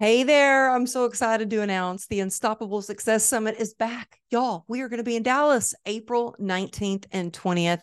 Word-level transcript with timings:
Hey 0.00 0.22
there. 0.22 0.70
I'm 0.70 0.86
so 0.86 1.06
excited 1.06 1.50
to 1.50 1.60
announce 1.60 2.06
the 2.06 2.20
Unstoppable 2.20 2.82
Success 2.82 3.24
Summit 3.24 3.56
is 3.58 3.74
back. 3.74 4.20
Y'all, 4.30 4.64
we 4.68 4.80
are 4.80 4.88
going 4.88 4.98
to 4.98 5.04
be 5.04 5.16
in 5.16 5.24
Dallas 5.24 5.74
April 5.86 6.36
19th 6.40 7.06
and 7.10 7.32
20th. 7.32 7.82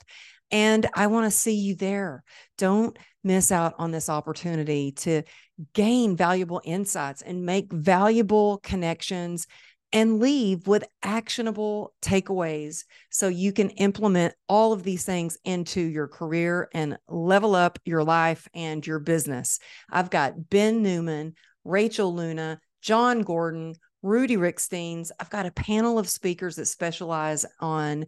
And 0.49 0.87
I 0.93 1.07
want 1.07 1.25
to 1.25 1.37
see 1.37 1.55
you 1.55 1.75
there. 1.75 2.23
Don't 2.57 2.97
miss 3.25 3.51
out 3.51 3.73
on 3.79 3.91
this 3.91 4.07
opportunity 4.07 4.93
to 4.93 5.23
gain 5.73 6.15
valuable 6.15 6.61
insights 6.63 7.21
and 7.21 7.45
make 7.45 7.73
valuable 7.73 8.59
connections 8.59 9.45
and 9.91 10.21
leave 10.21 10.67
with 10.67 10.85
actionable 11.03 11.93
takeaways 12.01 12.85
so 13.09 13.27
you 13.27 13.51
can 13.51 13.71
implement 13.71 14.33
all 14.47 14.71
of 14.71 14.83
these 14.83 15.03
things 15.03 15.37
into 15.43 15.81
your 15.81 16.07
career 16.07 16.69
and 16.73 16.97
level 17.09 17.55
up 17.55 17.77
your 17.83 18.05
life 18.05 18.47
and 18.53 18.87
your 18.87 18.99
business. 18.99 19.59
I've 19.91 20.09
got 20.09 20.49
Ben 20.49 20.81
Newman, 20.81 21.33
Rachel 21.65 22.13
Luna, 22.13 22.59
John 22.81 23.23
Gordon, 23.23 23.75
Rudy 24.01 24.37
Ricksteins. 24.37 25.11
I've 25.19 25.29
got 25.29 25.47
a 25.47 25.51
panel 25.51 25.99
of 25.99 26.07
speakers 26.07 26.55
that 26.55 26.67
specialize 26.67 27.45
on 27.59 28.05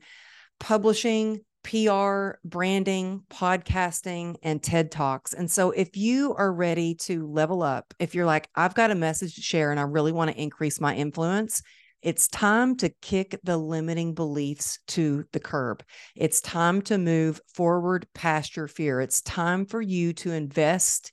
publishing, 0.59 1.41
PR, 1.63 2.37
branding, 2.45 3.23
podcasting, 3.29 4.35
and 4.43 4.63
TED 4.63 4.91
Talks. 4.91 5.33
And 5.33 5.51
so, 5.51 5.71
if 5.71 5.97
you 5.97 6.33
are 6.35 6.53
ready 6.53 6.95
to 6.95 7.27
level 7.27 7.63
up, 7.63 7.93
if 7.99 8.15
you're 8.15 8.25
like, 8.25 8.47
I've 8.55 8.75
got 8.75 8.91
a 8.91 8.95
message 8.95 9.35
to 9.35 9.41
share 9.41 9.71
and 9.71 9.79
I 9.79 9.83
really 9.83 10.11
want 10.11 10.31
to 10.31 10.41
increase 10.41 10.79
my 10.79 10.95
influence, 10.95 11.61
it's 12.01 12.27
time 12.27 12.77
to 12.77 12.89
kick 13.01 13.37
the 13.43 13.57
limiting 13.57 14.13
beliefs 14.13 14.79
to 14.89 15.25
the 15.33 15.39
curb. 15.39 15.83
It's 16.15 16.41
time 16.41 16.81
to 16.83 16.97
move 16.97 17.41
forward 17.53 18.07
past 18.13 18.55
your 18.55 18.67
fear. 18.67 19.01
It's 19.01 19.21
time 19.21 19.65
for 19.65 19.81
you 19.81 20.13
to 20.13 20.31
invest 20.31 21.11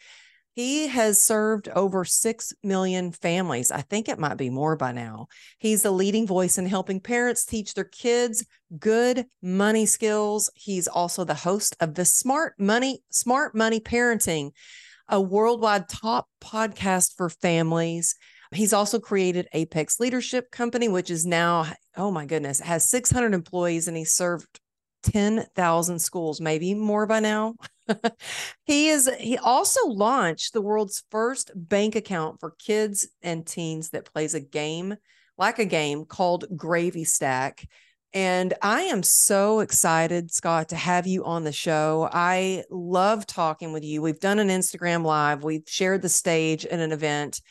He 0.60 0.90
has 0.90 1.24
served 1.24 1.70
over 1.70 2.04
6 2.04 2.54
million 2.64 3.14
families. 3.14 3.72
I 3.72 3.80
think 3.80 4.10
it 4.10 4.20
might 4.20 4.36
be 4.36 4.50
more 4.50 4.76
by 4.76 4.92
now. 4.92 5.28
He's 5.58 5.86
a 5.86 5.90
leading 5.90 6.28
voice 6.28 6.58
in 6.58 6.66
helping 6.66 7.00
parents 7.00 7.46
teach 7.46 7.74
their 7.74 7.86
kids 7.86 8.46
good 8.78 9.26
money 9.42 9.86
skills. 9.86 10.52
He's 10.56 10.90
also 10.90 11.24
the 11.24 11.34
host 11.34 11.78
of 11.80 11.94
the 11.94 12.04
Smart 12.04 12.56
Money 12.60 13.00
Smart 13.10 13.56
Money 13.56 13.80
Parenting, 13.80 14.52
a 15.08 15.22
worldwide 15.22 15.88
top 15.88 16.28
podcast 16.42 17.16
for 17.16 17.30
families. 17.30 18.18
He's 18.52 18.74
also 18.74 19.00
created 19.00 19.48
Apex 19.54 19.98
Leadership 20.02 20.52
Company, 20.52 20.90
which 20.90 21.10
is 21.10 21.26
now, 21.26 21.72
oh 21.96 22.12
my 22.12 22.26
goodness, 22.26 22.60
has 22.60 22.90
600 22.90 23.34
employees 23.34 23.88
and 23.88 23.96
he 23.96 24.04
served 24.04 24.60
10,000 25.04 26.00
schools, 26.00 26.42
maybe 26.42 26.74
more 26.74 27.06
by 27.06 27.22
now. 27.22 27.56
he 28.66 28.90
is 28.90 29.10
he 29.20 29.38
also 29.38 29.88
launched 29.88 30.54
the 30.54 30.62
world's 30.62 31.04
first 31.10 31.52
bank 31.56 31.96
account 31.96 32.40
for 32.40 32.52
kids 32.52 33.08
and 33.22 33.46
teens 33.46 33.90
that 33.90 34.12
plays 34.12 34.34
a 34.34 34.40
game 34.40 34.96
like 35.38 35.60
a 35.60 35.66
game 35.66 36.06
called 36.06 36.46
Gravy 36.56 37.06
Stack. 37.06 37.68
And 38.12 38.56
I 38.62 38.82
am 38.84 39.04
so 39.04 39.60
excited, 39.60 40.32
Scott, 40.32 40.70
to 40.70 40.76
have 40.76 41.06
you 41.06 41.24
on 41.26 41.44
the 41.44 41.52
show. 41.52 42.10
I 42.12 42.64
love 42.72 43.28
talking 43.28 43.72
with 43.72 43.84
you. 43.84 44.02
We've 44.02 44.20
done 44.20 44.40
an 44.40 44.50
Instagram 44.50 45.06
live, 45.06 45.44
we've 45.44 45.64
shared 45.68 46.02
the 46.02 46.10
stage 46.10 46.66
at 46.66 46.80
an 46.80 46.92
event, 46.92 47.42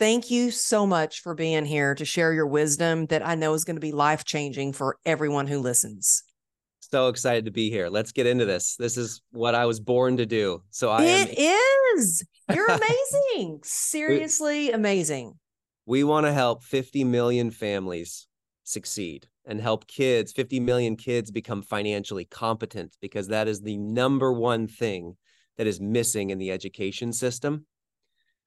Thank 0.00 0.28
you 0.28 0.50
so 0.50 0.88
much 0.88 1.20
for 1.20 1.34
being 1.34 1.64
here 1.64 1.94
to 1.94 2.04
share 2.04 2.32
your 2.32 2.48
wisdom 2.48 3.06
that 3.06 3.24
I 3.24 3.36
know 3.36 3.54
is 3.54 3.64
going 3.64 3.76
to 3.76 3.80
be 3.80 3.92
life 3.92 4.24
changing 4.24 4.72
for 4.72 4.98
everyone 5.06 5.46
who 5.46 5.60
listens. 5.60 6.23
So 6.94 7.08
excited 7.08 7.46
to 7.46 7.50
be 7.50 7.70
here. 7.70 7.88
Let's 7.88 8.12
get 8.12 8.28
into 8.28 8.44
this. 8.44 8.76
This 8.76 8.96
is 8.96 9.20
what 9.32 9.56
I 9.56 9.66
was 9.66 9.80
born 9.80 10.16
to 10.18 10.26
do. 10.26 10.62
So 10.70 10.90
I 10.90 11.02
It 11.02 11.36
am... 11.36 11.98
is. 11.98 12.22
You're 12.54 12.66
amazing. 12.70 13.62
Seriously 13.64 14.70
amazing. 14.70 15.34
We 15.86 16.04
want 16.04 16.26
to 16.26 16.32
help 16.32 16.62
50 16.62 17.02
million 17.02 17.50
families 17.50 18.28
succeed 18.62 19.26
and 19.44 19.60
help 19.60 19.88
kids, 19.88 20.30
50 20.30 20.60
million 20.60 20.94
kids 20.94 21.32
become 21.32 21.62
financially 21.62 22.26
competent 22.26 22.96
because 23.00 23.26
that 23.26 23.48
is 23.48 23.60
the 23.60 23.76
number 23.76 24.32
one 24.32 24.68
thing 24.68 25.16
that 25.56 25.66
is 25.66 25.80
missing 25.80 26.30
in 26.30 26.38
the 26.38 26.52
education 26.52 27.12
system 27.12 27.66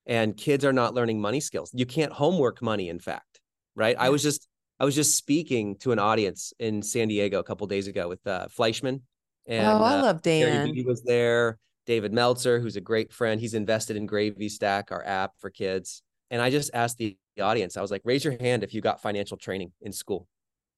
and 0.06 0.38
kids 0.38 0.64
are 0.64 0.72
not 0.72 0.94
learning 0.94 1.20
money 1.20 1.42
skills. 1.42 1.70
You 1.74 1.86
can't 1.86 2.14
homework 2.14 2.62
money, 2.62 2.88
in 2.88 3.00
fact, 3.00 3.42
right? 3.76 3.98
I 4.00 4.08
was 4.08 4.24
just 4.24 4.48
I 4.80 4.86
was 4.86 4.96
just 4.96 5.18
speaking 5.18 5.76
to 5.78 5.92
an 5.92 6.00
audience 6.00 6.54
in 6.60 6.82
San 6.82 7.08
Diego 7.08 7.40
a 7.40 7.44
couple 7.44 7.66
days 7.68 7.88
ago 7.88 8.08
with 8.08 8.26
uh, 8.28 8.48
Fleyshman. 8.48 9.02
And, 9.48 9.66
oh, 9.66 9.82
I 9.82 9.98
uh, 9.98 10.02
love 10.04 10.22
Dan. 10.22 10.74
He 10.74 10.84
was 10.84 11.04
there. 11.04 11.58
David 11.86 12.14
Meltzer, 12.14 12.60
who's 12.60 12.76
a 12.76 12.82
great 12.82 13.14
friend, 13.14 13.40
he's 13.40 13.54
invested 13.54 13.96
in 13.96 14.06
Gravy 14.06 14.50
Stack, 14.50 14.92
our 14.92 15.04
app 15.06 15.32
for 15.40 15.50
kids. 15.50 16.04
And 16.30 16.42
I 16.42 16.50
just 16.50 16.70
asked 16.74 16.98
the 16.98 17.18
audience, 17.42 17.78
I 17.78 17.82
was 17.82 17.92
like, 17.92 18.02
raise 18.04 18.26
your 18.26 18.38
hand 18.38 18.64
if 18.64 18.74
you 18.74 18.82
got 18.82 19.02
financial 19.02 19.38
training 19.38 19.72
in 19.82 19.94
school. 19.94 20.28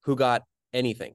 Who 0.02 0.14
got 0.14 0.44
anything? 0.72 1.14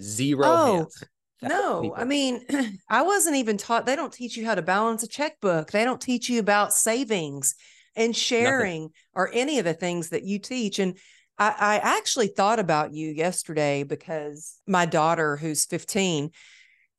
Zero 0.00 0.44
oh, 0.44 0.76
hands 0.76 1.04
no, 1.42 1.94
I 1.96 2.04
mean, 2.04 2.44
I 2.88 3.02
wasn't 3.02 3.36
even 3.36 3.56
taught. 3.56 3.86
They 3.86 3.96
don't 3.96 4.12
teach 4.12 4.36
you 4.36 4.46
how 4.46 4.54
to 4.54 4.62
balance 4.62 5.02
a 5.02 5.08
checkbook. 5.08 5.70
They 5.70 5.84
don't 5.84 6.00
teach 6.00 6.28
you 6.28 6.40
about 6.40 6.72
savings 6.72 7.54
and 7.94 8.14
sharing 8.16 8.82
Nothing. 8.82 8.92
or 9.14 9.30
any 9.32 9.58
of 9.58 9.64
the 9.64 9.74
things 9.74 10.10
that 10.10 10.24
you 10.24 10.38
teach. 10.38 10.78
And 10.78 10.98
I, 11.38 11.54
I 11.58 11.76
actually 11.96 12.28
thought 12.28 12.58
about 12.58 12.92
you 12.92 13.10
yesterday 13.10 13.82
because 13.82 14.60
my 14.66 14.86
daughter, 14.86 15.36
who's 15.36 15.66
15, 15.66 16.30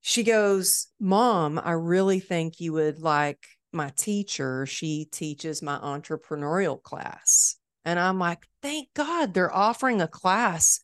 she 0.02 0.24
goes, 0.24 0.88
Mom, 1.00 1.60
I 1.64 1.72
really 1.72 2.20
think 2.20 2.60
you 2.60 2.74
would 2.74 3.00
like 3.00 3.46
my 3.74 3.92
teacher. 3.96 4.66
She 4.66 5.06
teaches 5.12 5.62
my 5.62 5.78
entrepreneurial 5.78 6.82
class. 6.82 7.56
And 7.84 8.00
I'm 8.00 8.20
like, 8.20 8.46
thank 8.62 8.90
God 8.94 9.34
they're 9.34 9.54
offering 9.54 10.02
a 10.02 10.08
class 10.08 10.82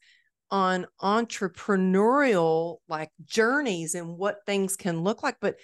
on 0.53 0.85
entrepreneurial 1.01 2.77
like 2.87 3.09
journeys 3.25 3.95
and 3.95 4.17
what 4.19 4.37
things 4.45 4.75
can 4.75 5.01
look 5.01 5.23
like 5.23 5.37
but 5.41 5.55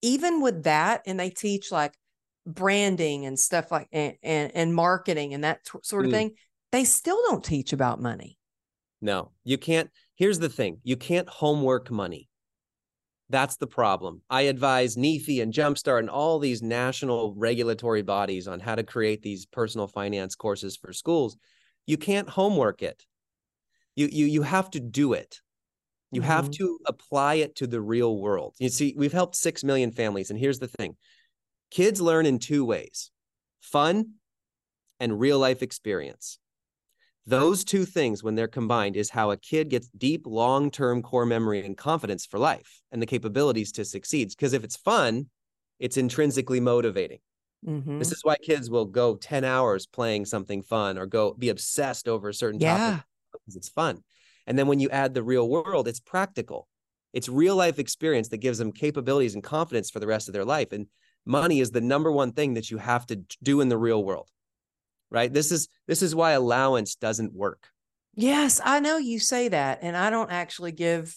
even 0.00 0.40
with 0.40 0.62
that 0.62 1.02
and 1.06 1.18
they 1.18 1.28
teach 1.28 1.72
like 1.72 1.92
branding 2.46 3.26
and 3.26 3.36
stuff 3.36 3.72
like 3.72 3.88
and 3.90 4.14
and, 4.22 4.52
and 4.54 4.74
marketing 4.74 5.34
and 5.34 5.42
that 5.42 5.64
t- 5.64 5.78
sort 5.82 6.04
of 6.04 6.12
mm. 6.12 6.14
thing 6.14 6.30
they 6.72 6.84
still 6.84 7.20
don't 7.28 7.44
teach 7.44 7.72
about 7.72 8.00
money 8.00 8.38
no 9.00 9.30
you 9.44 9.56
can't 9.56 9.90
Here's 10.22 10.38
the 10.38 10.48
thing 10.48 10.78
you 10.84 10.96
can't 10.96 11.28
homework 11.28 11.90
money. 11.90 12.28
That's 13.28 13.56
the 13.56 13.66
problem. 13.66 14.22
I 14.30 14.42
advise 14.42 14.96
NEFE 14.96 15.42
and 15.42 15.52
Jumpstart 15.52 15.98
and 15.98 16.08
all 16.08 16.38
these 16.38 16.62
national 16.62 17.34
regulatory 17.34 18.02
bodies 18.02 18.46
on 18.46 18.60
how 18.60 18.76
to 18.76 18.84
create 18.84 19.22
these 19.22 19.46
personal 19.46 19.88
finance 19.88 20.36
courses 20.36 20.76
for 20.76 20.92
schools. 20.92 21.36
You 21.86 21.96
can't 21.96 22.28
homework 22.28 22.82
it. 22.82 23.02
You 23.96 24.08
you 24.12 24.26
you 24.26 24.42
have 24.42 24.70
to 24.70 24.80
do 24.80 25.14
it. 25.14 25.40
You 26.12 26.20
mm-hmm. 26.20 26.30
have 26.30 26.50
to 26.52 26.78
apply 26.86 27.34
it 27.34 27.56
to 27.56 27.66
the 27.66 27.80
real 27.80 28.16
world. 28.16 28.54
You 28.60 28.68
see, 28.68 28.94
we've 28.96 29.12
helped 29.12 29.34
6 29.34 29.64
million 29.64 29.90
families 29.90 30.30
and 30.30 30.38
here's 30.38 30.60
the 30.60 30.68
thing. 30.68 30.96
Kids 31.72 32.00
learn 32.00 32.26
in 32.26 32.38
two 32.38 32.64
ways. 32.64 33.10
Fun 33.60 34.12
and 35.00 35.18
real 35.18 35.40
life 35.40 35.62
experience. 35.62 36.38
Those 37.26 37.64
two 37.64 37.84
things, 37.84 38.22
when 38.22 38.34
they're 38.34 38.48
combined, 38.48 38.96
is 38.96 39.10
how 39.10 39.30
a 39.30 39.36
kid 39.36 39.68
gets 39.68 39.88
deep, 39.88 40.26
long 40.26 40.70
term 40.70 41.02
core 41.02 41.26
memory 41.26 41.64
and 41.64 41.76
confidence 41.76 42.26
for 42.26 42.38
life 42.38 42.82
and 42.90 43.00
the 43.00 43.06
capabilities 43.06 43.72
to 43.72 43.84
succeed. 43.84 44.30
Because 44.30 44.52
if 44.52 44.64
it's 44.64 44.76
fun, 44.76 45.26
it's 45.78 45.96
intrinsically 45.96 46.60
motivating. 46.60 47.20
Mm-hmm. 47.66 48.00
This 48.00 48.10
is 48.10 48.20
why 48.24 48.36
kids 48.42 48.70
will 48.70 48.86
go 48.86 49.14
10 49.14 49.44
hours 49.44 49.86
playing 49.86 50.24
something 50.24 50.62
fun 50.62 50.98
or 50.98 51.06
go 51.06 51.32
be 51.34 51.48
obsessed 51.48 52.08
over 52.08 52.28
a 52.28 52.34
certain 52.34 52.60
yeah. 52.60 52.76
topic 52.76 53.04
because 53.32 53.56
it's 53.56 53.68
fun. 53.68 54.02
And 54.48 54.58
then 54.58 54.66
when 54.66 54.80
you 54.80 54.90
add 54.90 55.14
the 55.14 55.22
real 55.22 55.48
world, 55.48 55.86
it's 55.86 56.00
practical. 56.00 56.66
It's 57.12 57.28
real 57.28 57.54
life 57.54 57.78
experience 57.78 58.28
that 58.28 58.38
gives 58.38 58.58
them 58.58 58.72
capabilities 58.72 59.34
and 59.34 59.44
confidence 59.44 59.90
for 59.90 60.00
the 60.00 60.08
rest 60.08 60.28
of 60.28 60.32
their 60.32 60.44
life. 60.44 60.72
And 60.72 60.88
money 61.24 61.60
is 61.60 61.70
the 61.70 61.80
number 61.80 62.10
one 62.10 62.32
thing 62.32 62.54
that 62.54 62.70
you 62.70 62.78
have 62.78 63.06
to 63.06 63.20
do 63.42 63.60
in 63.60 63.68
the 63.68 63.78
real 63.78 64.02
world 64.02 64.28
right? 65.12 65.32
This 65.32 65.52
is 65.52 65.68
this 65.86 66.02
is 66.02 66.14
why 66.14 66.32
allowance 66.32 66.96
doesn't 66.96 67.32
work. 67.32 67.68
Yes 68.14 68.60
i 68.62 68.78
know 68.78 68.98
you 68.98 69.18
say 69.18 69.48
that 69.48 69.78
and 69.80 69.96
i 69.96 70.10
don't 70.10 70.30
actually 70.30 70.70
give 70.70 71.16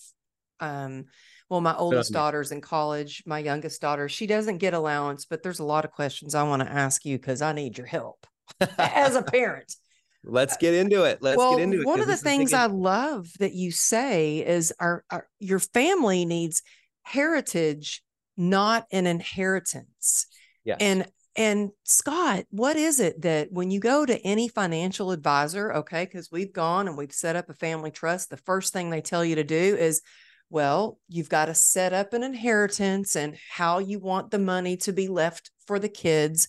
um 0.61 1.07
well 1.49 1.59
my 1.59 1.75
oldest 1.75 2.13
daughter's 2.13 2.53
in 2.53 2.61
college 2.61 3.21
my 3.25 3.39
youngest 3.39 3.81
daughter 3.81 4.07
she 4.07 4.25
doesn't 4.25 4.59
get 4.59 4.73
allowance 4.73 5.25
but 5.25 5.43
there's 5.43 5.59
a 5.59 5.65
lot 5.65 5.83
of 5.83 5.91
questions 5.91 6.33
i 6.35 6.43
want 6.43 6.61
to 6.61 6.71
ask 6.71 7.03
you 7.03 7.17
because 7.17 7.41
i 7.41 7.51
need 7.51 7.77
your 7.77 7.85
help 7.85 8.25
as 8.77 9.15
a 9.15 9.23
parent. 9.23 9.75
Let's 10.23 10.55
get 10.55 10.73
into 10.73 11.03
it 11.03 11.21
let's 11.21 11.37
well, 11.37 11.57
get 11.57 11.63
into 11.63 11.81
it 11.81 11.85
one 11.85 11.99
of 11.99 12.07
the 12.07 12.15
things 12.15 12.53
i 12.53 12.67
love 12.67 13.27
that 13.39 13.51
you 13.51 13.73
say 13.73 14.37
is 14.37 14.73
our, 14.79 15.03
our 15.11 15.27
your 15.39 15.59
family 15.59 16.23
needs 16.23 16.63
heritage 17.03 18.01
not 18.37 18.85
an 18.91 19.07
inheritance. 19.07 20.27
Yes. 20.63 20.77
and 20.79 21.05
and 21.35 21.71
Scott, 21.83 22.45
what 22.49 22.77
is 22.77 22.99
it 22.99 23.21
that 23.23 23.51
when 23.51 23.69
you 23.69 23.79
go 23.79 24.05
to 24.05 24.19
any 24.21 24.47
financial 24.47 25.11
advisor, 25.11 25.73
okay, 25.73 26.05
because 26.05 26.31
we've 26.31 26.53
gone 26.53 26.87
and 26.87 26.97
we've 26.97 27.11
set 27.11 27.35
up 27.35 27.49
a 27.49 27.53
family 27.53 27.91
trust, 27.91 28.29
the 28.29 28.37
first 28.37 28.71
thing 28.71 28.89
they 28.89 29.01
tell 29.01 29.25
you 29.25 29.35
to 29.35 29.43
do 29.43 29.75
is, 29.77 30.01
well, 30.49 30.97
you've 31.09 31.29
got 31.29 31.45
to 31.45 31.53
set 31.53 31.91
up 31.91 32.13
an 32.13 32.23
inheritance 32.23 33.15
and 33.15 33.37
how 33.51 33.79
you 33.79 33.99
want 33.99 34.31
the 34.31 34.39
money 34.39 34.77
to 34.77 34.93
be 34.93 35.07
left 35.09 35.51
for 35.65 35.77
the 35.77 35.89
kids. 35.89 36.47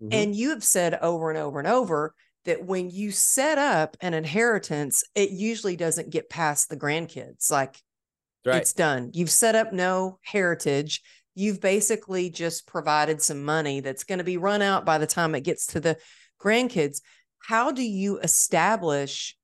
Mm-hmm. 0.00 0.12
And 0.12 0.36
you 0.36 0.50
have 0.50 0.62
said 0.62 0.98
over 1.02 1.30
and 1.30 1.38
over 1.38 1.58
and 1.58 1.66
over 1.66 2.14
that 2.44 2.64
when 2.64 2.90
you 2.90 3.10
set 3.10 3.58
up 3.58 3.96
an 4.00 4.14
inheritance, 4.14 5.02
it 5.16 5.30
usually 5.30 5.76
doesn't 5.76 6.10
get 6.10 6.30
past 6.30 6.68
the 6.68 6.76
grandkids. 6.76 7.50
Like 7.50 7.82
right. 8.46 8.62
it's 8.62 8.72
done. 8.72 9.10
You've 9.14 9.30
set 9.30 9.56
up 9.56 9.72
no 9.72 10.18
heritage 10.22 11.02
you've 11.38 11.60
basically 11.60 12.28
just 12.30 12.66
provided 12.66 13.22
some 13.22 13.44
money 13.44 13.78
that's 13.78 14.02
going 14.02 14.18
to 14.18 14.24
be 14.24 14.36
run 14.36 14.60
out 14.60 14.84
by 14.84 14.98
the 14.98 15.06
time 15.06 15.36
it 15.36 15.42
gets 15.42 15.66
to 15.68 15.78
the 15.78 15.96
grandkids. 16.42 17.00
How 17.38 17.70
do 17.70 17.84
you 17.84 18.18
establish 18.18 19.36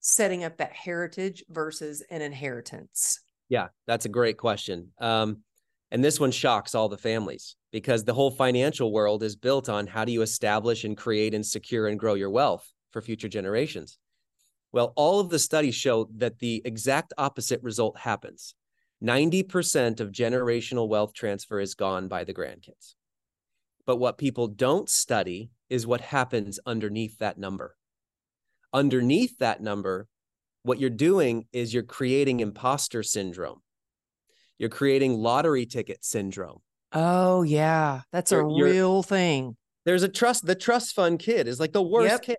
setting 0.00 0.42
up 0.42 0.56
that 0.56 0.72
heritage 0.72 1.44
versus 1.48 2.02
an 2.10 2.20
inheritance? 2.20 3.20
Yeah, 3.48 3.68
that's 3.86 4.06
a 4.06 4.08
great 4.08 4.38
question. 4.38 4.90
Um, 5.00 5.42
and 5.92 6.04
this 6.04 6.18
one 6.18 6.32
shocks 6.32 6.74
all 6.74 6.88
the 6.88 6.98
families 6.98 7.54
because 7.70 8.02
the 8.02 8.14
whole 8.14 8.32
financial 8.32 8.92
world 8.92 9.22
is 9.22 9.36
built 9.36 9.68
on 9.68 9.86
how 9.86 10.04
do 10.04 10.10
you 10.10 10.22
establish 10.22 10.82
and 10.82 10.96
create 10.96 11.32
and 11.32 11.46
secure 11.46 11.86
and 11.86 11.96
grow 11.96 12.14
your 12.14 12.30
wealth 12.30 12.68
for 12.90 13.00
future 13.00 13.28
generations. 13.28 13.98
Well, 14.72 14.92
all 14.96 15.20
of 15.20 15.30
the 15.30 15.38
studies 15.38 15.76
show 15.76 16.08
that 16.16 16.40
the 16.40 16.60
exact 16.64 17.14
opposite 17.16 17.62
result 17.62 17.96
happens. 17.98 18.56
90% 19.02 20.00
of 20.00 20.10
generational 20.10 20.88
wealth 20.88 21.12
transfer 21.12 21.60
is 21.60 21.74
gone 21.74 22.08
by 22.08 22.24
the 22.24 22.34
grandkids. 22.34 22.94
But 23.86 23.96
what 23.96 24.18
people 24.18 24.48
don't 24.48 24.88
study 24.88 25.50
is 25.68 25.86
what 25.86 26.00
happens 26.00 26.58
underneath 26.66 27.18
that 27.18 27.38
number. 27.38 27.76
Underneath 28.72 29.38
that 29.38 29.62
number, 29.62 30.08
what 30.62 30.80
you're 30.80 30.90
doing 30.90 31.46
is 31.52 31.72
you're 31.72 31.82
creating 31.82 32.40
imposter 32.40 33.02
syndrome. 33.02 33.60
You're 34.58 34.70
creating 34.70 35.14
lottery 35.14 35.66
ticket 35.66 36.04
syndrome. 36.04 36.60
Oh, 36.92 37.42
yeah. 37.42 38.02
That's 38.12 38.32
you're, 38.32 38.40
a 38.40 38.44
real 38.46 39.02
thing. 39.02 39.56
There's 39.84 40.02
a 40.02 40.08
trust, 40.08 40.46
the 40.46 40.54
trust 40.54 40.94
fund 40.94 41.18
kid 41.18 41.46
is 41.46 41.60
like 41.60 41.72
the 41.72 41.82
worst 41.82 42.10
yep. 42.10 42.22
kid 42.22 42.36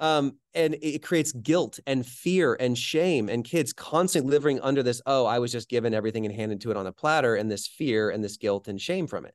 um, 0.00 0.36
and 0.54 0.76
it 0.82 1.02
creates 1.02 1.32
guilt 1.32 1.78
and 1.86 2.04
fear 2.04 2.54
and 2.58 2.76
shame 2.76 3.28
and 3.28 3.44
kids 3.44 3.72
constantly 3.72 4.30
living 4.30 4.60
under 4.60 4.82
this 4.82 5.00
oh 5.06 5.24
i 5.24 5.38
was 5.38 5.52
just 5.52 5.68
given 5.68 5.94
everything 5.94 6.26
and 6.26 6.34
handed 6.34 6.60
to 6.60 6.70
it 6.70 6.76
on 6.76 6.86
a 6.86 6.92
platter 6.92 7.36
and 7.36 7.50
this 7.50 7.66
fear 7.66 8.10
and 8.10 8.22
this 8.22 8.36
guilt 8.36 8.68
and 8.68 8.80
shame 8.80 9.06
from 9.06 9.26
it. 9.26 9.34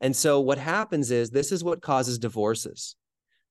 And 0.00 0.14
so 0.14 0.40
what 0.40 0.58
happens 0.58 1.10
is 1.10 1.30
this 1.30 1.52
is 1.52 1.64
what 1.64 1.82
causes 1.82 2.18
divorces. 2.18 2.96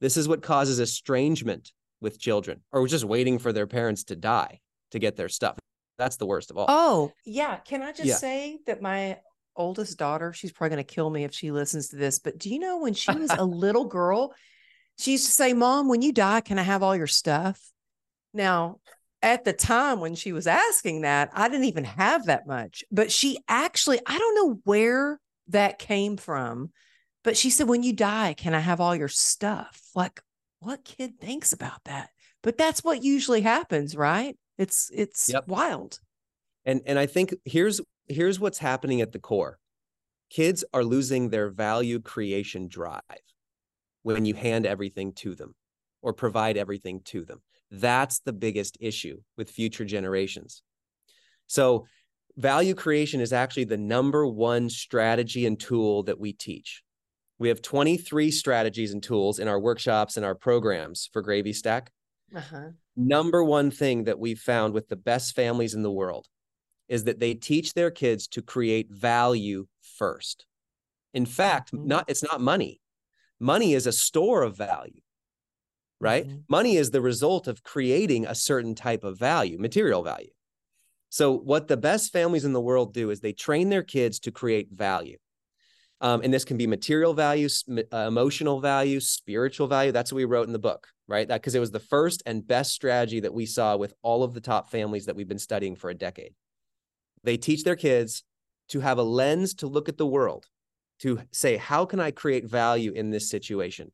This 0.02 0.18
is 0.18 0.28
what 0.28 0.42
causes 0.42 0.80
estrangement 0.80 1.72
with 2.02 2.20
children 2.20 2.62
or 2.72 2.86
just 2.88 3.06
waiting 3.06 3.40
for 3.40 3.54
their 3.54 3.68
parents 3.68 4.04
to 4.06 4.16
die 4.16 4.60
to 4.92 5.00
get 5.00 5.16
their 5.16 5.30
stuff. 5.30 5.58
That's 5.98 6.18
the 6.18 6.26
worst 6.26 6.52
of 6.52 6.58
all. 6.58 6.66
Oh 6.68 7.12
yeah. 7.26 7.58
Can 7.58 7.82
i 7.82 7.92
just 7.92 8.08
yeah. 8.08 8.16
say 8.16 8.60
that 8.68 8.82
my 8.82 9.20
oldest 9.56 10.00
daughter 10.00 10.34
she's 10.34 10.52
probably 10.52 10.76
going 10.76 10.86
to 10.86 10.94
kill 10.96 11.10
me 11.12 11.24
if 11.24 11.32
she 11.32 11.52
listens 11.52 11.90
to 11.90 11.96
this 11.96 12.18
but 12.18 12.40
do 12.40 12.50
you 12.50 12.58
know 12.58 12.80
when 12.80 12.96
she 12.96 13.12
was 13.12 13.30
a 13.30 13.46
little 13.66 13.86
girl 13.86 14.34
she 14.98 15.14
used 15.14 15.26
to 15.26 15.32
say, 15.32 15.54
Mom, 15.54 15.88
when 15.88 16.02
you 16.02 16.12
die, 16.12 16.42
can 16.42 16.60
I 16.60 16.64
have 16.64 16.84
all 16.84 16.96
your 16.96 17.08
stuff? 17.08 17.60
Now, 18.34 18.80
at 19.22 19.46
the 19.46 19.54
time 19.54 20.00
when 20.00 20.16
she 20.16 20.34
was 20.34 20.48
asking 20.48 21.02
that, 21.02 21.30
I 21.34 21.48
didn't 21.48 21.66
even 21.66 21.86
have 21.86 22.26
that 22.26 22.46
much. 22.46 22.84
But 22.92 23.12
she 23.12 23.40
actually, 23.48 24.00
I 24.06 24.18
don't 24.18 24.36
know 24.36 24.60
where 24.66 25.20
that 25.48 25.80
came 25.80 26.18
from, 26.18 26.72
but 27.24 27.38
she 27.38 27.50
said, 27.50 27.68
When 27.68 27.84
you 27.84 27.94
die, 27.94 28.34
can 28.34 28.54
I 28.54 28.60
have 28.60 28.82
all 28.82 28.96
your 28.96 29.08
stuff? 29.08 29.82
Like, 29.96 30.22
what 30.60 30.84
kid 30.84 31.20
thinks 31.20 31.54
about 31.54 31.84
that? 31.86 32.10
But 32.42 32.58
that's 32.58 32.84
what 32.84 33.04
usually 33.04 33.42
happens, 33.42 33.96
right? 33.96 34.38
It's 34.58 34.92
it's 34.94 35.30
yep. 35.30 35.48
wild. 35.48 36.00
And 36.66 36.82
and 36.86 37.00
I 37.00 37.06
think 37.06 37.34
here's 37.46 37.82
here's 38.08 38.40
what's 38.40 38.60
happening 38.60 39.02
at 39.02 39.14
the 39.14 39.20
core. 39.20 39.58
Kids 40.30 40.64
are 40.74 40.84
losing 40.84 41.30
their 41.30 41.50
value 41.50 42.00
creation 42.00 42.68
drive 42.68 43.02
when 44.04 44.26
you 44.26 44.34
hand 44.34 44.66
everything 44.66 45.14
to 45.14 45.34
them 45.34 45.56
or 46.02 46.14
provide 46.14 46.58
everything 46.58 47.02
to 47.06 47.26
them. 47.26 47.42
That's 47.72 48.20
the 48.20 48.34
biggest 48.34 48.78
issue 48.80 49.22
with 49.38 49.50
future 49.50 49.86
generations. 49.86 50.62
So, 51.48 51.88
value 52.38 52.76
creation 52.76 53.20
is 53.22 53.34
actually 53.34 53.66
the 53.66 53.78
number 53.78 54.28
one 54.28 54.70
strategy 54.70 55.46
and 55.46 55.60
tool 55.60 56.04
that 56.04 56.20
we 56.20 56.34
teach. 56.34 56.84
We 57.40 57.48
have 57.48 57.62
23 57.62 58.32
strategies 58.32 58.94
and 58.94 59.02
tools 59.02 59.40
in 59.40 59.48
our 59.48 59.60
workshops 59.60 60.18
and 60.18 60.26
our 60.26 60.36
programs 60.36 61.10
for 61.12 61.22
Gravy 61.22 61.54
Stack. 61.54 61.92
Uh-huh. 62.36 62.70
Number 62.96 63.44
one 63.44 63.72
thing 63.72 64.06
that 64.06 64.20
we've 64.20 64.40
found 64.40 64.74
with 64.74 64.88
the 64.88 64.96
best 64.96 65.36
families 65.36 65.74
in 65.74 65.84
the 65.84 65.92
world 65.92 66.28
is 66.88 67.06
that 67.06 67.20
they 67.20 67.34
teach 67.34 67.74
their 67.74 67.92
kids 67.92 68.28
to 68.30 68.42
create 68.42 68.92
value 68.92 69.66
first. 69.82 70.46
In 71.14 71.26
fact, 71.26 71.72
mm-hmm. 71.74 71.88
not 71.88 72.06
it's 72.08 72.24
not 72.24 72.42
money 72.42 72.82
money 73.44 73.74
is 73.74 73.86
a 73.88 73.92
store 73.92 74.44
of 74.44 74.58
value 74.58 75.00
right? 76.00 76.28
Mm-hmm. 76.28 76.40
money 76.50 76.76
is 76.76 76.92
the 76.92 77.00
result 77.00 77.48
of 77.48 77.64
creating 77.64 78.26
a 78.26 78.36
certain 78.36 78.76
type 78.76 79.06
of 79.06 79.18
value 79.18 79.58
material 79.58 80.04
value. 80.04 80.32
So 81.10 81.32
what 81.38 81.70
the 81.70 81.78
best 81.78 82.12
families 82.12 82.44
in 82.44 82.52
the 82.52 82.60
world 82.60 82.94
do 82.94 83.10
is 83.10 83.22
they 83.22 83.32
train 83.32 83.70
their 83.70 83.84
kids 83.84 84.20
to 84.22 84.32
create 84.32 84.68
value. 84.70 85.18
Um, 86.02 86.20
and 86.22 86.34
this 86.34 86.44
can 86.44 86.58
be 86.58 86.68
material 86.68 87.14
value 87.14 87.48
uh, 87.70 87.98
emotional 88.08 88.60
value 88.60 89.00
spiritual 89.00 89.68
value. 89.68 89.94
That's 89.94 90.12
what 90.12 90.18
we 90.18 90.26
wrote 90.26 90.48
in 90.48 90.54
the 90.54 90.60
book 90.60 90.90
right? 91.08 91.28
That 91.28 91.42
because 91.42 91.56
it 91.56 91.60
was 91.60 91.72
the 91.72 91.80
first 91.80 92.24
and 92.26 92.46
best 92.46 92.72
strategy 92.72 93.20
that 93.22 93.34
we 93.34 93.46
saw 93.46 93.76
with 93.76 93.94
all 94.02 94.24
of 94.24 94.34
the 94.34 94.42
top 94.42 94.70
families 94.70 95.06
that 95.06 95.16
we've 95.16 95.28
been 95.28 95.40
studying 95.40 95.76
for 95.76 95.90
a 95.90 95.94
decade. 95.94 96.34
They 97.24 97.38
teach 97.38 97.64
their 97.64 97.76
kids 97.76 98.24
to 98.70 98.80
have 98.80 98.98
a 98.98 99.04
lens 99.04 99.54
to 99.56 99.68
look 99.68 99.90
at 99.90 99.98
the 99.98 100.08
world 100.08 100.48
to 101.00 101.22
say, 101.32 101.58
how 101.58 101.86
can 101.86 102.00
I 102.00 102.12
create 102.12 102.46
value 102.46 102.92
in 102.92 103.10
this 103.10 103.30
situation 103.30 103.92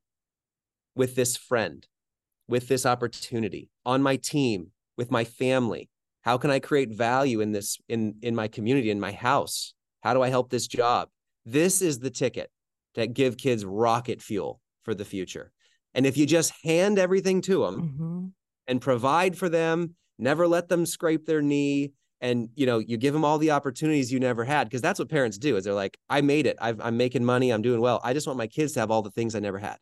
with 0.96 1.16
this 1.16 1.36
friend, 1.38 1.88
with 2.48 2.68
this 2.68 2.86
opportunity, 2.86 3.70
on 3.86 4.02
my 4.02 4.16
team, 4.16 4.72
with 4.98 5.12
my 5.12 5.24
family? 5.24 5.90
How 6.22 6.38
can 6.38 6.52
I 6.52 6.60
create 6.60 6.92
value 6.92 7.40
in 7.42 7.52
this 7.52 7.78
in 7.88 8.16
in 8.22 8.36
my 8.36 8.48
community, 8.48 8.92
in 8.92 9.00
my 9.00 9.12
house? 9.12 9.74
How 10.02 10.14
do 10.14 10.22
I 10.22 10.30
help 10.30 10.50
this 10.50 10.68
job? 10.68 11.10
This 11.46 11.82
is 11.82 12.00
the 12.00 12.10
ticket 12.10 12.52
that 12.96 13.14
give 13.14 13.38
kids 13.38 13.66
rocket 13.66 14.22
fuel 14.22 14.60
for 14.84 14.94
the 14.94 15.06
future. 15.06 15.52
And 15.94 16.06
if 16.06 16.18
you 16.18 16.26
just 16.26 16.54
hand 16.64 17.00
everything 17.00 17.42
to 17.44 17.66
them 17.66 17.82
mm-hmm. 17.82 18.26
and 18.68 18.82
provide 18.82 19.38
for 19.38 19.50
them, 19.50 19.96
never 20.18 20.48
let 20.48 20.70
them 20.70 20.86
scrape 20.86 21.26
their 21.26 21.42
knee 21.42 21.94
and 22.22 22.50
you 22.56 22.66
know 22.66 22.80
you 22.80 22.98
give 22.98 23.14
them 23.14 23.24
all 23.24 23.38
the 23.38 23.52
opportunities 23.52 24.12
you 24.12 24.20
never 24.20 24.44
had 24.44 24.66
because 24.66 24.82
that's 24.82 25.00
what 25.00 25.10
parents 25.10 25.38
do 25.38 25.56
is 25.56 25.64
they're 25.64 25.74
like 25.74 25.98
i 26.10 26.22
made 26.22 26.46
it. 26.46 26.58
I 26.62 26.70
am 26.70 26.98
making 26.98 27.24
money. 27.24 27.52
I'm 27.52 27.62
doing 27.62 27.82
well. 27.82 28.02
I 28.04 28.14
just 28.14 28.28
want 28.28 28.38
my 28.38 28.48
kids 28.48 28.74
to 28.74 28.80
have 28.82 28.92
all 28.92 29.02
the 29.02 29.12
things 29.12 29.36
i 29.36 29.40
never 29.40 29.58
had. 29.58 29.78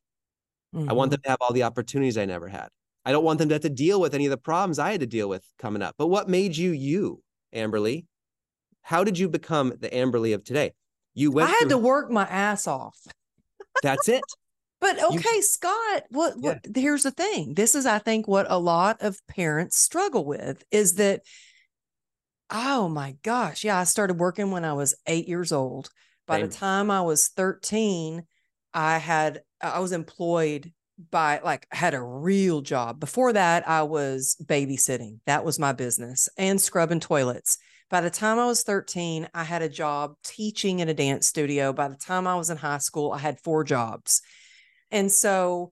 Mm-hmm. 0.75 0.89
i 0.89 0.93
want 0.93 1.11
them 1.11 1.19
mm-hmm. 1.19 1.23
to 1.23 1.29
have 1.29 1.41
all 1.41 1.53
the 1.53 1.63
opportunities 1.63 2.17
i 2.17 2.25
never 2.25 2.47
had. 2.47 2.69
I 3.05 3.11
don't 3.11 3.23
want 3.23 3.39
them 3.39 3.47
to 3.49 3.55
have 3.55 3.61
to 3.61 3.69
deal 3.69 4.01
with 4.01 4.13
any 4.13 4.25
of 4.25 4.31
the 4.31 4.37
problems 4.37 4.79
i 4.79 4.91
had 4.91 5.01
to 5.01 5.07
deal 5.07 5.29
with 5.29 5.43
coming 5.57 5.81
up. 5.81 5.95
But 5.97 6.07
what 6.07 6.29
made 6.29 6.55
you 6.55 6.71
you 6.71 7.21
amberly 7.55 8.05
how 8.87 9.03
did 9.03 9.19
you 9.19 9.27
become 9.27 9.73
the 9.81 9.89
amberly 9.89 10.33
of 10.33 10.45
today? 10.45 10.71
You 11.13 11.29
went 11.31 11.49
i 11.49 11.51
had 11.51 11.61
through- 11.63 11.69
to 11.71 11.77
work 11.77 12.09
my 12.09 12.23
ass 12.23 12.67
off. 12.67 12.97
That's 13.83 14.07
it. 14.07 14.23
But 14.79 15.03
okay, 15.03 15.35
you, 15.35 15.41
Scott, 15.41 16.03
what 16.09 16.37
what 16.37 16.59
yeah. 16.63 16.81
here's 16.81 17.03
the 17.03 17.11
thing. 17.11 17.55
This 17.55 17.73
is 17.75 17.85
I 17.85 17.99
think 17.99 18.27
what 18.27 18.45
a 18.49 18.59
lot 18.59 19.01
of 19.01 19.19
parents 19.27 19.77
struggle 19.77 20.23
with 20.23 20.63
is 20.71 20.93
that 20.93 21.23
oh 22.49 22.87
my 22.87 23.15
gosh, 23.23 23.63
yeah, 23.63 23.79
I 23.79 23.83
started 23.83 24.19
working 24.19 24.51
when 24.51 24.65
I 24.65 24.73
was 24.73 24.95
8 25.05 25.27
years 25.27 25.51
old. 25.51 25.89
By 26.25 26.39
Same. 26.39 26.49
the 26.49 26.55
time 26.55 26.91
I 26.91 27.01
was 27.01 27.27
13, 27.29 28.23
I 28.73 28.97
had 28.97 29.41
I 29.61 29.79
was 29.79 29.91
employed 29.91 30.71
by 31.11 31.39
like 31.43 31.67
had 31.71 31.93
a 31.93 32.01
real 32.01 32.61
job. 32.61 32.99
Before 32.99 33.33
that, 33.33 33.67
I 33.67 33.83
was 33.83 34.35
babysitting. 34.43 35.19
That 35.25 35.45
was 35.45 35.59
my 35.59 35.71
business 35.71 36.27
and 36.37 36.59
scrubbing 36.59 36.99
toilets. 36.99 37.57
By 37.89 38.01
the 38.01 38.09
time 38.09 38.37
I 38.39 38.45
was 38.47 38.63
13, 38.63 39.29
I 39.33 39.43
had 39.43 39.61
a 39.61 39.69
job 39.69 40.15
teaching 40.23 40.79
in 40.79 40.89
a 40.89 40.93
dance 40.93 41.27
studio. 41.27 41.71
By 41.71 41.87
the 41.87 41.95
time 41.95 42.27
I 42.27 42.35
was 42.35 42.49
in 42.49 42.57
high 42.57 42.79
school, 42.79 43.13
I 43.13 43.19
had 43.19 43.39
four 43.39 43.63
jobs. 43.63 44.21
And 44.91 45.11
so 45.11 45.71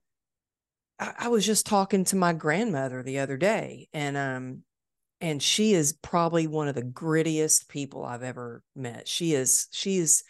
I, 0.99 1.13
I 1.19 1.27
was 1.27 1.45
just 1.45 1.65
talking 1.65 2.05
to 2.05 2.15
my 2.15 2.31
grandmother 2.33 3.03
the 3.03 3.19
other 3.19 3.37
day, 3.37 3.89
and 3.93 4.15
um, 4.15 4.63
and 5.21 5.41
she 5.41 5.73
is 5.73 5.93
probably 5.93 6.47
one 6.47 6.67
of 6.67 6.75
the 6.75 6.81
grittiest 6.81 7.67
people 7.67 8.03
I've 8.03 8.23
ever 8.23 8.61
met. 8.75 9.07
She 9.07 9.33
is 9.33 9.67
she 9.71 9.97
is 9.97 10.23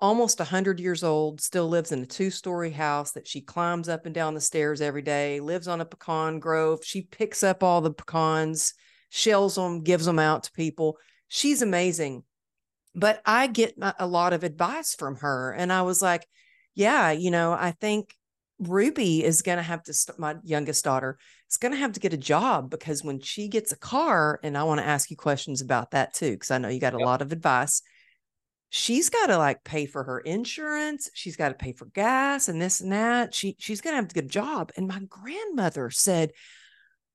almost 0.00 0.38
100 0.38 0.78
years 0.78 1.02
old, 1.02 1.40
still 1.40 1.68
lives 1.68 1.90
in 1.90 2.02
a 2.02 2.06
two-story 2.06 2.70
house 2.70 3.12
that 3.12 3.26
she 3.26 3.40
climbs 3.40 3.88
up 3.88 4.04
and 4.04 4.14
down 4.14 4.34
the 4.34 4.40
stairs 4.40 4.80
every 4.80 5.02
day, 5.02 5.40
lives 5.40 5.68
on 5.68 5.80
a 5.80 5.86
pecan 5.86 6.38
grove. 6.38 6.80
She 6.84 7.02
picks 7.02 7.42
up 7.42 7.62
all 7.62 7.80
the 7.80 7.92
pecans, 7.92 8.74
shells 9.08 9.54
them, 9.54 9.82
gives 9.82 10.04
them 10.04 10.18
out 10.18 10.44
to 10.44 10.52
people. 10.52 10.98
She's 11.28 11.62
amazing. 11.62 12.24
But 12.94 13.20
I 13.24 13.46
get 13.46 13.74
a 13.98 14.06
lot 14.06 14.32
of 14.32 14.44
advice 14.44 14.94
from 14.94 15.16
her 15.16 15.52
and 15.52 15.72
I 15.72 15.82
was 15.82 16.00
like, 16.02 16.26
yeah, 16.74 17.10
you 17.10 17.30
know, 17.30 17.52
I 17.52 17.72
think 17.72 18.14
Ruby 18.58 19.22
is 19.24 19.42
going 19.42 19.58
to 19.58 19.62
have 19.62 19.82
to, 19.84 19.94
st- 19.94 20.18
my 20.18 20.36
youngest 20.44 20.84
daughter 20.84 21.18
is 21.50 21.56
going 21.56 21.72
to 21.72 21.78
have 21.78 21.92
to 21.92 22.00
get 22.00 22.12
a 22.12 22.18
job 22.18 22.70
because 22.70 23.04
when 23.04 23.20
she 23.20 23.48
gets 23.48 23.72
a 23.72 23.78
car, 23.78 24.40
and 24.42 24.56
I 24.56 24.64
want 24.64 24.80
to 24.80 24.86
ask 24.86 25.10
you 25.10 25.16
questions 25.16 25.60
about 25.60 25.92
that 25.92 26.14
too, 26.14 26.32
because 26.32 26.50
I 26.50 26.58
know 26.58 26.68
you 26.68 26.80
got 26.80 26.94
a 26.94 26.98
yep. 26.98 27.06
lot 27.06 27.22
of 27.22 27.32
advice. 27.32 27.82
She's 28.70 29.10
got 29.10 29.26
to 29.26 29.38
like 29.38 29.62
pay 29.62 29.86
for 29.86 30.02
her 30.02 30.18
insurance. 30.18 31.08
She's 31.14 31.36
got 31.36 31.50
to 31.50 31.54
pay 31.54 31.72
for 31.72 31.86
gas 31.86 32.48
and 32.48 32.60
this 32.60 32.80
and 32.80 32.92
that. 32.92 33.32
She 33.32 33.56
she's 33.58 33.80
going 33.80 33.92
to 33.92 33.96
have 33.96 34.08
to 34.08 34.14
get 34.14 34.24
a 34.24 34.28
job. 34.28 34.72
And 34.76 34.88
my 34.88 35.00
grandmother 35.08 35.88
said, 35.90 36.32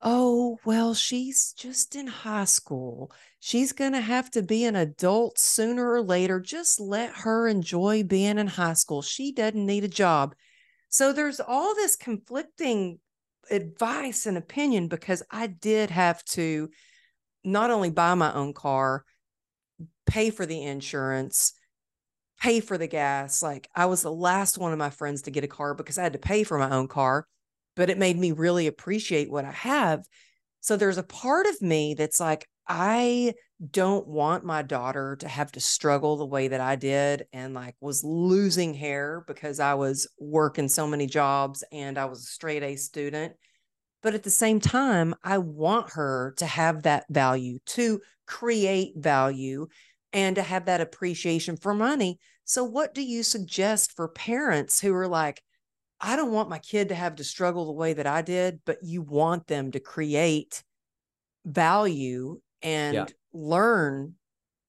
"Oh, 0.02 0.60
well, 0.66 0.94
she's 0.94 1.54
just 1.54 1.96
in 1.96 2.08
high 2.08 2.46
school. 2.46 3.12
She's 3.42 3.74
going 3.74 3.92
to 3.92 4.02
have 4.02 4.32
to 4.32 4.42
be 4.42 4.64
an 4.64 4.78
adult 4.78 5.38
sooner 5.38 5.92
or 5.92 6.02
later. 6.02 6.40
Just 6.40 6.80
let 6.80 7.12
her 7.18 7.50
enjoy 7.50 8.04
being 8.04 8.38
in 8.38 8.48
high 8.48 8.74
school. 8.74 9.02
She 9.02 9.34
doesn't 9.34 9.66
need 9.66 9.84
a 9.84 9.90
job." 9.90 10.36
So 10.88 11.12
there's 11.14 11.40
all 11.42 11.76
this 11.76 11.96
conflicting 11.96 13.00
advice 13.52 14.26
and 14.26 14.38
opinion 14.38 14.88
because 14.88 15.22
I 15.30 15.48
did 15.48 15.90
have 15.92 16.24
to 16.26 16.70
not 17.44 17.72
only 17.72 17.90
buy 17.90 18.14
my 18.16 18.34
own 18.34 18.54
car, 18.54 19.04
pay 20.06 20.30
for 20.30 20.46
the 20.46 20.64
insurance, 20.64 21.54
pay 22.40 22.60
for 22.60 22.78
the 22.78 22.88
gas. 22.88 23.44
Like 23.44 23.70
I 23.76 23.86
was 23.86 24.02
the 24.02 24.12
last 24.12 24.58
one 24.58 24.72
of 24.72 24.80
my 24.80 24.90
friends 24.90 25.24
to 25.24 25.32
get 25.32 25.44
a 25.44 25.48
car 25.48 25.74
because 25.74 25.98
I 25.98 26.04
had 26.04 26.14
to 26.14 26.20
pay 26.20 26.44
for 26.44 26.58
my 26.58 26.72
own 26.72 26.88
car, 26.88 27.28
but 27.76 27.90
it 27.90 27.98
made 27.98 28.18
me 28.18 28.32
really 28.32 28.68
appreciate 28.68 29.30
what 29.30 29.46
I 29.46 29.52
have. 29.52 30.06
So 30.62 30.78
there's 30.78 30.98
a 30.98 31.04
part 31.04 31.48
of 31.48 31.62
me 31.62 31.94
that's 31.94 32.20
like, 32.20 32.48
I 32.68 33.34
don't 33.70 34.08
want 34.08 34.44
my 34.44 34.64
daughter 34.64 35.16
to 35.18 35.28
have 35.28 35.52
to 35.52 35.60
struggle 35.60 36.18
the 36.18 36.26
way 36.26 36.48
that 36.48 36.62
I 36.62 36.76
did 36.76 37.28
and 37.32 37.54
like 37.54 37.76
was 37.80 38.04
losing 38.04 38.74
hair 38.74 39.24
because 39.28 39.60
I 39.60 39.76
was 39.76 40.08
working 40.20 40.68
so 40.68 40.88
many 40.88 41.06
jobs 41.06 41.64
and 41.72 41.98
I 41.98 42.06
was 42.06 42.22
a 42.22 42.32
straight 42.32 42.64
A 42.64 42.76
student. 42.76 43.34
But 44.02 44.16
at 44.16 44.24
the 44.24 44.32
same 44.32 44.60
time, 44.60 45.14
I 45.24 45.38
want 45.38 45.92
her 45.92 46.34
to 46.38 46.46
have 46.48 46.84
that 46.84 47.06
value, 47.10 47.60
to 47.68 48.02
create 48.26 48.94
value, 48.98 49.68
and 50.12 50.36
to 50.38 50.42
have 50.42 50.66
that 50.66 50.82
appreciation 50.82 51.56
for 51.56 51.76
money. 51.76 52.18
So, 52.44 52.64
what 52.64 52.96
do 52.96 53.04
you 53.04 53.22
suggest 53.22 53.96
for 53.96 54.08
parents 54.08 54.82
who 54.82 54.92
are 54.96 55.08
like, 55.08 55.44
I 56.00 56.16
don't 56.16 56.32
want 56.32 56.50
my 56.50 56.58
kid 56.58 56.90
to 56.90 56.96
have 56.96 57.18
to 57.18 57.24
struggle 57.24 57.68
the 57.68 57.74
way 57.74 57.94
that 57.94 58.08
I 58.08 58.24
did, 58.24 58.62
but 58.66 58.80
you 58.82 59.04
want 59.04 59.46
them 59.46 59.72
to 59.74 59.80
create 59.80 60.64
value 61.46 62.42
and 62.64 62.96
yeah. 62.96 63.06
Learn 63.34 64.16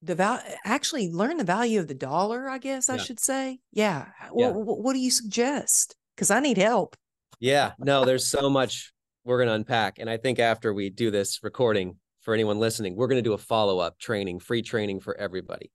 the 0.02 0.14
value 0.14 0.42
actually 0.64 1.11
learn 1.11 1.37
the 1.37 1.45
value 1.45 1.78
of 1.78 1.88
the 1.88 1.95
dollar 1.95 2.49
i 2.49 2.59
guess 2.59 2.88
yeah. 2.88 2.95
i 2.95 2.99
should 2.99 3.21
say 3.21 3.59
yeah, 3.73 4.07
yeah. 4.37 4.50
What, 4.50 4.81
what 4.81 4.92
do 4.92 4.99
you 4.99 5.11
suggest 5.11 5.97
because 6.16 6.31
i 6.31 6.40
need 6.40 6.59
help 6.59 6.97
yeah 7.40 7.73
no 7.78 8.04
there's 8.04 8.26
so 8.26 8.50
much 8.50 8.92
we're 9.25 9.38
going 9.38 9.49
to 9.49 9.54
unpack 9.54 9.99
and 9.99 10.11
i 10.11 10.16
think 10.16 10.38
after 10.38 10.75
we 10.75 10.90
do 10.90 11.11
this 11.11 11.40
recording 11.42 11.97
for 12.21 12.35
anyone 12.35 12.59
listening 12.59 12.97
we're 12.97 13.09
going 13.09 13.23
to 13.23 13.28
do 13.28 13.35
a 13.35 13.38
follow-up 13.38 13.99
training 13.99 14.40
free 14.40 14.62
training 14.62 15.00
for 15.00 15.16
everybody 15.19 15.71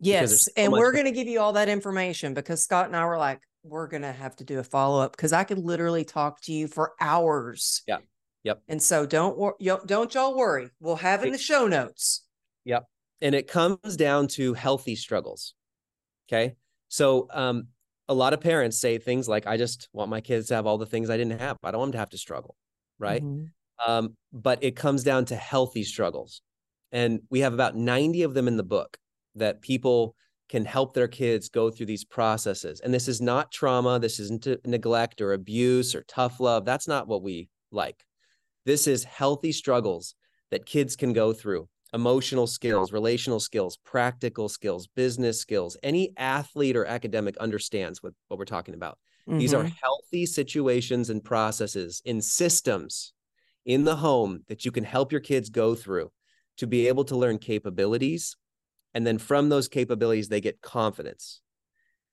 yes 0.00 0.44
so 0.44 0.50
and 0.56 0.72
we're 0.72 0.92
going 0.92 1.04
to 1.04 1.12
give 1.12 1.28
you 1.28 1.40
all 1.40 1.52
that 1.52 1.68
information 1.68 2.34
because 2.34 2.62
scott 2.62 2.86
and 2.86 2.96
i 2.96 3.04
were 3.04 3.18
like 3.18 3.40
we're 3.64 3.86
going 3.86 4.02
to 4.02 4.12
have 4.12 4.34
to 4.34 4.44
do 4.44 4.58
a 4.58 4.64
follow-up 4.64 5.12
because 5.12 5.32
i 5.32 5.44
could 5.44 5.58
literally 5.58 6.04
talk 6.04 6.40
to 6.40 6.52
you 6.52 6.68
for 6.68 6.92
hours 7.00 7.82
yeah 7.86 7.98
Yep. 8.44 8.62
And 8.68 8.82
so 8.82 9.06
don't 9.06 9.36
wor- 9.38 9.56
don't 9.86 10.14
y'all 10.14 10.36
worry. 10.36 10.68
We'll 10.80 10.96
have 10.96 11.24
in 11.24 11.32
the 11.32 11.38
show 11.38 11.68
notes. 11.68 12.24
Yep. 12.64 12.84
And 13.20 13.34
it 13.34 13.48
comes 13.48 13.96
down 13.96 14.28
to 14.28 14.54
healthy 14.54 14.96
struggles. 14.96 15.54
Okay. 16.28 16.54
So 16.88 17.28
um, 17.32 17.68
a 18.08 18.14
lot 18.14 18.32
of 18.32 18.40
parents 18.40 18.78
say 18.78 18.98
things 18.98 19.28
like, 19.28 19.46
I 19.46 19.56
just 19.56 19.88
want 19.92 20.10
my 20.10 20.20
kids 20.20 20.48
to 20.48 20.54
have 20.54 20.66
all 20.66 20.78
the 20.78 20.86
things 20.86 21.10
I 21.10 21.16
didn't 21.16 21.38
have. 21.40 21.56
I 21.62 21.70
don't 21.70 21.80
want 21.80 21.92
them 21.92 21.98
to 21.98 21.98
have 22.00 22.10
to 22.10 22.18
struggle. 22.18 22.56
Right. 22.98 23.22
Mm-hmm. 23.22 23.90
Um, 23.90 24.16
but 24.32 24.62
it 24.62 24.76
comes 24.76 25.02
down 25.02 25.24
to 25.26 25.36
healthy 25.36 25.84
struggles. 25.84 26.42
And 26.92 27.20
we 27.30 27.40
have 27.40 27.54
about 27.54 27.74
90 27.74 28.22
of 28.22 28.34
them 28.34 28.48
in 28.48 28.56
the 28.56 28.62
book 28.62 28.98
that 29.34 29.62
people 29.62 30.14
can 30.48 30.64
help 30.66 30.92
their 30.92 31.08
kids 31.08 31.48
go 31.48 31.70
through 31.70 31.86
these 31.86 32.04
processes. 32.04 32.80
And 32.80 32.92
this 32.92 33.08
is 33.08 33.22
not 33.22 33.50
trauma. 33.50 33.98
This 33.98 34.20
isn't 34.20 34.46
neglect 34.66 35.22
or 35.22 35.32
abuse 35.32 35.94
or 35.94 36.04
tough 36.06 36.40
love. 36.40 36.66
That's 36.66 36.86
not 36.86 37.08
what 37.08 37.22
we 37.22 37.48
like. 37.70 38.04
This 38.66 38.86
is 38.86 39.02
healthy 39.02 39.52
struggles 39.52 40.14
that 40.50 40.66
kids 40.66 40.94
can 40.94 41.14
go 41.14 41.32
through 41.32 41.68
emotional 41.92 42.46
skills, 42.46 42.92
relational 42.92 43.40
skills, 43.40 43.78
practical 43.84 44.48
skills, 44.48 44.86
business 44.86 45.38
skills. 45.38 45.76
Any 45.82 46.12
athlete 46.16 46.76
or 46.76 46.84
academic 46.84 47.36
understands 47.38 48.02
what, 48.02 48.14
what 48.28 48.38
we're 48.38 48.44
talking 48.44 48.74
about. 48.74 48.98
Mm-hmm. 49.28 49.38
These 49.38 49.54
are 49.54 49.64
mm-hmm. 49.64 49.74
healthy 49.82 50.26
situations 50.26 51.10
and 51.10 51.22
processes 51.22 52.02
in 52.04 52.20
systems 52.20 53.12
in 53.64 53.84
the 53.84 53.96
home 53.96 54.42
that 54.48 54.64
you 54.64 54.72
can 54.72 54.84
help 54.84 55.12
your 55.12 55.20
kids 55.20 55.50
go 55.50 55.74
through 55.74 56.10
to 56.56 56.66
be 56.66 56.88
able 56.88 57.04
to 57.04 57.16
learn 57.16 57.38
capabilities. 57.38 58.36
And 58.94 59.06
then 59.06 59.18
from 59.18 59.48
those 59.48 59.68
capabilities, 59.68 60.28
they 60.28 60.40
get 60.40 60.60
confidence 60.60 61.40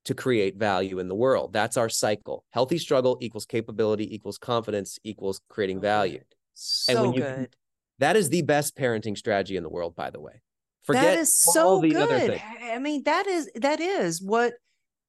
to 0.05 0.13
create 0.13 0.57
value 0.57 0.99
in 0.99 1.07
the 1.07 1.15
world. 1.15 1.51
That's 1.51 1.77
our 1.77 1.89
cycle. 1.89 2.45
Healthy 2.51 2.77
struggle 2.77 3.17
equals 3.21 3.45
capability 3.45 4.13
equals 4.13 4.37
confidence 4.37 4.97
equals 5.03 5.41
creating 5.49 5.81
value. 5.81 6.21
So 6.53 6.93
and 6.93 7.01
when 7.01 7.13
you, 7.13 7.21
good. 7.21 7.55
That 7.99 8.15
is 8.15 8.29
the 8.29 8.41
best 8.41 8.75
parenting 8.75 9.17
strategy 9.17 9.55
in 9.57 9.63
the 9.63 9.69
world, 9.69 9.95
by 9.95 10.09
the 10.09 10.19
way. 10.19 10.41
Forget 10.83 11.03
that 11.03 11.19
is 11.19 11.35
so 11.35 11.81
good. 11.81 12.41
I 12.63 12.79
mean, 12.79 13.03
that 13.03 13.27
is 13.27 13.51
that 13.55 13.79
is 13.79 14.21
what 14.21 14.53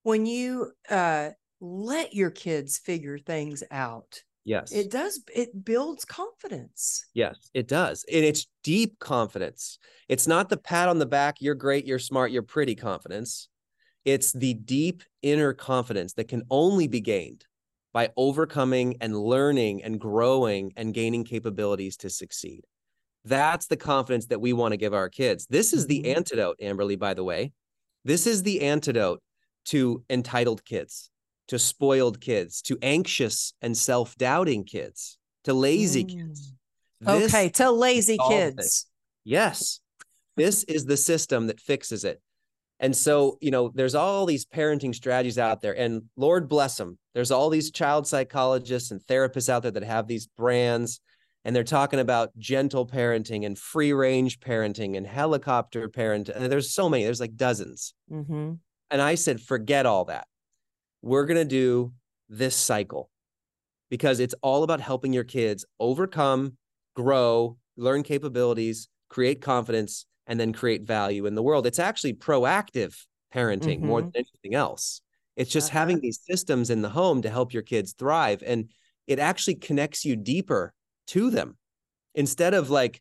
when 0.03 0.27
you 0.27 0.73
uh 0.91 1.31
let 1.61 2.15
your 2.15 2.31
kids 2.31 2.79
figure 2.79 3.19
things 3.19 3.63
out. 3.71 4.23
Yes. 4.45 4.73
It 4.73 4.91
does 4.91 5.23
it 5.35 5.65
builds 5.65 6.05
confidence. 6.05 7.07
Yes, 7.15 7.51
it 7.55 7.69
does. 7.69 8.05
And 8.13 8.25
it's 8.25 8.47
deep 8.65 8.99
confidence. 8.99 9.79
It's 10.09 10.27
not 10.27 10.49
the 10.49 10.57
pat 10.57 10.89
on 10.89 10.99
the 10.99 11.07
back, 11.07 11.37
you're 11.41 11.55
great, 11.55 11.87
you're 11.87 11.99
smart, 11.99 12.33
you're 12.33 12.43
pretty 12.43 12.75
confidence. 12.75 13.49
It's 14.05 14.33
the 14.33 14.55
deep 14.55 15.03
inner 15.23 15.53
confidence 15.53 16.15
that 16.15 16.29
can 16.29 16.43
only 16.51 16.89
be 16.89 17.01
gained 17.01 17.45
by 17.93 18.11
overcoming 18.17 18.97
and 19.01 19.17
learning 19.17 19.83
and 19.85 20.01
growing 20.01 20.73
and 20.77 20.95
gaining 20.95 21.25
capabilities 21.25 21.97
to 21.99 22.11
succeed. 22.11 22.65
That's 23.25 23.67
the 23.67 23.77
confidence 23.77 24.27
that 24.27 24.41
we 24.41 24.53
want 24.53 24.73
to 24.73 24.79
give 24.79 24.95
our 24.95 25.09
kids. 25.09 25.47
This 25.49 25.73
is 25.73 25.87
the 25.87 26.01
mm-hmm. 26.01 26.17
antidote, 26.17 26.57
Amberly, 26.63 26.99
by 26.99 27.15
the 27.15 27.25
way. 27.25 27.53
This 28.05 28.27
is 28.27 28.43
the 28.43 28.63
antidote 28.63 29.23
to 29.67 30.03
entitled 30.09 30.65
kids, 30.65 31.11
to 31.49 31.59
spoiled 31.59 32.21
kids, 32.21 32.63
to 32.63 32.79
anxious 32.81 33.53
and 33.61 33.77
self 33.77 34.17
doubting 34.17 34.65
kids, 34.65 35.19
to 35.45 35.53
lazy 35.53 36.05
mm. 36.05 36.17
kids. 36.17 36.55
This 37.01 37.35
okay, 37.35 37.49
to 37.51 37.71
lazy 37.71 38.19
kids. 38.29 38.87
Yes. 39.25 39.81
This 40.37 40.65
is 40.65 40.85
the 40.85 40.97
system 40.97 41.47
that 41.49 41.61
fixes 41.61 42.05
it. 42.05 42.21
And 42.79 42.97
so, 42.97 43.37
you 43.43 43.51
know, 43.51 43.71
there's 43.75 43.95
all 43.95 44.25
these 44.25 44.47
parenting 44.47 44.95
strategies 44.95 45.39
out 45.39 45.61
there, 45.61 45.79
and 45.79 46.05
Lord 46.17 46.49
bless 46.49 46.77
them. 46.77 46.99
There's 47.15 47.31
all 47.31 47.51
these 47.51 47.71
child 47.71 48.07
psychologists 48.07 48.91
and 48.91 49.03
therapists 49.03 49.51
out 49.51 49.63
there 49.63 49.71
that 49.73 49.85
have 49.85 50.07
these 50.07 50.27
brands, 50.27 51.01
and 51.45 51.57
they're 51.57 51.65
talking 51.65 52.01
about 52.01 52.37
gentle 52.39 52.87
parenting 52.87 53.47
and 53.47 53.59
free 53.59 53.93
range 53.93 54.41
parenting 54.41 54.97
and 54.97 55.07
helicopter 55.07 55.89
parenting. 55.89 56.37
And 56.37 56.53
there's 56.53 56.73
so 56.73 56.89
many, 56.89 57.05
there's 57.05 57.21
like 57.21 57.37
dozens. 57.37 57.95
Mm-hmm. 58.11 58.55
And 58.91 59.03
I 59.03 59.15
said, 59.15 59.41
forget 59.41 59.87
all 59.87 60.07
that. 60.07 60.27
We're 61.03 61.25
going 61.25 61.39
to 61.39 61.45
do 61.45 61.93
this 62.29 62.57
cycle 62.57 63.11
because 63.89 64.21
it's 64.21 64.35
all 64.43 64.63
about 64.63 64.81
helping 64.81 65.13
your 65.13 65.25
kids 65.25 65.65
overcome, 65.79 66.57
grow, 66.95 67.57
learn 67.77 68.03
capabilities, 68.03 68.89
create 69.09 69.41
confidence, 69.41 70.07
and 70.27 70.39
then 70.39 70.53
create 70.53 70.83
value 70.83 71.27
in 71.27 71.35
the 71.35 71.43
world. 71.43 71.67
It's 71.67 71.79
actually 71.79 72.15
proactive 72.15 72.97
parenting 73.35 73.79
mm-hmm. 73.79 73.87
more 73.87 74.03
than 74.03 74.13
anything 74.15 74.55
else. 74.55 75.01
It's 75.37 75.51
just 75.51 75.71
uh-huh. 75.71 75.79
having 75.79 76.01
these 76.01 76.21
systems 76.23 76.69
in 76.69 76.83
the 76.83 76.91
home 76.91 77.23
to 77.23 77.31
help 77.31 77.55
your 77.55 77.63
kids 77.63 77.95
thrive. 77.95 78.43
And 78.47 78.71
it 79.07 79.19
actually 79.19 79.55
connects 79.55 80.05
you 80.05 80.17
deeper 80.17 80.75
to 81.09 81.31
them 81.31 81.57
instead 82.15 82.55
of 82.55 82.71
like, 82.71 83.01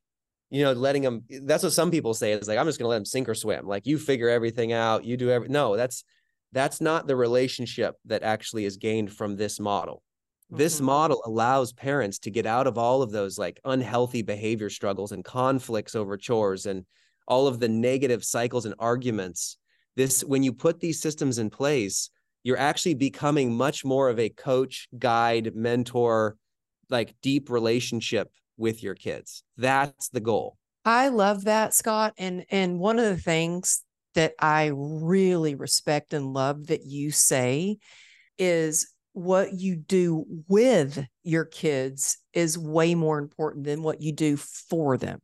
you 0.49 0.63
know, 0.63 0.73
letting 0.73 1.03
them. 1.03 1.23
That's 1.43 1.63
what 1.63 1.73
some 1.73 1.91
people 1.91 2.13
say 2.13 2.31
is 2.31 2.47
like, 2.47 2.57
I'm 2.57 2.65
just 2.65 2.79
going 2.79 2.85
to 2.85 2.89
let 2.89 2.97
them 2.97 3.05
sink 3.05 3.29
or 3.29 3.35
swim. 3.35 3.67
Like 3.67 3.85
you 3.85 3.97
figure 3.97 4.29
everything 4.29 4.73
out, 4.73 5.05
you 5.05 5.17
do 5.17 5.29
every. 5.29 5.49
No, 5.49 5.75
that's 5.75 6.03
that's 6.51 6.81
not 6.81 7.07
the 7.07 7.15
relationship 7.15 7.95
that 8.05 8.23
actually 8.23 8.65
is 8.65 8.77
gained 8.77 9.13
from 9.13 9.35
this 9.35 9.59
model. 9.59 10.01
This 10.49 10.77
mm-hmm. 10.77 10.85
model 10.85 11.21
allows 11.25 11.73
parents 11.73 12.17
to 12.19 12.31
get 12.31 12.47
out 12.47 12.65
of 12.65 12.77
all 12.77 13.03
of 13.03 13.11
those 13.11 13.37
like 13.37 13.59
unhealthy 13.63 14.23
behavior 14.23 14.69
struggles 14.69 15.11
and 15.11 15.23
conflicts 15.23 15.95
over 15.95 16.17
chores 16.17 16.65
and 16.65 16.85
all 17.27 17.45
of 17.45 17.59
the 17.59 17.69
negative 17.69 18.23
cycles 18.25 18.65
and 18.65 18.73
arguments 18.79 19.57
this 19.95 20.23
when 20.23 20.43
you 20.43 20.51
put 20.51 20.79
these 20.79 20.99
systems 20.99 21.37
in 21.37 21.49
place 21.49 22.09
you're 22.43 22.57
actually 22.57 22.95
becoming 22.95 23.53
much 23.53 23.85
more 23.85 24.09
of 24.09 24.19
a 24.19 24.29
coach 24.29 24.87
guide 24.97 25.53
mentor 25.55 26.35
like 26.89 27.15
deep 27.21 27.49
relationship 27.49 28.29
with 28.57 28.83
your 28.83 28.95
kids 28.95 29.43
that's 29.57 30.09
the 30.09 30.19
goal 30.19 30.57
i 30.85 31.07
love 31.07 31.45
that 31.45 31.73
scott 31.73 32.13
and 32.17 32.45
and 32.49 32.79
one 32.79 32.99
of 32.99 33.05
the 33.05 33.21
things 33.21 33.83
that 34.15 34.33
i 34.39 34.71
really 34.73 35.55
respect 35.55 36.13
and 36.13 36.33
love 36.33 36.67
that 36.67 36.85
you 36.85 37.11
say 37.11 37.77
is 38.37 38.91
what 39.13 39.53
you 39.53 39.75
do 39.75 40.25
with 40.47 41.05
your 41.23 41.45
kids 41.45 42.17
is 42.33 42.57
way 42.57 42.95
more 42.95 43.19
important 43.19 43.65
than 43.65 43.81
what 43.81 44.01
you 44.01 44.11
do 44.11 44.37
for 44.37 44.97
them 44.97 45.19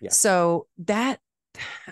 yeah. 0.00 0.10
So 0.10 0.66
that 0.78 1.20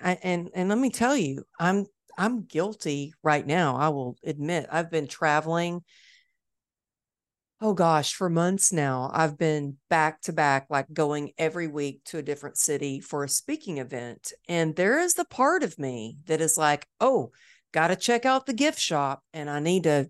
and 0.02 0.50
and 0.55 0.69
let 0.69 0.78
me 0.78 0.90
tell 0.90 1.17
you, 1.17 1.45
I'm 1.59 1.87
I'm 2.17 2.45
guilty 2.45 3.12
right 3.23 3.47
now. 3.47 3.76
I 3.76 3.90
will 3.90 4.17
admit 4.25 4.67
I've 4.71 4.90
been 4.90 5.07
traveling 5.07 5.83
oh 7.61 7.75
gosh, 7.75 8.15
for 8.15 8.31
months 8.31 8.73
now, 8.73 9.11
I've 9.12 9.37
been 9.37 9.79
back 9.91 10.21
to 10.23 10.33
back, 10.33 10.67
like 10.71 10.93
going 10.93 11.33
every 11.38 11.67
week 11.67 12.03
to 12.07 12.19
a 12.19 12.23
different 12.23 12.57
city 12.57 13.00
for 13.00 13.25
a 13.25 13.29
speaking 13.29 13.79
event. 13.79 14.33
And 14.49 14.77
there 14.77 14.99
is 14.99 15.15
the 15.15 15.25
part 15.25 15.62
of 15.62 15.79
me 15.79 16.19
that 16.27 16.41
is 16.41 16.57
like, 16.57 16.87
oh, 17.00 17.33
got 17.73 17.88
to 17.88 17.97
check 17.97 18.25
out 18.25 18.47
the 18.47 18.53
gift 18.53 18.79
shop 18.79 19.23
and 19.33 19.50
I 19.50 19.61
need 19.61 19.83
to 19.85 20.09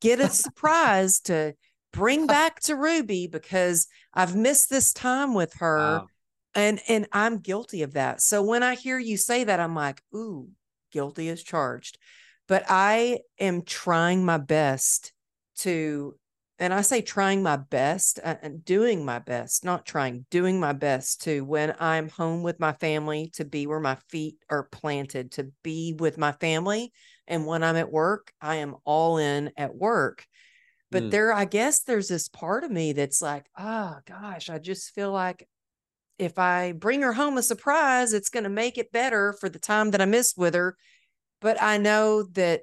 get 0.00 0.20
a 0.20 0.28
surprise 0.28 1.20
to 1.22 1.54
bring 1.92 2.26
back 2.28 2.60
to 2.60 2.76
Ruby 2.76 3.26
because 3.26 3.88
I've 4.12 4.36
missed 4.36 4.70
this 4.70 4.92
time 4.92 5.34
with 5.34 5.54
her. 5.54 5.78
Wow 5.78 6.06
and 6.54 6.80
and 6.88 7.06
i'm 7.12 7.38
guilty 7.38 7.82
of 7.82 7.94
that 7.94 8.20
so 8.20 8.42
when 8.42 8.62
i 8.62 8.74
hear 8.74 8.98
you 8.98 9.16
say 9.16 9.44
that 9.44 9.60
i'm 9.60 9.74
like 9.74 10.02
ooh 10.14 10.48
guilty 10.92 11.28
as 11.28 11.42
charged 11.42 11.98
but 12.46 12.64
i 12.68 13.18
am 13.38 13.62
trying 13.62 14.24
my 14.24 14.38
best 14.38 15.12
to 15.56 16.14
and 16.58 16.72
i 16.72 16.80
say 16.80 17.00
trying 17.00 17.42
my 17.42 17.56
best 17.56 18.18
uh, 18.22 18.36
and 18.42 18.64
doing 18.64 19.04
my 19.04 19.18
best 19.18 19.64
not 19.64 19.84
trying 19.84 20.24
doing 20.30 20.58
my 20.60 20.72
best 20.72 21.22
to 21.22 21.44
when 21.44 21.74
i'm 21.80 22.08
home 22.08 22.42
with 22.42 22.60
my 22.60 22.72
family 22.74 23.30
to 23.34 23.44
be 23.44 23.66
where 23.66 23.80
my 23.80 23.96
feet 24.08 24.36
are 24.50 24.64
planted 24.64 25.32
to 25.32 25.50
be 25.62 25.94
with 25.98 26.18
my 26.18 26.32
family 26.32 26.92
and 27.26 27.46
when 27.46 27.62
i'm 27.62 27.76
at 27.76 27.92
work 27.92 28.32
i 28.40 28.56
am 28.56 28.76
all 28.84 29.18
in 29.18 29.50
at 29.56 29.74
work 29.74 30.26
but 30.90 31.04
mm. 31.04 31.10
there 31.10 31.32
i 31.32 31.44
guess 31.44 31.82
there's 31.82 32.08
this 32.08 32.28
part 32.28 32.64
of 32.64 32.70
me 32.70 32.92
that's 32.92 33.20
like 33.20 33.44
oh 33.58 33.96
gosh 34.06 34.48
i 34.50 34.58
just 34.58 34.94
feel 34.94 35.12
like 35.12 35.46
if 36.18 36.38
I 36.38 36.72
bring 36.72 37.02
her 37.02 37.12
home 37.12 37.38
a 37.38 37.42
surprise, 37.42 38.12
it's 38.12 38.28
going 38.28 38.44
to 38.44 38.50
make 38.50 38.78
it 38.78 38.92
better 38.92 39.34
for 39.40 39.48
the 39.48 39.58
time 39.58 39.90
that 39.90 40.00
I 40.00 40.04
missed 40.04 40.38
with 40.38 40.54
her. 40.54 40.76
But 41.40 41.60
I 41.60 41.78
know 41.78 42.24
that 42.32 42.62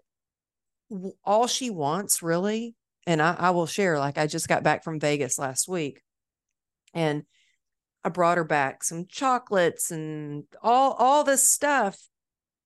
all 1.24 1.48
she 1.48 1.70
wants 1.70 2.24
really, 2.24 2.76
and 3.08 3.22
I, 3.22 3.36
I 3.38 3.50
will 3.52 3.66
share, 3.66 4.00
like 4.00 4.18
I 4.18 4.28
just 4.28 4.48
got 4.48 4.64
back 4.64 4.84
from 4.84 5.00
Vegas 5.00 5.40
last 5.40 5.68
week 5.68 6.02
and 6.94 7.24
I 8.04 8.10
brought 8.10 8.38
her 8.38 8.44
back 8.44 8.84
some 8.84 9.06
chocolates 9.08 9.92
and 9.92 10.44
all 10.62 10.94
all 10.94 11.24
this 11.24 11.48
stuff. 11.48 12.00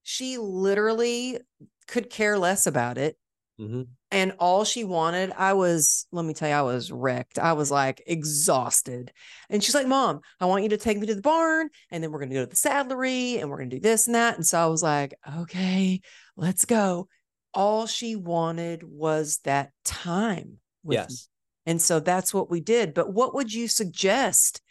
She 0.04 0.38
literally 0.38 1.40
could 1.88 2.10
care 2.10 2.38
less 2.38 2.68
about 2.68 2.98
it. 2.98 3.18
Mm-hmm. 3.60 3.84
And 4.12 4.34
all 4.38 4.66
she 4.66 4.84
wanted 4.84 5.32
i 5.38 5.54
was 5.54 6.08
let 6.12 6.26
me 6.26 6.34
tell 6.34 6.50
you 6.50 6.56
i 6.56 6.62
was 6.62 6.92
wrecked. 6.92 7.40
I 7.40 7.54
was 7.54 7.72
like 7.72 8.04
exhausted. 8.06 9.14
And 9.50 9.64
she's 9.64 9.76
like 9.76 9.88
mom 9.88 10.20
i 10.42 10.46
want 10.46 10.64
you 10.64 10.70
to 10.70 10.78
take 10.78 10.98
me 10.98 11.08
to 11.08 11.16
the 11.16 11.22
barn 11.22 11.70
and 11.90 12.04
then 12.04 12.12
we're 12.12 12.20
going 12.20 12.30
to 12.30 12.36
go 12.36 12.44
to 12.44 12.50
the 12.50 12.56
saddlery 12.56 13.40
and 13.40 13.50
we're 13.50 13.58
going 13.58 13.70
to 13.70 13.78
do 13.78 13.82
this 13.82 14.08
and 14.08 14.16
that. 14.16 14.36
And 14.36 14.46
so 14.46 14.60
i 14.60 14.66
was 14.66 14.84
like 14.84 15.14
okay 15.38 16.02
let's 16.36 16.66
go 16.66 17.08
all 17.56 17.88
she 17.88 18.16
wanted 18.16 18.84
was 18.84 19.40
that 19.44 19.72
time 19.84 20.58
yes 20.88 21.10
me. 21.66 21.72
and 21.72 21.82
so 21.82 22.00
that's 22.00 22.34
what 22.34 22.50
we 22.50 22.60
did 22.60 22.94
but 22.94 23.14
what 23.14 23.34
would 23.34 23.52
you 23.52 23.68
suggest 23.68 24.62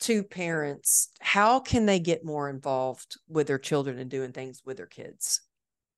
to 0.00 0.22
parents 0.22 1.10
how 1.20 1.60
can 1.60 1.86
they 1.86 1.98
get 2.00 2.24
more 2.24 2.48
involved 2.48 3.16
with 3.28 3.46
their 3.46 3.58
children 3.58 3.98
and 3.98 4.10
doing 4.10 4.32
things 4.32 4.62
with 4.64 4.76
their 4.76 4.86
kids 4.86 5.42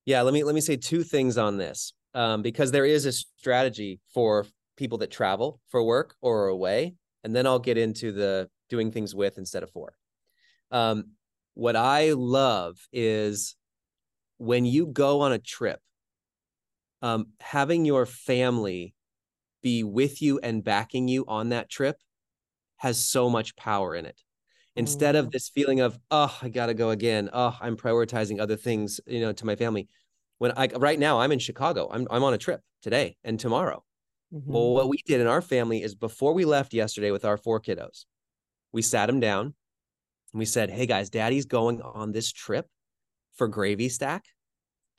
yeah 0.05 0.23
let 0.23 0.35
me 0.35 0.43
let 0.43 0.55
me 0.55 0.61
say 0.61 0.77
two 0.77 1.03
things 1.03 1.39
on 1.39 1.57
this 1.57 1.93
um, 2.15 2.43
because 2.43 2.71
there 2.71 2.87
is 2.87 3.07
a 3.07 3.13
strategy 3.13 4.01
for 4.13 4.47
people 4.77 4.99
that 4.99 5.11
travel 5.11 5.61
for 5.69 5.83
work 5.83 6.15
or 6.21 6.49
away. 6.49 6.95
And 7.23 7.35
then 7.35 7.47
I'll 7.47 7.59
get 7.59 7.79
into 7.79 8.13
the 8.13 8.49
doing 8.69 8.91
things 8.91 9.15
with 9.15 9.39
instead 9.39 9.63
of 9.63 9.71
for. 9.71 9.95
Um, 10.71 11.13
what 11.55 11.77
I 11.77 12.13
love 12.13 12.77
is 12.93 13.55
when 14.45 14.67
you 14.67 14.87
go 14.87 15.23
on 15.23 15.33
a 15.33 15.39
trip, 15.39 15.81
um, 17.03 17.29
having 17.41 17.85
your 17.85 18.07
family 18.07 18.95
be 19.63 19.83
with 19.83 20.21
you 20.21 20.39
and 20.39 20.63
backing 20.63 21.09
you 21.09 21.25
on 21.27 21.49
that 21.49 21.71
trip 21.71 21.97
has 22.77 23.03
so 23.03 23.31
much 23.31 23.57
power 23.57 23.95
in 23.95 24.05
it. 24.05 24.21
Instead 24.77 25.17
of 25.17 25.27
mm. 25.27 25.31
this 25.33 25.49
feeling 25.49 25.81
of, 25.81 25.99
oh, 26.11 26.37
I 26.43 26.49
got 26.49 26.67
to 26.67 26.75
go 26.75 26.91
again. 26.91 27.31
Oh, 27.33 27.57
I'm 27.61 27.77
prioritizing 27.77 28.41
other 28.41 28.57
things, 28.57 29.01
you 29.07 29.21
know, 29.21 29.33
to 29.33 29.47
my 29.47 29.57
family 29.57 29.89
when 30.39 30.53
I 30.57 30.69
right 30.77 30.99
now 30.99 31.21
I'm 31.21 31.33
in 31.33 31.39
Chicago. 31.39 31.89
I'm 31.91 32.07
I'm 32.11 32.25
on 32.25 32.35
a 32.35 32.39
trip 32.39 32.61
today 32.83 33.17
and 33.25 33.39
tomorrow. 33.41 33.83
Mm-hmm. 34.35 34.53
Well, 34.53 34.75
what 34.75 34.89
we 34.89 34.99
did 35.07 35.21
in 35.21 35.27
our 35.27 35.41
family 35.41 35.83
is 35.83 35.95
before 35.95 36.35
we 36.35 36.45
left 36.45 36.75
yesterday 36.75 37.13
with 37.13 37.25
our 37.25 37.37
four 37.37 37.61
kiddos, 37.61 38.05
we 38.73 38.83
sat 38.83 39.07
them 39.07 39.21
down 39.21 39.47
and 39.47 39.55
we 40.39 40.45
said, 40.45 40.71
"Hey 40.71 40.87
guys, 40.87 41.09
Daddy's 41.09 41.47
going 41.47 41.81
on 41.81 42.13
this 42.13 42.33
trip 42.33 42.67
for 43.37 43.49
Gravy 43.49 43.89
Stack 43.89 44.25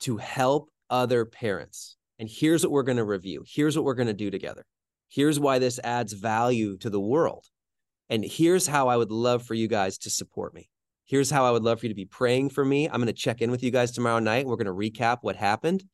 to 0.00 0.16
help 0.16 0.70
other 0.90 1.24
parents. 1.24 1.96
And 2.18 2.28
here's 2.30 2.62
what 2.62 2.72
we're 2.72 2.82
going 2.82 2.96
to 2.96 3.04
review. 3.04 3.44
Here's 3.46 3.76
what 3.76 3.84
we're 3.84 3.94
going 3.94 4.06
to 4.06 4.14
do 4.14 4.30
together. 4.30 4.64
Here's 5.08 5.38
why 5.38 5.58
this 5.58 5.78
adds 5.82 6.12
value 6.12 6.76
to 6.78 6.90
the 6.90 7.00
world. 7.00 7.44
And 8.08 8.24
here's 8.24 8.66
how 8.66 8.88
I 8.88 8.96
would 8.96 9.10
love 9.10 9.44
for 9.44 9.54
you 9.54 9.68
guys 9.68 9.98
to 9.98 10.10
support 10.10 10.54
me." 10.54 10.68
Here's 11.06 11.30
how 11.30 11.44
I 11.44 11.52
would 11.52 11.62
love 11.62 11.78
for 11.78 11.86
you 11.86 11.90
to 11.90 11.94
be 11.94 12.04
praying 12.04 12.50
for 12.50 12.64
me. 12.64 12.86
I'm 12.86 12.96
going 12.96 13.06
to 13.06 13.12
check 13.12 13.40
in 13.40 13.52
with 13.52 13.62
you 13.62 13.70
guys 13.70 13.92
tomorrow 13.92 14.18
night. 14.18 14.44
We're 14.44 14.56
going 14.56 14.66
to 14.66 14.72
recap 14.72 15.18
what 15.22 15.36
happened. 15.36 15.84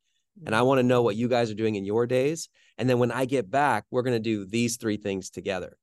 And 0.43 0.55
I 0.55 0.59
mm-hmm. 0.59 0.67
want 0.67 0.79
to 0.79 0.83
know 0.83 1.03
what 1.03 1.15
you 1.15 1.27
guys 1.27 1.51
are 1.51 1.55
doing 1.55 1.75
in 1.75 1.85
your 1.85 2.07
days. 2.07 2.49
And 2.79 2.89
then 2.89 2.97
when 2.97 3.11
I 3.11 3.25
get 3.25 3.51
back, 3.51 3.85
we're 3.91 4.01
going 4.01 4.15
to 4.15 4.19
do 4.19 4.45
these 4.45 4.77
three 4.77 4.97
things 4.97 5.29
together. 5.29 5.77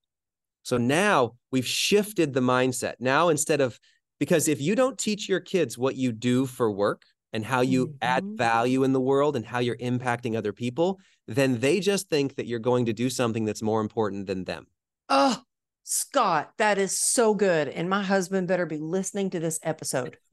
So 0.65 0.77
now 0.77 1.35
we've 1.53 1.67
shifted 1.67 2.33
the 2.33 2.41
mindset. 2.41 2.95
Now, 2.99 3.29
instead 3.29 3.61
of, 3.61 3.79
because 4.19 4.49
if 4.49 4.61
you 4.61 4.75
don't 4.75 4.99
teach 4.99 5.29
your 5.29 5.39
kids 5.39 5.79
what 5.79 5.95
you 5.95 6.11
do 6.11 6.47
for 6.47 6.71
work 6.71 7.03
and 7.33 7.45
how 7.45 7.61
you 7.61 7.87
mm-hmm. 7.89 7.97
add 8.03 8.25
value 8.37 8.83
in 8.85 8.93
the 8.93 9.01
world 9.01 9.37
and 9.37 9.45
how 9.47 9.59
you're 9.61 9.77
impacting 9.77 10.37
other 10.37 10.53
people, 10.53 10.99
then 11.27 11.61
they 11.61 11.81
just 11.81 12.09
think 12.09 12.35
that 12.37 12.47
you're 12.47 12.59
going 12.59 12.87
to 12.87 12.93
do 12.93 13.09
something 13.11 13.45
that's 13.45 13.63
more 13.63 13.81
important 13.81 14.27
than 14.27 14.45
them. 14.45 14.67
Oh, 15.09 15.43
Scott, 15.85 16.53
that 16.59 16.79
is 16.79 17.01
so 17.01 17.35
good. 17.35 17.69
And 17.69 17.89
my 17.91 18.03
husband 18.03 18.49
better 18.49 18.67
be 18.67 18.79
listening 18.79 19.31
to 19.31 19.41
this 19.41 19.59
episode. 19.63 20.17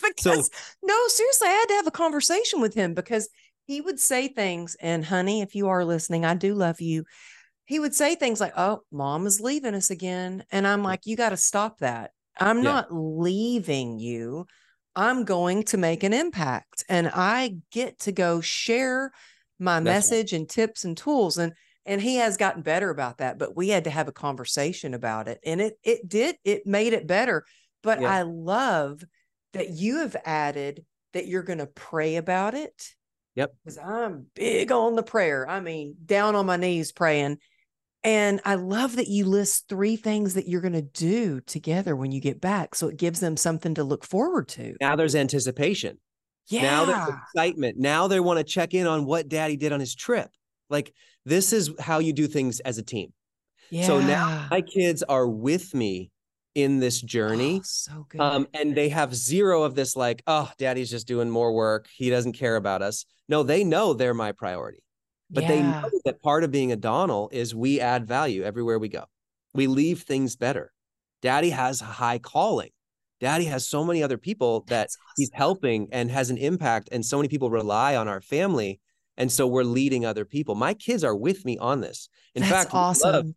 Because 0.00 0.46
so, 0.46 0.58
no, 0.84 1.08
seriously, 1.08 1.48
I 1.48 1.52
had 1.52 1.66
to 1.66 1.74
have 1.74 1.86
a 1.88 1.90
conversation 1.90 2.60
with 2.60 2.72
him 2.74 2.94
because 2.94 3.28
he 3.66 3.80
would 3.80 3.98
say 3.98 4.28
things. 4.28 4.76
And 4.80 5.04
honey, 5.04 5.40
if 5.42 5.56
you 5.56 5.68
are 5.68 5.84
listening, 5.84 6.24
I 6.24 6.34
do 6.34 6.54
love 6.54 6.80
you. 6.80 7.04
he 7.64 7.78
would 7.80 7.94
say 7.94 8.14
things 8.14 8.40
like, 8.40 8.52
"Oh, 8.56 8.82
mom 8.92 9.26
is 9.26 9.40
leaving 9.40 9.74
us 9.74 9.90
again," 9.90 10.44
and 10.52 10.66
I'm 10.66 10.82
like, 10.84 11.00
"You 11.04 11.16
got 11.16 11.30
to 11.30 11.36
stop 11.36 11.78
that. 11.80 12.12
I'm 12.38 12.58
Yeah. 12.58 12.62
not 12.62 12.88
leaving 12.92 13.98
you. 13.98 14.46
I'm 14.98 15.24
going 15.24 15.62
to 15.64 15.78
make 15.78 16.02
an 16.02 16.12
impact, 16.12 16.84
and 16.88 17.08
I 17.14 17.58
get 17.70 18.00
to 18.00 18.12
go 18.12 18.40
share 18.40 19.12
my 19.58 19.78
That's 19.80 19.86
right. 19.86 19.94
message 19.94 20.32
and 20.32 20.48
tips 20.48 20.84
and 20.84 20.96
tools." 20.96 21.38
And 21.38 21.52
and 21.86 22.02
he 22.02 22.16
has 22.16 22.36
gotten 22.36 22.62
better 22.62 22.90
about 22.90 23.18
that, 23.18 23.38
but 23.38 23.56
we 23.56 23.68
had 23.70 23.84
to 23.84 23.90
have 23.90 24.08
a 24.08 24.12
conversation 24.12 24.92
about 24.94 25.28
it, 25.28 25.38
and 25.44 25.60
it 25.60 25.78
it 25.82 26.08
did 26.08 26.36
it 26.44 26.66
made 26.66 26.92
it 26.92 27.06
better. 27.06 27.44
But 27.82 28.00
Yeah. 28.00 28.12
I 28.12 28.22
love 28.22 29.02
that 29.52 29.70
you 29.70 29.98
have 29.98 30.16
added 30.24 30.84
that 31.12 31.26
you're 31.26 31.42
going 31.42 31.60
to 31.60 31.66
pray 31.66 32.16
about 32.16 32.54
it. 32.54 32.94
Yep. 33.36 33.54
Because 33.64 33.78
I'm 33.78 34.26
big 34.34 34.72
on 34.72 34.96
the 34.96 35.02
prayer. 35.02 35.48
I 35.48 35.60
mean, 35.60 35.94
down 36.04 36.34
on 36.34 36.44
my 36.46 36.56
knees 36.56 36.92
praying. 36.92 37.38
And 38.04 38.40
I 38.44 38.54
love 38.54 38.96
that 38.96 39.08
you 39.08 39.24
list 39.24 39.68
three 39.68 39.96
things 39.96 40.34
that 40.34 40.48
you're 40.48 40.60
going 40.60 40.72
to 40.72 40.82
do 40.82 41.40
together 41.40 41.96
when 41.96 42.12
you 42.12 42.20
get 42.20 42.40
back. 42.40 42.74
So 42.74 42.88
it 42.88 42.96
gives 42.96 43.20
them 43.20 43.36
something 43.36 43.74
to 43.74 43.84
look 43.84 44.04
forward 44.04 44.48
to. 44.50 44.74
Now 44.80 44.94
there's 44.96 45.16
anticipation. 45.16 45.98
Yeah. 46.48 46.62
Now 46.62 46.84
there's 46.84 47.08
excitement. 47.08 47.76
Now 47.78 48.06
they 48.06 48.20
want 48.20 48.38
to 48.38 48.44
check 48.44 48.72
in 48.72 48.86
on 48.86 49.04
what 49.04 49.28
daddy 49.28 49.56
did 49.56 49.72
on 49.72 49.80
his 49.80 49.94
trip. 49.94 50.30
Like 50.70 50.94
this 51.24 51.52
is 51.52 51.70
how 51.80 51.98
you 51.98 52.12
do 52.12 52.26
things 52.26 52.60
as 52.60 52.78
a 52.78 52.82
team. 52.82 53.12
yeah. 53.70 53.86
So 53.86 54.00
now 54.00 54.46
my 54.50 54.62
kids 54.62 55.02
are 55.02 55.26
with 55.26 55.74
me 55.74 56.10
in 56.54 56.80
this 56.80 57.00
journey. 57.00 57.58
Oh, 57.58 57.62
so 57.64 58.06
good. 58.08 58.20
Um, 58.20 58.48
and 58.54 58.74
they 58.74 58.88
have 58.88 59.14
zero 59.14 59.62
of 59.62 59.74
this, 59.74 59.94
like, 59.94 60.22
oh, 60.26 60.50
daddy's 60.58 60.90
just 60.90 61.06
doing 61.06 61.30
more 61.30 61.52
work. 61.52 61.88
He 61.94 62.10
doesn't 62.10 62.32
care 62.32 62.56
about 62.56 62.82
us. 62.82 63.04
No, 63.28 63.42
they 63.42 63.62
know 63.62 63.92
they're 63.92 64.14
my 64.14 64.32
priority. 64.32 64.82
But 65.30 65.46
they 65.46 65.62
know 65.62 65.90
that 66.04 66.22
part 66.22 66.42
of 66.44 66.50
being 66.50 66.72
a 66.72 66.76
Donnell 66.76 67.28
is 67.32 67.54
we 67.54 67.80
add 67.80 68.06
value 68.06 68.42
everywhere 68.42 68.78
we 68.78 68.88
go. 68.88 69.04
We 69.54 69.66
leave 69.66 70.02
things 70.02 70.36
better. 70.36 70.72
Daddy 71.20 71.50
has 71.50 71.82
a 71.82 71.86
high 71.86 72.18
calling. 72.18 72.70
Daddy 73.20 73.44
has 73.46 73.66
so 73.66 73.84
many 73.84 74.02
other 74.02 74.16
people 74.16 74.60
that 74.68 74.82
That's 74.84 74.96
he's 75.16 75.30
helping 75.32 75.88
and 75.92 76.10
has 76.10 76.30
an 76.30 76.38
impact. 76.38 76.88
And 76.92 77.04
so 77.04 77.18
many 77.18 77.28
people 77.28 77.50
rely 77.50 77.96
on 77.96 78.08
our 78.08 78.20
family. 78.20 78.80
And 79.16 79.30
so 79.30 79.46
we're 79.46 79.64
leading 79.64 80.06
other 80.06 80.24
people. 80.24 80.54
My 80.54 80.74
kids 80.74 81.02
are 81.02 81.16
with 81.16 81.44
me 81.44 81.58
on 81.58 81.80
this. 81.80 82.08
In 82.34 82.42
That's 82.42 82.52
fact, 82.52 82.72
we 82.72 82.78
love 82.78 83.14
awesome. 83.24 83.34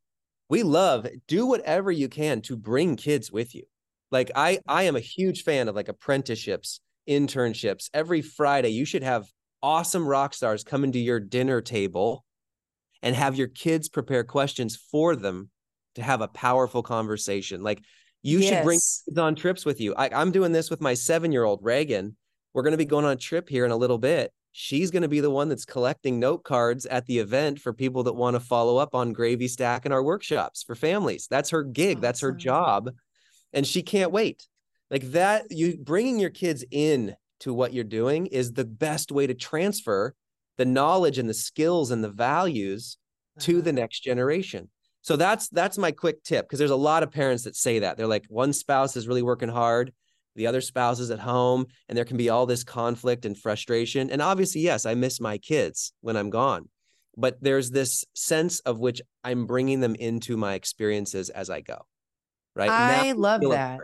we 0.50 0.64
love 0.64 1.08
do 1.28 1.46
whatever 1.46 1.92
you 1.92 2.08
can 2.10 2.42
to 2.42 2.56
bring 2.56 2.96
kids 2.96 3.32
with 3.32 3.56
you 3.56 3.64
like 4.12 4.30
i 4.36 4.60
i 4.68 4.84
am 4.84 4.96
a 4.96 5.00
huge 5.00 5.44
fan 5.44 5.68
of 5.68 5.76
like 5.76 5.88
apprenticeships 5.88 6.82
internships 7.08 7.90
every 7.94 8.22
friday 8.22 8.70
you 8.70 8.86
should 8.86 9.04
have 9.04 9.26
awesome 9.64 10.08
rock 10.08 10.34
stars 10.34 10.64
come 10.64 10.84
into 10.84 11.00
your 11.00 11.20
dinner 11.20 11.62
table 11.62 12.26
and 13.02 13.16
have 13.16 13.36
your 13.36 13.48
kids 13.48 13.90
prepare 13.90 14.24
questions 14.24 14.76
for 14.76 15.16
them 15.16 15.50
to 15.96 16.04
have 16.04 16.22
a 16.22 16.28
powerful 16.28 16.84
conversation. 16.84 17.62
Like 17.64 17.84
you 18.22 18.42
should 18.42 18.64
bring 18.64 18.78
kids 18.78 19.18
on 19.18 19.36
trips 19.36 19.66
with 19.66 19.82
you. 19.82 19.96
I, 19.96 20.10
i'm 20.14 20.32
doing 20.32 20.52
this 20.52 20.70
with 20.70 20.82
my 20.82 20.94
seven 20.94 21.32
year 21.32 21.44
old 21.44 21.60
reagan. 21.64 22.16
We're 22.54 22.64
going 22.64 22.72
to 22.72 22.78
be 22.78 22.86
going 22.86 23.06
on 23.06 23.12
a 23.12 23.18
trip 23.18 23.50
here 23.50 23.66
in 23.66 23.72
a 23.72 23.78
little 23.78 23.98
bit. 23.98 24.32
She's 24.52 24.92
going 24.92 25.04
to 25.04 25.08
be 25.08 25.22
the 25.22 25.30
one 25.30 25.48
that's 25.48 25.64
collecting 25.64 26.20
note 26.20 26.44
cards 26.44 26.86
at 26.86 27.06
the 27.06 27.20
event 27.20 27.60
for 27.60 27.72
people 27.72 28.04
that 28.04 28.14
want 28.14 28.36
to 28.36 28.42
follow 28.42 28.76
up 28.76 28.94
on 28.94 29.14
gravy 29.14 29.48
stack 29.48 29.86
and 29.86 29.94
our 29.94 30.04
workshops 30.04 30.62
for 30.62 30.76
families. 30.76 31.28
That's 31.30 31.52
her 31.52 31.64
gig. 31.64 32.02
That's 32.02 32.20
her 32.20 32.34
job. 32.34 32.92
And 33.54 33.66
she 33.66 33.82
can't 33.82 34.12
wait. 34.12 34.46
Like 34.90 35.12
that 35.12 35.46
you 35.52 35.78
bringing 35.78 36.20
your 36.20 36.30
kids 36.30 36.66
in 36.70 37.16
to 37.42 37.54
what 37.54 37.74
you're 37.74 37.84
doing 37.84 38.26
is 38.28 38.54
the 38.54 38.66
best 38.66 39.12
way 39.12 39.28
to 39.28 39.34
transfer 39.34 40.16
the 40.58 40.66
knowledge 40.66 41.18
and 41.18 41.30
the 41.30 41.34
skills 41.34 41.92
and 41.92 42.04
the 42.04 42.10
values 42.10 42.98
to 43.40 43.58
Uh-huh. 43.58 43.62
the 43.66 43.74
next 43.74 44.02
generation. 44.02 44.70
So 45.02 45.16
that's 45.16 45.50
that's 45.50 45.78
my 45.78 45.92
quick 45.92 46.24
tip 46.24 46.46
because 46.46 46.60
there's 46.60 46.70
a 46.72 46.76
lot 46.76 47.04
of 47.04 47.12
parents 47.12 47.44
that 47.46 47.56
say 47.56 47.80
that. 47.80 47.98
They're 47.98 48.08
like 48.08 48.26
one 48.30 48.54
spouse 48.54 48.96
is 48.96 49.08
really 49.08 49.24
working 49.24 49.50
hard 49.50 49.94
the 50.36 50.48
other 50.48 50.62
spouse 50.62 51.02
is 51.02 51.12
at 51.12 51.20
home 51.20 51.66
and 51.90 51.98
there 51.98 52.06
can 52.06 52.16
be 52.16 52.30
all 52.30 52.46
this 52.46 52.64
conflict 52.64 53.26
and 53.26 53.38
frustration. 53.38 54.10
And 54.10 54.22
obviously 54.22 54.62
yes 54.62 54.86
i 54.86 54.94
miss 54.96 55.20
my 55.20 55.38
kids 55.38 55.92
when 56.00 56.16
i'm 56.16 56.30
gone 56.30 56.70
but 57.18 57.36
there's 57.44 57.70
this 57.72 58.06
sense 58.14 58.62
of 58.62 58.80
which 58.80 59.02
i'm 59.26 59.46
bringing 59.46 59.82
them 59.82 59.94
into 59.96 60.38
my 60.38 60.54
experiences 60.54 61.30
as 61.30 61.50
i 61.50 61.60
go 61.60 61.86
right? 62.56 62.68
Now 62.68 63.02
I 63.04 63.12
love 63.12 63.42
that. 63.42 63.80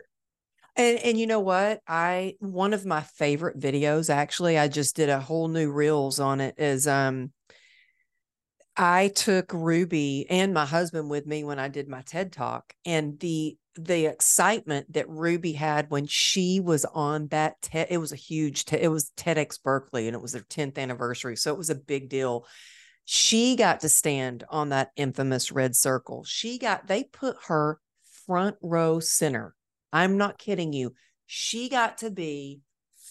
And 0.77 0.99
and 0.99 1.19
you 1.19 1.25
know 1.25 1.39
what? 1.39 1.81
I 1.87 2.35
one 2.39 2.73
of 2.73 2.85
my 2.85 3.01
favorite 3.01 3.59
videos 3.59 4.09
actually, 4.13 4.57
I 4.57 4.67
just 4.67 4.95
did 4.95 5.09
a 5.09 5.19
whole 5.19 5.47
new 5.47 5.71
reels 5.71 6.19
on 6.19 6.39
it 6.39 6.55
is 6.59 6.87
um 6.87 7.31
I 8.77 9.07
took 9.09 9.51
Ruby 9.53 10.27
and 10.29 10.53
my 10.53 10.65
husband 10.65 11.09
with 11.09 11.25
me 11.25 11.43
when 11.43 11.57
I 11.57 11.67
did 11.67 11.87
my 11.89 12.01
TED 12.03 12.31
Talk 12.31 12.73
and 12.85 13.19
the 13.19 13.57
the 13.79 14.05
excitement 14.05 14.93
that 14.93 15.09
Ruby 15.09 15.53
had 15.53 15.89
when 15.89 16.07
she 16.07 16.59
was 16.59 16.85
on 16.85 17.27
that 17.29 17.61
TED 17.61 17.87
it 17.89 17.97
was 17.97 18.11
a 18.11 18.15
huge 18.15 18.65
TED, 18.65 18.81
it 18.81 18.87
was 18.89 19.11
TEDx 19.17 19.61
Berkeley 19.61 20.07
and 20.07 20.15
it 20.15 20.21
was 20.21 20.33
their 20.33 20.43
10th 20.43 20.77
anniversary 20.77 21.35
so 21.35 21.51
it 21.51 21.57
was 21.57 21.71
a 21.71 21.75
big 21.75 22.07
deal. 22.09 22.45
She 23.05 23.55
got 23.55 23.79
to 23.79 23.89
stand 23.89 24.43
on 24.49 24.69
that 24.69 24.91
infamous 24.95 25.51
red 25.51 25.75
circle. 25.75 26.23
She 26.23 26.59
got 26.59 26.87
they 26.87 27.03
put 27.03 27.37
her 27.47 27.79
front 28.25 28.57
row 28.61 28.99
center. 28.99 29.55
I'm 29.91 30.17
not 30.17 30.37
kidding 30.37 30.73
you. 30.73 30.93
She 31.25 31.69
got 31.69 31.99
to 31.99 32.11
be 32.11 32.61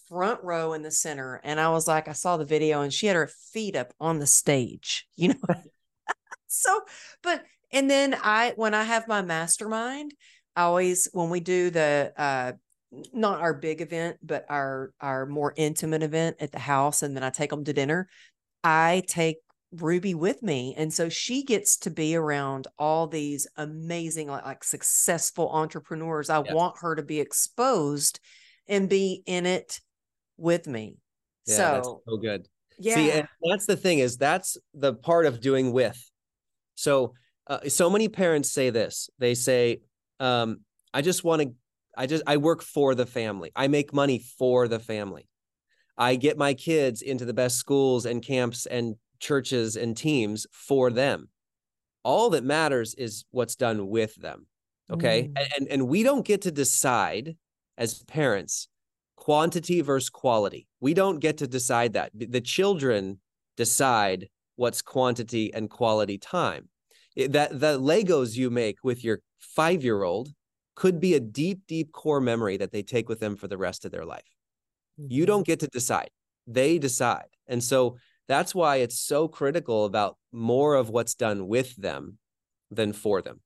front 0.09 0.43
row 0.43 0.73
in 0.73 0.83
the 0.83 0.91
center. 0.91 1.41
And 1.43 1.61
I 1.61 1.71
was 1.71 1.89
like, 1.89 2.09
I 2.09 2.12
saw 2.12 2.37
the 2.37 2.45
video 2.45 2.83
and 2.83 2.93
she 2.93 3.07
had 3.07 3.17
her 3.17 3.31
feet 3.53 3.77
up 3.77 3.93
on 4.01 4.19
the 4.19 4.27
stage, 4.27 5.07
you 5.17 5.29
know. 5.29 5.55
so, 6.47 6.81
but 7.23 7.43
and 7.73 7.91
then 7.91 8.17
I 8.23 8.53
when 8.57 8.75
I 8.75 8.85
have 8.85 9.09
my 9.09 9.23
mastermind, 9.23 10.15
I 10.55 10.62
always 10.62 11.09
when 11.12 11.31
we 11.31 11.41
do 11.41 11.71
the 11.71 12.12
uh 12.17 12.53
not 13.12 13.41
our 13.41 13.53
big 13.53 13.81
event, 13.81 14.19
but 14.23 14.47
our 14.49 14.93
our 15.01 15.27
more 15.27 15.53
intimate 15.57 16.03
event 16.03 16.37
at 16.41 16.53
the 16.53 16.59
house, 16.59 17.03
and 17.03 17.17
then 17.17 17.25
I 17.25 17.31
take 17.31 17.51
them 17.51 17.65
to 17.65 17.73
dinner. 17.73 18.09
I 18.62 19.03
take 19.07 19.39
Ruby 19.83 20.15
with 20.15 20.43
me. 20.43 20.75
And 20.77 20.93
so 20.93 21.09
she 21.09 21.43
gets 21.43 21.77
to 21.79 21.91
be 21.91 22.17
around 22.17 22.67
all 22.79 23.07
these 23.07 23.47
amazing, 23.57 24.29
like, 24.29 24.45
like 24.45 24.65
successful 24.65 25.51
entrepreneurs. 25.51 26.31
I 26.31 26.39
Yes. 26.39 26.53
want 26.55 26.77
her 26.81 26.95
to 26.95 27.03
be 27.03 27.21
exposed 27.21 28.21
and 28.69 28.89
be 28.89 29.23
in 29.27 29.47
it 29.47 29.81
with 30.37 30.67
me. 30.67 30.97
Yeah, 31.47 31.57
that's 31.57 31.89
so 31.89 32.03
so 32.09 32.17
good. 32.17 32.47
yeah. 32.79 32.95
See, 32.95 33.11
and 33.11 33.29
that's 33.43 33.67
the 33.67 33.77
thing 33.77 34.01
is 34.01 34.17
that's 34.17 34.57
the 34.75 34.95
part 34.95 35.27
of 35.27 35.41
doing 35.41 35.73
with. 35.73 35.99
So, 36.75 37.15
uh, 37.47 37.69
so 37.69 37.89
many 37.89 38.09
parents 38.09 38.51
say 38.51 38.71
this. 38.71 39.09
They 39.19 39.35
say, 39.35 39.81
um, 40.21 40.61
"I 40.93 41.03
just 41.03 41.25
want 41.25 41.43
to. 41.43 41.55
I 41.97 42.07
just 42.07 42.25
I 42.27 42.37
work 42.37 42.62
for 42.62 42.95
the 42.95 43.07
family. 43.07 43.53
I 43.57 43.69
make 43.69 43.95
money 43.95 44.19
for 44.19 44.69
the 44.69 44.79
family. 44.79 45.29
I 45.97 46.17
get 46.17 46.37
my 46.37 46.53
kids 46.53 47.01
into 47.01 47.25
the 47.25 47.33
best 47.33 47.57
schools 47.57 48.05
and 48.05 48.23
camps 48.23 48.67
and 48.67 48.97
churches 49.19 49.77
and 49.77 49.97
teams 49.97 50.47
for 50.53 50.91
them. 50.91 51.29
All 52.03 52.31
that 52.31 52.45
matters 52.45 52.95
is 52.95 53.25
what's 53.31 53.57
done 53.57 53.89
with 53.89 54.15
them. 54.17 54.47
Okay, 54.91 55.25
Mm. 55.35 55.47
and, 55.57 55.69
and 55.69 55.89
we 55.89 56.03
don't 56.05 56.25
get 56.25 56.43
to 56.43 56.53
decide 56.53 57.37
as 57.77 58.03
parents 58.05 58.69
quantity 59.17 59.81
versus 59.81 60.09
quality. 60.11 60.69
We 60.81 60.95
don't 60.95 61.19
get 61.19 61.39
to 61.39 61.47
decide 61.49 61.95
that. 61.95 62.13
The- 62.15 62.41
children 62.41 63.19
decide 63.57 64.29
what's 64.57 64.83
quantity 64.83 65.53
and 65.53 65.69
quality 65.69 66.19
time. 66.19 66.69
That 67.17 67.59
the 67.59 67.81
Legos 67.81 68.37
you 68.37 68.51
make 68.51 68.77
with 68.85 69.03
your 69.03 69.21
five 69.39 69.83
year 69.83 70.03
old 70.05 70.29
could 70.77 71.01
be 71.01 71.15
a 71.15 71.21
deep, 71.21 71.61
deep 71.67 71.91
core 71.93 72.21
memory 72.21 72.57
that 72.59 72.71
they 72.71 72.83
take 72.83 73.09
with 73.09 73.19
them 73.19 73.35
for 73.37 73.49
the 73.49 73.57
rest 73.59 73.85
of 73.85 73.91
their 73.91 74.05
life. 74.05 74.31
You 74.99 75.25
Mhm. 75.25 75.27
don't 75.27 75.47
get 75.47 75.61
to 75.61 75.67
decide, 75.69 76.11
they 76.47 76.79
decide. 76.79 77.31
And 77.47 77.65
so 77.65 77.97
that's 78.29 78.55
why 78.55 78.77
it's 78.77 78.99
so 78.99 79.29
critical 79.29 79.85
about 79.85 80.17
more 80.33 80.75
of 80.75 80.91
what's 80.91 81.15
done 81.15 81.47
with 81.49 81.77
them 81.77 82.19
than 82.71 82.93
for 82.93 83.23
them. 83.23 83.41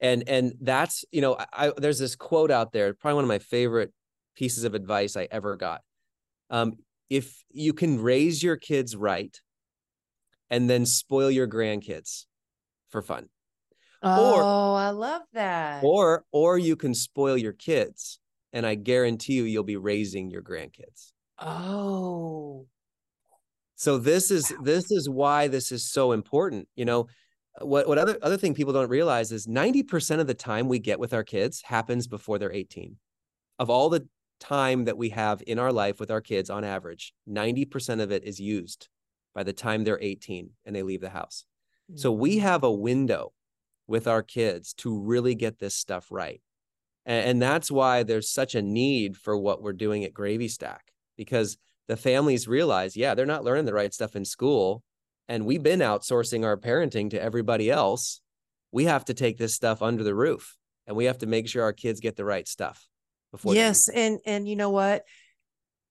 And 0.00 0.28
and 0.28 0.54
that's, 0.60 1.04
you 1.10 1.20
know, 1.20 1.36
I, 1.38 1.46
I 1.68 1.72
there's 1.76 1.98
this 1.98 2.16
quote 2.16 2.50
out 2.50 2.72
there, 2.72 2.94
probably 2.94 3.16
one 3.16 3.24
of 3.24 3.28
my 3.28 3.38
favorite 3.38 3.92
pieces 4.36 4.64
of 4.64 4.74
advice 4.74 5.16
I 5.16 5.28
ever 5.30 5.56
got. 5.56 5.82
Um, 6.48 6.74
if 7.10 7.42
you 7.50 7.72
can 7.72 8.00
raise 8.00 8.42
your 8.42 8.56
kids 8.56 8.96
right 8.96 9.36
and 10.48 10.70
then 10.70 10.86
spoil 10.86 11.30
your 11.30 11.48
grandkids 11.48 12.26
for 12.88 13.02
fun 13.02 13.28
Oh, 14.02 14.74
I 14.74 14.90
love 14.90 15.22
that. 15.34 15.84
or 15.84 16.24
or 16.32 16.56
you 16.56 16.74
can 16.76 16.94
spoil 16.94 17.36
your 17.36 17.52
kids 17.52 18.18
and 18.52 18.64
i 18.64 18.74
guarantee 18.74 19.34
you 19.34 19.44
you'll 19.44 19.62
be 19.62 19.76
raising 19.76 20.30
your 20.30 20.42
grandkids 20.42 21.12
oh, 21.38 22.66
so 23.80 23.96
this 23.98 24.30
is 24.30 24.52
Wow. 24.52 24.62
this 24.62 24.90
is 24.90 25.08
why 25.08 25.48
this 25.48 25.72
is 25.72 25.90
so 25.90 26.12
important 26.12 26.68
you 26.76 26.84
know 26.84 27.06
what 27.60 27.88
what 27.88 27.98
other 27.98 28.18
other 28.22 28.36
thing 28.36 28.54
people 28.54 28.72
don't 28.72 28.88
realize 28.90 29.32
is 29.32 29.46
90% 29.46 30.20
of 30.20 30.26
the 30.26 30.34
time 30.34 30.68
we 30.68 30.78
get 30.78 31.00
with 31.00 31.12
our 31.14 31.24
kids 31.24 31.62
happens 31.62 32.06
before 32.06 32.38
they're 32.38 32.52
18 32.52 32.96
of 33.58 33.70
all 33.70 33.88
the 33.88 34.06
time 34.38 34.84
that 34.84 34.96
we 34.96 35.10
have 35.10 35.42
in 35.46 35.58
our 35.58 35.72
life 35.72 36.00
with 36.00 36.10
our 36.10 36.20
kids 36.20 36.50
on 36.50 36.64
average 36.64 37.12
90% 37.28 38.00
of 38.00 38.10
it 38.12 38.24
is 38.24 38.40
used 38.40 38.88
by 39.34 39.42
the 39.42 39.52
time 39.52 39.84
they're 39.84 40.00
18 40.00 40.50
and 40.64 40.76
they 40.76 40.82
leave 40.82 41.00
the 41.02 41.10
house 41.10 41.44
So 41.94 42.12
we 42.12 42.36
Mm-hmm. 42.36 42.46
have 42.50 42.64
a 42.64 42.72
window 42.72 43.32
with 43.86 44.06
our 44.06 44.22
kids 44.22 44.74
to 44.74 44.96
really 45.12 45.34
get 45.34 45.58
this 45.58 45.74
stuff 45.74 46.06
right. 46.10 46.40
And, 47.04 47.22
and 47.30 47.42
that's 47.42 47.70
why 47.70 48.04
there's 48.04 48.30
such 48.30 48.54
a 48.54 48.62
need 48.62 49.16
for 49.16 49.36
what 49.36 49.62
we're 49.62 49.72
doing 49.86 50.04
at 50.04 50.14
Gravy 50.14 50.48
Stack 50.48 50.84
because 51.16 51.58
the 51.90 51.96
families 51.96 52.46
realize, 52.46 52.96
yeah, 52.96 53.16
they're 53.16 53.26
not 53.26 53.42
learning 53.42 53.64
the 53.64 53.74
right 53.74 53.92
stuff 53.92 54.14
in 54.14 54.24
school. 54.24 54.84
And 55.28 55.44
we've 55.44 55.62
been 55.62 55.80
outsourcing 55.80 56.44
our 56.44 56.56
parenting 56.56 57.10
to 57.10 57.20
everybody 57.20 57.68
else. 57.68 58.20
We 58.70 58.84
have 58.84 59.04
to 59.06 59.14
take 59.14 59.38
this 59.38 59.56
stuff 59.56 59.82
under 59.82 60.04
the 60.04 60.14
roof 60.14 60.56
and 60.86 60.96
we 60.96 61.06
have 61.06 61.18
to 61.18 61.26
make 61.26 61.48
sure 61.48 61.64
our 61.64 61.72
kids 61.72 61.98
get 61.98 62.14
the 62.14 62.24
right 62.24 62.46
stuff 62.46 62.86
before. 63.32 63.56
yes, 63.56 63.88
and 63.88 64.20
and 64.24 64.48
you 64.48 64.54
know 64.54 64.70
what? 64.70 65.02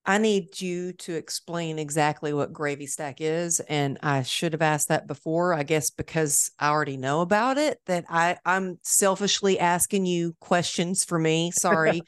I 0.05 0.19
need 0.19 0.62
you 0.62 0.93
to 0.93 1.15
explain 1.15 1.77
exactly 1.77 2.31
what 2.31 2.53
gravy 2.53 2.88
stack 2.88 3.17
is. 3.19 3.59
And 3.59 3.99
I 4.01 4.23
should 4.23 4.53
have 4.53 4.62
asked 4.62 4.88
that 4.88 5.05
before, 5.05 5.53
I 5.53 5.63
guess, 5.63 5.89
because 5.89 6.49
I 6.57 6.69
already 6.69 6.95
know 6.95 7.19
about 7.19 7.57
it. 7.57 7.79
That 7.88 8.05
I, 8.09 8.38
I'm 8.45 8.79
selfishly 8.83 9.59
asking 9.59 10.05
you 10.05 10.38
questions 10.39 11.03
for 11.03 11.19
me. 11.19 11.51
Sorry. 11.55 12.01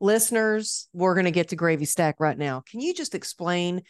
Listeners, 0.00 0.88
we're 0.92 1.14
going 1.14 1.24
to 1.24 1.30
get 1.32 1.48
to 1.48 1.56
gravy 1.56 1.84
stack 1.84 2.20
right 2.20 2.38
now. 2.38 2.62
Can 2.70 2.80
you 2.80 2.94
just 2.94 3.14
explain 3.14 3.82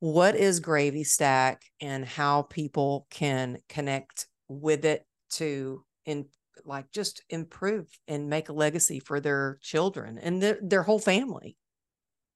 what 0.00 0.34
is 0.34 0.58
gravy 0.58 1.04
stack 1.04 1.62
and 1.80 2.04
how 2.04 2.42
people 2.42 3.06
can 3.10 3.58
connect 3.68 4.26
with 4.48 4.84
it 4.84 5.06
to 5.30 5.84
in 6.04 6.26
like 6.64 6.90
just 6.90 7.22
improve 7.30 7.86
and 8.08 8.28
make 8.28 8.48
a 8.48 8.52
legacy 8.52 8.98
for 8.98 9.20
their 9.20 9.58
children 9.62 10.18
and 10.18 10.42
their, 10.42 10.58
their 10.60 10.82
whole 10.82 10.98
family? 10.98 11.56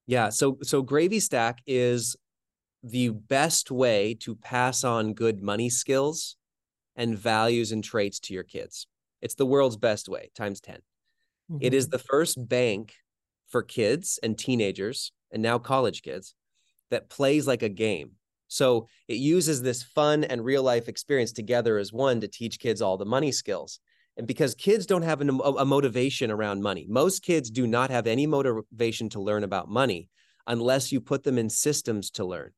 Yeah. 0.05 0.29
So 0.29 0.57
so 0.63 0.81
gravy 0.81 1.19
stack 1.19 1.59
is 1.67 2.15
the 2.81 3.09
best 3.09 3.69
way 3.69 4.13
to 4.21 4.35
pass 4.35 4.85
on 4.85 5.13
good 5.13 5.41
money 5.41 5.69
skills 5.69 6.37
and 6.95 7.17
values 7.17 7.73
and 7.73 7.83
traits 7.83 8.19
to 8.21 8.33
your 8.33 8.43
kids. 8.43 8.87
It's 9.21 9.35
the 9.35 9.45
world's 9.45 9.77
best 9.77 10.07
way, 10.07 10.31
times 10.33 10.61
10. 10.61 10.79
It 11.59 11.73
is 11.73 11.87
Mhm. 11.87 11.91
the 11.91 11.99
first 11.99 12.47
bank 12.47 12.93
for 13.47 13.63
kids 13.63 14.19
and 14.23 14.37
teenagers 14.37 15.11
and 15.31 15.41
now 15.41 15.59
college 15.59 16.01
kids 16.01 16.35
that 16.89 17.09
plays 17.09 17.47
like 17.47 17.63
a 17.63 17.69
game. 17.69 18.11
So 18.47 18.87
it 19.07 19.17
uses 19.17 19.61
this 19.61 19.83
fun 19.83 20.23
and 20.23 20.43
real 20.43 20.63
life 20.63 20.87
experience 20.87 21.33
together 21.33 21.77
as 21.77 21.91
one 21.91 22.21
to 22.21 22.27
teach 22.27 22.59
kids 22.59 22.81
all 22.81 22.97
the 22.97 23.05
money 23.05 23.31
skills. 23.31 23.79
And 24.15 24.25
because 24.25 24.55
kids 24.55 24.85
don't 24.85 25.03
have 25.03 25.21
an, 25.21 25.29
a 25.29 25.65
motivation 25.65 26.31
around 26.31 26.61
money, 26.61 26.87
most 26.89 27.23
kids 27.23 27.51
do 27.51 27.67
not 27.67 27.91
have 27.91 28.07
any 28.07 28.25
motivation 28.25 29.09
to 29.09 29.21
learn 29.21 29.43
about 29.43 29.69
money 29.69 30.09
unless 30.47 30.91
you 30.91 31.01
put 31.01 31.23
them 31.23 31.37
in 31.37 31.49
systems 31.49 32.09
to 32.11 32.25
learn 32.25 32.51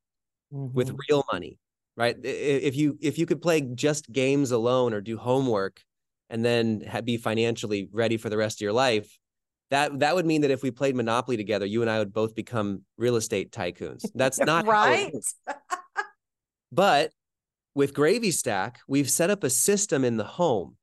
with 0.73 0.91
Mhm. 0.91 0.97
real 1.09 1.23
money, 1.31 1.59
right? 1.97 2.15
If 2.23 2.75
you 2.75 2.97
if 3.01 3.17
you 3.17 3.25
could 3.25 3.41
play 3.41 3.61
just 3.61 4.11
games 4.11 4.51
alone 4.51 4.93
or 4.93 5.01
do 5.01 5.17
homework 5.17 5.81
and 6.29 6.45
then 6.45 6.83
be 7.03 7.17
financially 7.17 7.89
ready 7.91 8.17
for 8.17 8.29
the 8.29 8.37
rest 8.37 8.57
of 8.57 8.61
your 8.61 8.73
life, 8.73 9.17
that 9.71 9.99
that 9.99 10.15
would 10.15 10.25
mean 10.25 10.41
that 10.41 10.51
if 10.51 10.63
we 10.63 10.71
played 10.71 10.95
Monopoly 10.95 11.37
together, 11.37 11.65
you 11.65 11.81
and 11.81 11.89
I 11.89 11.99
would 11.99 12.13
both 12.13 12.35
become 12.35 12.81
real 12.97 13.15
estate 13.15 13.51
tycoons. 13.51 14.05
That's 14.15 14.39
not 14.39 14.65
right. 14.65 15.13
But 16.71 17.11
with 17.75 17.93
Gravy 17.93 18.31
Stack, 18.31 18.79
we've 18.87 19.09
set 19.09 19.29
up 19.29 19.43
a 19.43 19.49
system 19.49 20.03
in 20.03 20.17
the 20.17 20.23
home 20.23 20.75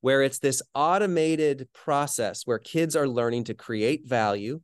where 0.00 0.22
it's 0.22 0.38
this 0.38 0.62
automated 0.74 1.68
process 1.72 2.42
where 2.44 2.58
kids 2.58 2.94
are 2.94 3.08
learning 3.08 3.44
to 3.44 3.54
create 3.54 4.06
value, 4.06 4.60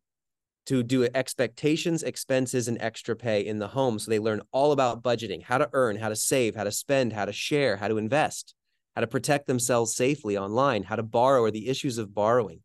to 0.66 0.82
do 0.82 1.08
expectations, 1.14 2.02
expenses, 2.02 2.68
and 2.68 2.76
extra 2.80 3.16
pay 3.16 3.40
in 3.40 3.58
the 3.58 3.68
home. 3.68 3.98
So 3.98 4.10
they 4.10 4.18
learn 4.18 4.42
all 4.52 4.72
about 4.72 5.02
budgeting, 5.02 5.42
how 5.42 5.56
to 5.56 5.70
earn, 5.72 5.96
how 5.96 6.10
to 6.10 6.16
save, 6.16 6.54
how 6.54 6.64
to 6.64 6.70
spend, 6.70 7.14
how 7.14 7.24
to 7.24 7.32
share, 7.32 7.76
how 7.76 7.88
to 7.88 7.96
invest, 7.96 8.54
how 8.94 9.00
to 9.00 9.06
protect 9.06 9.46
themselves 9.46 9.96
safely 9.96 10.36
online, 10.36 10.82
how 10.82 10.96
to 10.96 11.02
borrow, 11.02 11.40
or 11.40 11.50
the 11.50 11.68
issues 11.68 11.96
of 11.96 12.14
borrowing. 12.14 12.60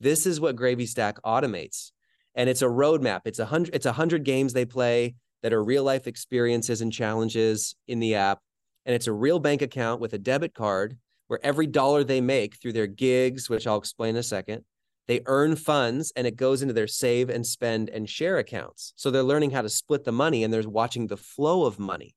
This 0.00 0.26
is 0.26 0.40
what 0.40 0.56
Gravy 0.56 0.86
Stack 0.86 1.20
automates. 1.22 1.90
And 2.34 2.50
it's 2.50 2.62
a 2.62 2.66
roadmap. 2.66 3.22
It's 3.24 3.38
a 3.38 3.46
hundred, 3.46 3.74
it's 3.74 3.86
a 3.86 3.92
hundred 3.92 4.24
games 4.24 4.52
they 4.52 4.66
play 4.66 5.14
that 5.42 5.52
are 5.52 5.62
real 5.62 5.84
life 5.84 6.06
experiences 6.06 6.80
and 6.80 6.92
challenges 6.92 7.76
in 7.88 8.00
the 8.00 8.14
app. 8.14 8.40
And 8.84 8.94
it's 8.94 9.06
a 9.06 9.12
real 9.12 9.38
bank 9.38 9.62
account 9.62 10.00
with 10.00 10.12
a 10.12 10.18
debit 10.18 10.54
card 10.54 10.98
where 11.28 11.40
every 11.42 11.66
dollar 11.66 12.04
they 12.04 12.20
make 12.20 12.60
through 12.60 12.72
their 12.72 12.86
gigs, 12.86 13.48
which 13.48 13.66
I'll 13.66 13.78
explain 13.78 14.10
in 14.10 14.16
a 14.16 14.22
second, 14.22 14.64
they 15.08 15.22
earn 15.26 15.56
funds 15.56 16.12
and 16.16 16.26
it 16.26 16.36
goes 16.36 16.62
into 16.62 16.74
their 16.74 16.86
save 16.86 17.30
and 17.30 17.46
spend 17.46 17.88
and 17.90 18.08
share 18.08 18.38
accounts. 18.38 18.92
So 18.96 19.10
they're 19.10 19.22
learning 19.22 19.52
how 19.52 19.62
to 19.62 19.68
split 19.68 20.04
the 20.04 20.12
money 20.12 20.42
and 20.42 20.52
they're 20.52 20.68
watching 20.68 21.06
the 21.06 21.16
flow 21.16 21.64
of 21.64 21.78
money, 21.78 22.14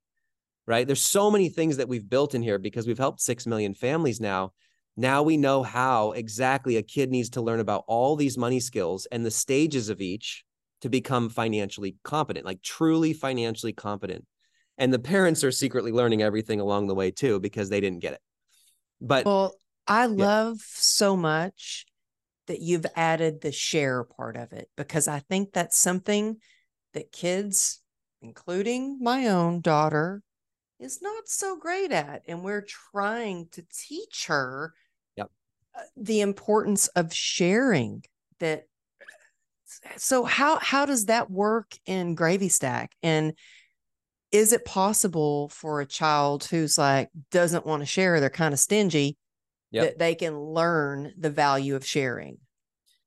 right? 0.65 0.85
There's 0.85 1.01
so 1.01 1.29
many 1.29 1.49
things 1.49 1.77
that 1.77 1.87
we've 1.87 2.09
built 2.09 2.33
in 2.33 2.41
here 2.41 2.57
because 2.57 2.87
we've 2.87 2.97
helped 2.97 3.21
6 3.21 3.45
million 3.45 3.73
families 3.73 4.19
now. 4.19 4.53
Now 4.99 5.23
we 5.23 5.37
know 5.37 5.63
how 5.63 6.11
exactly 6.11 6.75
a 6.75 6.83
kid 6.83 7.09
needs 7.09 7.29
to 7.29 7.41
learn 7.41 7.61
about 7.61 7.85
all 7.87 8.17
these 8.17 8.37
money 8.37 8.59
skills 8.59 9.07
and 9.09 9.25
the 9.25 9.31
stages 9.31 9.87
of 9.87 10.01
each 10.01 10.43
to 10.81 10.89
become 10.89 11.29
financially 11.29 11.95
competent, 12.03 12.45
like 12.45 12.61
truly 12.61 13.13
financially 13.13 13.71
competent. 13.71 14.25
And 14.77 14.91
the 14.93 14.99
parents 14.99 15.41
are 15.45 15.53
secretly 15.53 15.93
learning 15.93 16.21
everything 16.21 16.59
along 16.59 16.87
the 16.87 16.95
way 16.95 17.11
too 17.11 17.39
because 17.39 17.69
they 17.69 17.79
didn't 17.79 18.01
get 18.01 18.15
it. 18.15 18.19
But 18.99 19.25
Well, 19.25 19.55
I 19.87 20.07
love 20.07 20.57
so 20.59 21.15
much 21.15 21.85
that 22.47 22.59
you've 22.59 22.85
added 22.93 23.39
the 23.39 23.53
share 23.53 24.03
part 24.03 24.35
of 24.35 24.51
it 24.51 24.69
because 24.75 25.07
I 25.07 25.19
think 25.19 25.53
that's 25.53 25.77
something 25.77 26.39
that 26.93 27.13
kids, 27.13 27.79
including 28.21 28.99
my 29.01 29.27
own 29.27 29.61
daughter, 29.61 30.23
is 30.77 31.01
not 31.01 31.29
so 31.29 31.55
great 31.55 31.93
at. 31.93 32.23
And 32.27 32.43
we're 32.43 32.65
trying 32.91 33.47
to 33.53 33.63
teach 33.71 34.25
her 34.27 34.73
the 35.97 36.21
importance 36.21 36.87
of 36.89 37.13
sharing 37.13 38.03
that. 38.39 38.65
So 39.97 40.23
how 40.23 40.59
how 40.59 40.85
does 40.85 41.05
that 41.05 41.29
work 41.29 41.73
in 41.85 42.15
Gravy 42.15 42.49
Stack? 42.49 42.91
And 43.03 43.33
is 44.31 44.51
it 44.53 44.65
possible 44.65 45.49
for 45.49 45.81
a 45.81 45.85
child 45.85 46.43
who's 46.45 46.77
like 46.77 47.09
doesn't 47.31 47.65
want 47.65 47.81
to 47.81 47.85
share, 47.85 48.19
they're 48.19 48.29
kind 48.29 48.53
of 48.53 48.59
stingy, 48.59 49.17
Yep. 49.71 49.83
that 49.83 49.99
they 49.99 50.15
can 50.15 50.37
learn 50.39 51.13
the 51.17 51.29
value 51.29 51.75
of 51.75 51.85
sharing? 51.85 52.37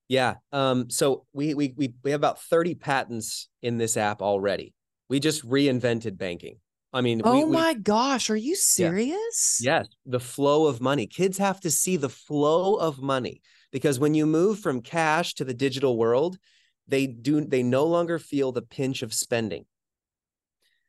Yeah. 0.09 0.35
Um, 0.53 0.91
so 0.91 1.27
we 1.33 1.55
we 1.55 1.75
we 1.77 1.95
we 2.05 2.11
have 2.13 2.21
about 2.21 2.41
30 2.43 2.75
patents 2.77 3.49
in 3.63 3.79
this 3.79 3.97
app 3.97 4.23
already. 4.23 4.75
We 5.09 5.21
just 5.21 5.47
reinvented 5.47 6.17
banking. 6.17 6.59
I 6.92 7.00
mean, 7.00 7.22
Oh 7.24 7.33
we, 7.33 7.44
we- 7.44 7.57
my 7.57 7.74
gosh, 7.74 8.28
are 8.31 8.37
you 8.37 8.55
serious? 8.55 9.61
yes, 9.62 9.87
the 10.05 10.20
flow 10.20 10.66
of 10.66 10.81
money. 10.81 11.07
Kids 11.07 11.38
have 11.38 11.61
to 11.61 11.70
see 11.70 11.96
the 11.96 12.09
flow 12.09 12.74
of 12.76 13.00
money 13.00 13.40
because 13.70 13.98
when 13.98 14.14
you 14.14 14.26
move 14.26 14.61
from 14.61 14.83
cash 14.83 15.35
to 15.35 15.44
the 15.44 15.55
digital 15.55 15.96
world, 15.96 16.38
they 16.87 17.07
do 17.07 17.40
they 17.40 17.62
no 17.62 17.87
longer 17.87 18.18
feel 18.18 18.52
the 18.52 18.62
pinch 18.62 19.02
of 19.02 19.14
spending. 19.14 19.64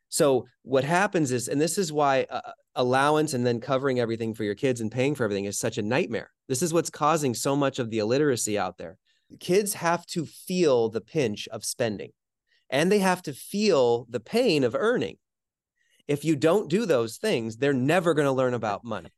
So 0.09 0.45
what 0.61 0.83
happens 0.83 1.31
is, 1.31 1.47
and 1.47 1.59
this 1.59 1.77
is 1.77 1.91
why 1.91 2.27
uh, 2.29 2.51
allowance 2.75 3.33
and 3.33 3.45
then 3.45 3.59
covering 3.59 3.99
everything 3.99 4.33
for 4.33 4.43
your 4.43 4.55
kids 4.55 4.79
and 4.81 4.91
paying 4.91 5.15
for 5.15 5.23
everything 5.23 5.45
is 5.45 5.57
such 5.57 5.77
a 5.77 5.81
nightmare. 5.81 6.29
This 6.47 6.61
is 6.61 6.73
what's 6.73 6.89
causing 6.89 7.33
so 7.33 7.55
much 7.55 7.79
of 7.79 7.89
the 7.89 7.99
illiteracy 7.99 8.57
out 8.57 8.77
there. 8.77 8.97
Kids 9.39 9.73
have 9.73 10.05
to 10.07 10.25
feel 10.25 10.89
the 10.89 11.01
pinch 11.01 11.47
of 11.47 11.65
spending 11.65 12.11
and 12.69 12.91
they 12.91 12.99
have 12.99 13.21
to 13.23 13.33
feel 13.33 14.05
the 14.09 14.19
pain 14.19 14.63
of 14.63 14.75
earning. 14.75 15.17
If 16.07 16.25
you 16.25 16.35
don't 16.35 16.69
do 16.69 16.85
those 16.85 17.17
things, 17.17 17.57
they're 17.57 17.73
never 17.73 18.13
going 18.13 18.25
to 18.25 18.31
learn 18.31 18.53
about 18.53 18.83
money. 18.83 19.09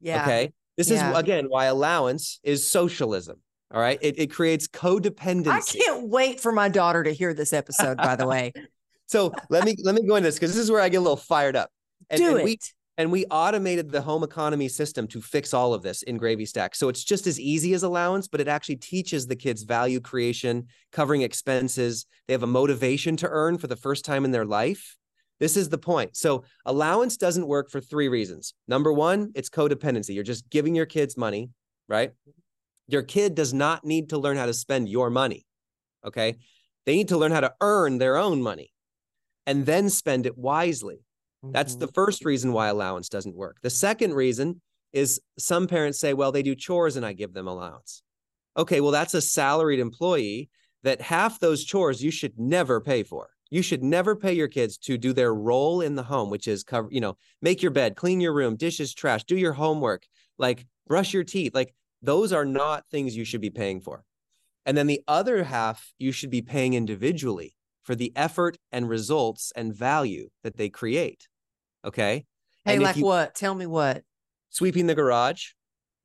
Yeah. 0.00 0.22
Okay. 0.22 0.52
This 0.76 0.90
Yeah. 0.90 1.12
is 1.12 1.18
again 1.18 1.46
why 1.48 1.66
allowance 1.66 2.40
is 2.42 2.66
socialism. 2.66 3.40
All 3.72 3.80
right. 3.80 3.98
It, 4.02 4.18
it 4.18 4.26
creates 4.32 4.68
codependency. 4.68 5.46
I 5.48 5.60
can't 5.60 6.08
wait 6.08 6.40
for 6.40 6.52
my 6.52 6.68
daughter 6.68 7.02
to 7.02 7.12
hear 7.12 7.32
this 7.34 7.52
episode, 7.52 7.96
by 7.98 8.16
the 8.16 8.26
way. 8.26 8.52
So 9.06 9.30
let 9.50 9.66
me 9.66 9.76
let 9.82 9.94
me 9.94 10.06
go 10.06 10.16
into 10.16 10.28
this 10.28 10.36
because 10.36 10.54
this 10.54 10.62
is 10.64 10.70
where 10.70 10.80
I 10.80 10.88
get 10.88 10.96
a 10.96 11.00
little 11.00 11.18
fired 11.18 11.54
up. 11.54 11.68
And, 12.08 12.18
Do 12.18 12.30
and 12.30 12.38
it. 12.38 12.44
we 12.44 12.58
and 12.96 13.12
we 13.12 13.26
automated 13.26 13.90
the 13.90 14.00
home 14.00 14.22
economy 14.22 14.68
system 14.68 15.06
to 15.08 15.20
fix 15.20 15.52
all 15.52 15.74
of 15.74 15.82
this 15.82 16.02
in 16.02 16.16
Gravy 16.16 16.46
Stack. 16.46 16.74
So 16.74 16.88
it's 16.88 17.04
just 17.04 17.26
as 17.26 17.38
easy 17.38 17.74
as 17.74 17.82
allowance, 17.82 18.26
but 18.26 18.40
it 18.40 18.48
actually 18.48 18.76
teaches 18.76 19.26
the 19.26 19.36
kids 19.36 19.64
value 19.64 20.00
creation, 20.00 20.68
covering 20.92 21.20
expenses. 21.20 22.06
They 22.26 22.32
have 22.32 22.42
a 22.42 22.46
motivation 22.46 23.18
to 23.18 23.28
earn 23.28 23.58
for 23.58 23.66
the 23.66 23.76
first 23.76 24.06
time 24.06 24.24
in 24.24 24.30
their 24.30 24.46
life. 24.46 24.96
This 25.42 25.56
is 25.56 25.68
the 25.68 25.76
point. 25.76 26.16
So 26.16 26.44
allowance 26.66 27.16
doesn't 27.16 27.48
work 27.48 27.68
for 27.68 27.80
three 27.80 28.06
reasons. 28.06 28.54
Number 28.68 28.92
one, 28.92 29.32
it's 29.34 29.50
codependency. 29.50 30.14
You're 30.14 30.22
just 30.22 30.48
giving 30.50 30.76
your 30.76 30.86
kids 30.86 31.16
money, 31.16 31.50
right? 31.88 32.12
Your 32.86 33.02
kid 33.02 33.34
does 33.34 33.52
not 33.52 33.84
need 33.84 34.10
to 34.10 34.18
learn 34.18 34.36
how 34.36 34.46
to 34.46 34.54
spend 34.54 34.88
your 34.88 35.10
money. 35.10 35.44
Okay. 36.06 36.36
They 36.86 36.94
need 36.94 37.08
to 37.08 37.16
learn 37.18 37.32
how 37.32 37.40
to 37.40 37.52
earn 37.60 37.98
their 37.98 38.16
own 38.16 38.40
money 38.40 38.70
and 39.44 39.66
then 39.66 39.90
spend 39.90 40.26
it 40.26 40.38
wisely. 40.38 41.00
That's 41.42 41.74
the 41.74 41.88
Mhm. 41.88 41.94
first 41.94 42.24
reason 42.24 42.52
why 42.52 42.68
allowance 42.68 43.08
doesn't 43.08 43.34
work. 43.34 43.56
The 43.62 43.70
second 43.70 44.14
reason 44.14 44.60
is 44.92 45.20
some 45.40 45.66
parents 45.66 45.98
say, 45.98 46.14
well, 46.14 46.30
they 46.30 46.44
do 46.44 46.54
chores 46.54 46.94
and 46.94 47.04
I 47.04 47.14
give 47.14 47.32
them 47.32 47.48
allowance. 47.48 48.04
Okay, 48.56 48.80
well, 48.80 48.92
that's 48.92 49.14
a 49.14 49.20
salaried 49.20 49.80
employee. 49.80 50.50
that 50.84 51.00
half 51.00 51.38
those 51.38 51.62
chores 51.62 52.02
you 52.02 52.10
should 52.10 52.36
never 52.40 52.80
pay 52.80 53.04
for. 53.04 53.30
You 53.52 53.60
should 53.60 53.84
never 53.84 54.16
pay 54.16 54.32
your 54.32 54.48
kids 54.48 54.78
to 54.78 54.96
do 54.96 55.12
their 55.12 55.34
role 55.34 55.82
in 55.82 55.94
the 55.94 56.02
home, 56.02 56.30
which 56.30 56.48
is 56.48 56.64
cover, 56.64 56.88
you 56.90 57.02
know, 57.02 57.18
make 57.42 57.60
your 57.60 57.70
bed, 57.70 57.96
clean 57.96 58.18
your 58.18 58.32
room, 58.32 58.56
dishes, 58.56 58.94
trash, 58.94 59.24
do 59.24 59.36
your 59.36 59.52
homework, 59.52 60.06
like 60.38 60.64
brush 60.86 61.12
your 61.12 61.22
teeth. 61.22 61.54
Like 61.54 61.74
those 62.00 62.32
are 62.32 62.46
not 62.46 62.88
things 62.88 63.14
you 63.14 63.26
should 63.26 63.42
be 63.42 63.50
paying 63.50 63.82
for. 63.82 64.04
And 64.64 64.74
then 64.74 64.86
the 64.86 65.02
other 65.06 65.44
half 65.44 65.92
you 65.98 66.12
should 66.12 66.30
be 66.30 66.40
paying 66.40 66.72
individually 66.72 67.54
for 67.82 67.94
the 67.94 68.10
effort 68.16 68.56
and 68.72 68.88
results 68.88 69.52
and 69.54 69.74
value 69.74 70.30
that 70.42 70.56
they 70.56 70.70
create. 70.70 71.28
Okay. 71.84 72.24
Hey, 72.64 72.76
And 72.76 72.82
like 72.82 72.96
you- 72.96 73.04
what? 73.04 73.34
Tell 73.34 73.54
me 73.54 73.66
what. 73.66 74.02
Sweeping 74.48 74.86
the 74.86 74.94
garage, 74.94 75.48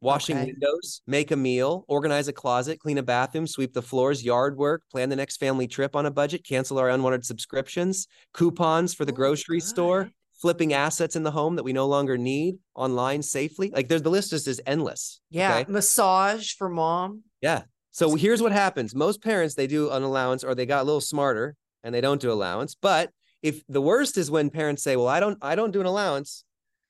washing 0.02 0.38
Okay. 0.38 0.46
windows, 0.48 1.02
make 1.08 1.32
a 1.32 1.36
meal, 1.36 1.84
organize 1.88 2.28
a 2.28 2.34
closet, 2.34 2.80
clean 2.80 2.98
a 2.98 3.04
bathroom, 3.04 3.48
sweep 3.48 3.74
the 3.74 3.82
floors, 3.82 4.24
yard 4.24 4.58
work, 4.58 4.84
plan 4.92 5.10
the 5.10 5.16
next 5.16 5.38
family 5.38 5.68
trip 5.68 5.96
on 5.96 6.06
a 6.06 6.12
budget, 6.12 6.46
cancel 6.46 6.78
our 6.78 6.90
unwanted 6.90 7.26
subscriptions, 7.26 8.08
coupons 8.34 8.94
for 8.94 9.06
the 9.06 9.12
Oh, 9.12 9.16
grocery 9.16 9.60
store, 9.60 10.12
flipping 10.40 10.74
assets 10.74 11.16
in 11.16 11.24
the 11.24 11.32
home 11.32 11.56
that 11.56 11.64
we 11.64 11.74
no 11.74 11.88
longer 11.88 12.18
need 12.18 12.58
online 12.76 13.24
safely. 13.24 13.72
Like 13.72 13.88
there's 13.88 14.04
the 14.04 14.12
list 14.12 14.30
just 14.30 14.48
is 14.48 14.62
endless. 14.68 15.20
Yeah. 15.30 15.58
okay? 15.60 15.72
Massage 15.72 16.54
for 16.54 16.70
mom. 16.70 17.24
Yeah. 17.42 17.64
So 17.92 18.14
here's 18.16 18.42
what 18.42 18.52
happens. 18.52 18.94
Most 18.94 19.24
parents 19.24 19.56
they 19.56 19.66
do 19.66 19.90
an 19.90 20.04
allowance 20.04 20.44
or 20.44 20.54
they 20.54 20.68
got 20.68 20.82
a 20.82 20.86
little 20.86 21.02
smarter 21.02 21.56
and 21.84 21.94
they 21.96 22.02
don't 22.02 22.22
do 22.22 22.32
allowance. 22.32 22.76
But 22.76 23.10
if 23.42 23.64
the 23.68 23.82
worst 23.82 24.18
is 24.18 24.30
when 24.30 24.50
parents 24.52 24.84
say, 24.84 24.96
"Well, 24.96 25.08
I 25.08 25.20
don't 25.20 25.38
I 25.42 25.56
don't 25.56 25.72
do 25.72 25.80
an 25.80 25.86
allowance." 25.88 26.44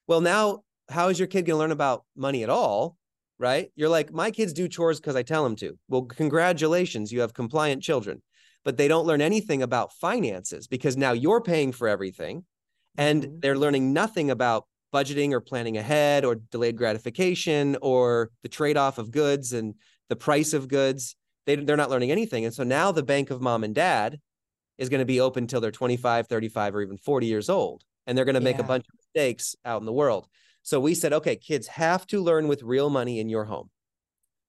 Well, 0.07 0.19
now 0.21 0.63
how 0.89 1.09
is 1.09 1.19
your 1.19 1.27
kid 1.27 1.45
going 1.45 1.55
to 1.55 1.59
learn 1.59 1.71
about 1.71 2.05
money 2.15 2.43
at 2.43 2.49
all? 2.49 2.97
Right? 3.39 3.71
You're 3.75 3.89
like, 3.89 4.11
"My 4.11 4.31
kids 4.31 4.51
do 4.53 4.67
chores 4.67 4.99
because 4.99 5.15
I 5.15 5.23
tell 5.23 5.43
them 5.43 5.55
to." 5.57 5.77
Well, 5.87 6.03
congratulations, 6.03 7.11
you 7.11 7.21
have 7.21 7.33
compliant 7.33 7.83
children. 7.83 8.21
But 8.65 8.77
they 8.77 8.87
don't 8.87 9.05
learn 9.05 9.21
anything 9.21 9.61
about 9.61 9.93
finances 9.93 10.67
because 10.67 10.97
now 10.97 11.13
you're 11.13 11.41
paying 11.41 11.71
for 11.71 11.87
everything 11.87 12.43
and 12.97 13.23
Mhm. 13.23 13.41
they're 13.41 13.57
learning 13.57 13.93
nothing 13.93 14.29
about 14.29 14.67
budgeting 14.93 15.31
or 15.31 15.39
planning 15.39 15.77
ahead 15.77 16.25
or 16.25 16.35
delayed 16.35 16.75
gratification 16.75 17.77
or 17.81 18.31
the 18.41 18.49
trade-off 18.49 18.97
of 18.97 19.11
goods 19.11 19.53
and 19.53 19.75
the 20.09 20.15
price 20.15 20.53
of 20.53 20.67
goods 20.67 21.15
they, 21.45 21.55
they're 21.55 21.77
not 21.77 21.89
learning 21.89 22.11
anything 22.11 22.45
and 22.45 22.53
so 22.53 22.63
now 22.63 22.91
the 22.91 23.03
bank 23.03 23.29
of 23.29 23.41
mom 23.41 23.63
and 23.63 23.75
dad 23.75 24.19
is 24.77 24.89
going 24.89 24.99
to 24.99 25.05
be 25.05 25.19
open 25.19 25.45
till 25.47 25.61
they're 25.61 25.71
25 25.71 26.27
35 26.27 26.75
or 26.75 26.81
even 26.81 26.97
40 26.97 27.27
years 27.27 27.49
old 27.49 27.83
and 28.05 28.17
they're 28.17 28.25
going 28.25 28.35
to 28.35 28.41
make 28.41 28.59
a 28.59 28.63
bunch 28.63 28.85
of 28.87 28.95
mistakes 28.95 29.55
out 29.65 29.81
in 29.81 29.85
the 29.85 29.93
world 29.93 30.27
so 30.67 30.79
we 30.79 30.93
said 30.93 31.13
okay 31.13 31.35
kids 31.35 31.67
have 31.67 32.05
to 32.05 32.21
learn 32.21 32.47
with 32.47 32.61
real 32.61 32.89
money 32.89 33.19
in 33.19 33.29
your 33.29 33.45
home 33.45 33.69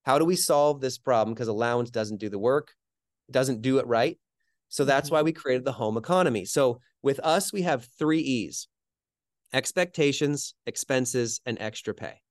how 0.03 0.19
do 0.19 0.25
we 0.25 0.35
solve 0.35 0.81
this 0.81 0.97
problem 0.97 1.33
because 1.33 1.47
allowance 1.47 1.89
doesn't 1.89 2.19
do 2.19 2.29
the 2.29 2.39
work 2.39 2.73
doesn't 3.31 3.61
do 3.61 3.77
it 3.77 3.87
right 3.87 4.17
so 4.67 4.83
that's 4.83 5.07
mm-hmm. 5.07 5.15
why 5.15 5.21
we 5.21 5.31
created 5.31 5.63
the 5.63 5.71
home 5.71 5.97
economy 5.97 6.43
so 6.43 6.79
with 7.01 7.19
us 7.19 7.53
we 7.53 7.61
have 7.61 7.87
three 7.97 8.19
e's 8.19 8.67
expectations, 9.53 10.53
expenses, 10.65 11.41
and 11.45 11.57
extra 11.59 11.93
pay. 11.93 12.21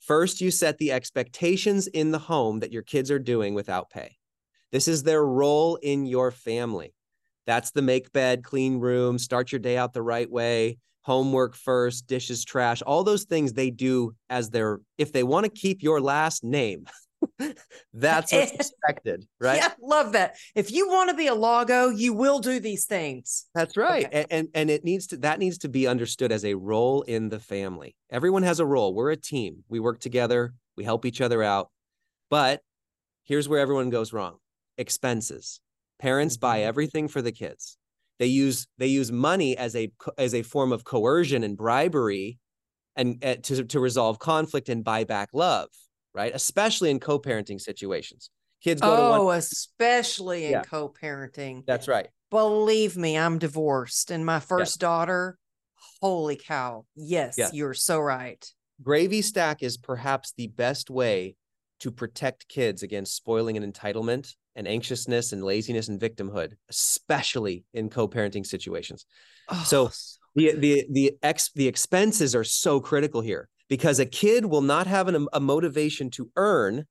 First, 0.00 0.40
you 0.40 0.50
set 0.50 0.78
the 0.78 0.92
expectations 0.92 1.86
in 1.86 2.10
the 2.10 2.18
home 2.18 2.60
that 2.60 2.72
your 2.72 2.82
kids 2.82 3.10
are 3.10 3.18
doing 3.18 3.54
without 3.54 3.90
pay. 3.90 4.16
This 4.72 4.88
is 4.88 5.02
their 5.02 5.24
role 5.24 5.76
in 5.76 6.06
your 6.06 6.30
family. 6.30 6.94
That's 7.46 7.70
the 7.70 7.82
make 7.82 8.12
bed, 8.12 8.42
clean 8.42 8.78
room, 8.78 9.18
start 9.18 9.52
your 9.52 9.60
day 9.60 9.76
out 9.76 9.92
the 9.92 10.02
right 10.02 10.30
way, 10.30 10.78
homework 11.06 11.54
first, 11.54 12.08
dishes, 12.08 12.44
trash, 12.44 12.82
all 12.82 13.04
those 13.04 13.22
things 13.24 13.52
they 13.52 13.70
do 13.70 14.12
as 14.28 14.50
their, 14.50 14.80
if 14.98 15.12
they 15.12 15.22
want 15.22 15.44
to 15.44 15.50
keep 15.50 15.80
your 15.80 16.00
last 16.00 16.42
name, 16.42 16.84
that's 17.94 18.32
what's 18.32 18.50
expected, 18.60 19.24
right? 19.40 19.58
Yeah, 19.58 19.72
love 19.80 20.12
that. 20.12 20.34
If 20.56 20.72
you 20.72 20.88
want 20.88 21.10
to 21.10 21.16
be 21.16 21.28
a 21.28 21.34
Lago, 21.34 21.90
you 21.90 22.12
will 22.12 22.40
do 22.40 22.58
these 22.58 22.86
things. 22.86 23.46
That's 23.54 23.76
right. 23.76 24.06
Okay. 24.06 24.18
And, 24.18 24.26
and 24.30 24.48
and 24.54 24.70
it 24.70 24.84
needs 24.84 25.06
to 25.08 25.16
that 25.18 25.38
needs 25.38 25.58
to 25.58 25.68
be 25.68 25.86
understood 25.86 26.32
as 26.32 26.44
a 26.44 26.54
role 26.54 27.02
in 27.02 27.28
the 27.28 27.38
family. 27.38 27.94
Everyone 28.10 28.42
has 28.42 28.58
a 28.58 28.66
role. 28.66 28.92
We're 28.92 29.12
a 29.12 29.16
team. 29.16 29.62
We 29.68 29.78
work 29.78 30.00
together, 30.00 30.54
we 30.76 30.82
help 30.82 31.06
each 31.06 31.20
other 31.20 31.40
out. 31.42 31.70
But 32.30 32.62
here's 33.22 33.48
where 33.48 33.60
everyone 33.60 33.90
goes 33.90 34.12
wrong. 34.12 34.38
Expenses. 34.76 35.60
Parents 36.00 36.36
buy 36.36 36.58
Mhm. 36.58 36.64
everything 36.64 37.08
for 37.08 37.22
the 37.22 37.32
kids. 37.32 37.78
They 38.18 38.26
use 38.26 38.66
they 38.78 38.86
use 38.86 39.12
money 39.12 39.56
as 39.56 39.76
a 39.76 39.92
as 40.16 40.34
a 40.34 40.42
form 40.42 40.72
of 40.72 40.84
coercion 40.84 41.42
and 41.44 41.56
bribery 41.56 42.38
and 42.96 43.22
uh, 43.24 43.36
to 43.42 43.64
to 43.64 43.80
resolve 43.80 44.18
conflict 44.18 44.68
and 44.68 44.82
buy 44.82 45.04
back 45.04 45.30
love, 45.32 45.68
right? 46.14 46.34
Especially 46.34 46.90
in 46.90 46.98
co-parenting 47.00 47.60
situations. 47.60 48.30
Kids 48.62 48.80
go 48.80 48.96
to 48.96 49.02
Oh, 49.02 49.26
one 49.26 49.38
especially 49.38 50.46
in 50.46 50.52
Yeah. 50.52 50.62
co-parenting. 50.62 51.64
That's 51.66 51.88
right. 51.88 52.08
Believe 52.30 52.96
me, 52.96 53.16
I'm 53.16 53.38
divorced. 53.38 54.10
And 54.10 54.24
my 54.24 54.40
first 54.40 54.80
daughter, 54.80 55.38
holy 56.00 56.36
cow. 56.36 56.86
Yes, 56.94 57.36
Yeah. 57.38 57.50
you're 57.52 57.74
so 57.74 58.00
right. 58.00 58.44
Gravy 58.82 59.22
Stack 59.22 59.62
is 59.62 59.76
perhaps 59.76 60.32
the 60.36 60.48
best 60.48 60.90
way 60.90 61.36
to 61.80 61.90
protect 61.90 62.48
kids 62.48 62.82
against 62.82 63.14
spoiling 63.14 63.56
and 63.56 63.74
entitlement 63.74 64.34
and 64.56 64.66
anxiousness 64.66 65.32
and 65.32 65.44
laziness 65.44 65.86
and 65.88 66.00
victimhood, 66.00 66.54
especially 66.68 67.64
in 67.72 67.88
co-parenting 67.90 68.44
situations. 68.46 69.06
So- 69.64 69.86
Oh, 69.86 69.90
The 70.34 70.52
the 70.54 70.84
the 70.90 71.12
ex 71.22 71.50
the 71.54 71.66
expenses 71.66 72.34
are 72.34 72.44
so 72.44 72.78
critical 72.80 73.22
here 73.22 73.48
because 73.68 73.98
a 73.98 74.04
kid 74.04 74.44
will 74.44 74.60
not 74.60 74.86
have 74.86 75.08
an, 75.08 75.26
a 75.32 75.40
motivation 75.40 76.10
to 76.10 76.30
earn 76.36 76.84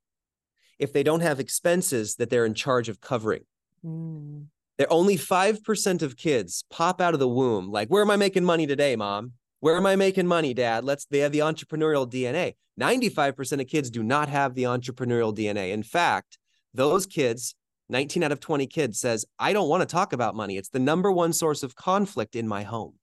if 0.79 0.91
they 0.91 1.03
don't 1.03 1.21
have 1.21 1.39
expenses 1.39 2.15
that 2.15 2.29
they're 2.31 2.45
in 2.47 2.55
charge 2.55 2.89
of 2.89 2.99
covering. 2.99 3.43
Mm. 3.85 4.47
They're 4.77 4.91
only 4.91 5.15
5% 5.17 6.01
of 6.01 6.17
kids 6.17 6.65
pop 6.71 6.99
out 6.99 7.13
of 7.13 7.19
the 7.19 7.29
womb 7.29 7.69
like, 7.71 7.87
where 7.89 8.01
am 8.01 8.09
I 8.11 8.17
making 8.17 8.43
money 8.43 8.65
today, 8.67 8.95
mom? 8.95 9.33
Where 9.59 9.77
am 9.77 9.85
I 9.85 9.95
making 9.95 10.27
money, 10.27 10.53
dad? 10.55 10.83
Let's 10.83 11.05
they 11.05 11.19
have 11.19 11.31
the 11.31 11.39
entrepreneurial 11.39 12.09
DNA. 12.09 12.55
95% 12.79 13.61
of 13.61 13.67
kids 13.67 13.89
do 13.91 14.01
not 14.03 14.27
have 14.27 14.53
the 14.55 14.63
entrepreneurial 14.63 15.33
DNA. 15.37 15.71
In 15.71 15.83
fact, 15.83 16.37
those 16.75 17.05
kids, 17.05 17.55
19 17.89 18.23
out 18.23 18.31
of 18.31 18.39
20 18.39 18.67
kids 18.67 18.99
says, 18.99 19.25
I 19.39 19.53
don't 19.53 19.69
want 19.69 19.81
to 19.81 19.85
talk 19.85 20.13
about 20.13 20.35
money. 20.35 20.57
It's 20.57 20.69
the 20.69 20.79
number 20.79 21.11
one 21.11 21.33
source 21.33 21.63
of 21.63 21.75
conflict 21.75 22.35
in 22.35 22.47
my 22.47 22.63
home. 22.63 22.95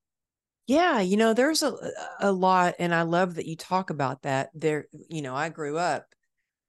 Yeah, 0.65 1.01
you 1.01 1.17
know, 1.17 1.33
there's 1.33 1.61
a 1.61 1.75
a 2.21 2.31
lot, 2.31 2.75
and 2.79 2.95
I 2.95 3.01
love 3.01 3.35
that 3.35 3.45
you 3.45 3.57
talk 3.57 3.89
about 3.89 4.21
that. 4.21 4.49
There, 4.53 4.85
you 5.09 5.21
know, 5.21 5.35
I 5.35 5.49
grew 5.49 5.77
up, 5.77 6.05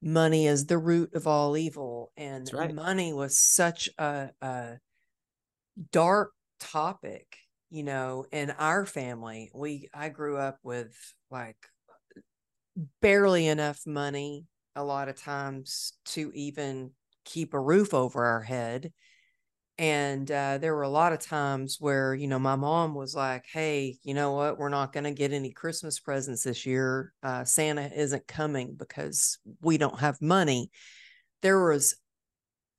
money 0.03 0.49
is 0.49 0.67
the 0.67 0.79
root 0.79 1.15
of 1.15 1.29
all 1.29 1.57
evil, 1.57 2.11
and 2.17 2.51
right. 2.53 2.75
money 2.75 3.13
was 3.13 3.39
such 3.39 3.89
a, 3.99 4.31
a 4.43 4.79
dark 5.93 6.33
topic, 6.59 7.37
you 7.71 7.85
know, 7.85 8.27
in 8.33 8.51
our 8.51 8.85
family. 8.85 9.53
We 9.55 9.89
I 9.95 10.09
grew 10.09 10.39
up 10.39 10.59
with 10.65 10.93
like 11.31 11.57
barely 13.01 13.47
enough 13.47 13.81
money 13.87 14.47
a 14.77 14.85
lot 14.85 15.09
of 15.09 15.17
times 15.21 15.95
to 16.07 16.31
even 16.35 16.91
keep 17.25 17.55
a 17.55 17.61
roof 17.61 17.95
over 17.95 18.25
our 18.25 18.43
head. 18.43 18.93
And 19.77 20.31
uh, 20.31 20.59
there 20.59 20.75
were 20.75 20.83
a 20.83 20.89
lot 20.89 21.13
of 21.13 21.19
times 21.19 21.79
where, 21.81 22.15
you 22.15 22.29
know, 22.29 22.39
my 22.39 22.55
mom 22.55 22.95
was 22.95 23.15
like, 23.15 23.45
hey, 23.53 23.99
you 24.05 24.15
know 24.15 24.33
what? 24.33 24.57
We're 24.57 24.69
not 24.69 24.93
going 24.93 25.05
to 25.05 25.11
get 25.11 25.33
any 25.33 25.51
Christmas 25.51 25.99
presents 25.99 26.45
this 26.45 26.65
year. 26.65 27.13
Uh, 27.23 27.45
Santa 27.45 27.91
isn't 27.93 28.29
coming 28.29 28.77
because 28.79 29.39
we 29.63 29.77
don't 29.77 29.99
have 29.99 30.23
money. 30.23 30.71
There 31.43 31.69
was 31.69 31.97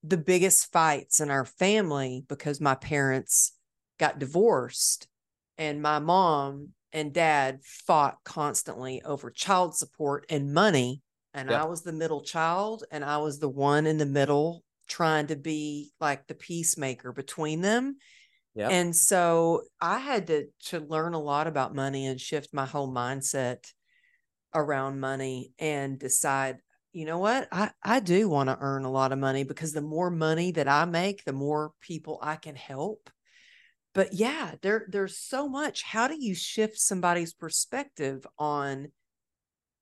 the 0.03 0.17
biggest 0.17 0.71
fights 0.71 1.19
in 1.19 1.29
our 1.31 1.45
family 1.45 2.23
because 2.29 2.62
my 2.62 2.75
parents 2.75 3.53
got 3.99 4.19
divorced 4.19 5.08
and 5.58 5.81
my 5.81 5.99
mom 5.99 6.69
and 6.93 7.13
dad 7.13 7.60
fought 7.63 8.17
constantly 8.23 9.01
over 9.03 9.29
child 9.29 9.75
support 9.75 10.25
and 10.29 10.53
money. 10.53 11.01
And 11.36 11.52
Yep. 11.52 11.62
I 11.62 11.65
was 11.65 11.84
the 11.84 11.93
middle 11.93 12.21
child 12.21 12.86
and 12.91 13.04
I 13.06 13.17
was 13.17 13.39
the 13.39 13.50
one 13.50 13.86
in 13.86 13.98
the 13.98 14.06
middle 14.06 14.63
trying 14.88 15.28
to 15.28 15.36
be 15.36 15.91
like 16.00 16.26
the 16.28 16.34
peacemaker 16.34 17.12
between 17.12 17.62
them. 17.62 17.98
Yep. 18.56 18.71
And 18.71 18.95
so 18.95 19.63
I 19.82 20.00
had 20.00 20.28
to 20.28 20.48
to 20.67 20.80
learn 20.80 21.13
a 21.13 21.19
lot 21.19 21.48
about 21.48 21.76
money 21.76 22.08
and 22.08 22.19
shift 22.19 22.54
my 22.54 22.65
whole 22.65 22.91
mindset 22.91 23.71
around 24.54 25.02
money 25.02 25.52
and 25.60 26.00
decide, 26.00 26.60
you 26.93 27.05
know 27.05 27.20
what? 27.20 27.49
I 27.51 27.72
I 27.84 27.99
do 27.99 28.30
want 28.30 28.47
to 28.49 28.57
earn 28.59 28.86
a 28.86 28.91
lot 28.91 29.12
of 29.12 29.20
money 29.20 29.43
because 29.43 29.74
the 29.74 29.82
more 29.82 30.09
money 30.09 30.51
that 30.53 30.70
I 30.70 30.86
make, 30.86 31.26
the 31.26 31.34
more 31.34 31.74
people 31.82 32.18
I 32.22 32.38
can 32.38 32.55
help. 32.55 33.09
But 33.93 34.14
yeah, 34.14 34.55
there 34.62 34.88
there's 34.89 35.18
so 35.18 35.49
much. 35.49 35.84
How 35.84 36.07
do 36.07 36.16
you 36.18 36.34
shift 36.34 36.80
somebody's 36.80 37.34
perspective 37.34 38.26
on 38.39 38.91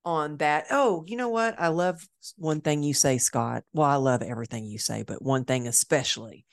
on 0.04 0.36
that? 0.38 0.66
Oh, 0.70 1.04
you 1.06 1.16
know 1.16 1.28
what? 1.28 1.54
I 1.58 1.68
love 1.68 2.06
one 2.36 2.60
thing 2.60 2.82
you 2.82 2.94
say, 2.94 3.18
Scott. 3.18 3.64
Well, 3.72 3.88
I 3.88 3.96
love 3.96 4.22
everything 4.22 4.64
you 4.66 4.78
say, 4.78 5.02
but 5.02 5.22
one 5.22 5.44
thing 5.44 5.66
especially. 5.66 6.44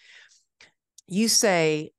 You 1.07 1.27
say 1.27 1.91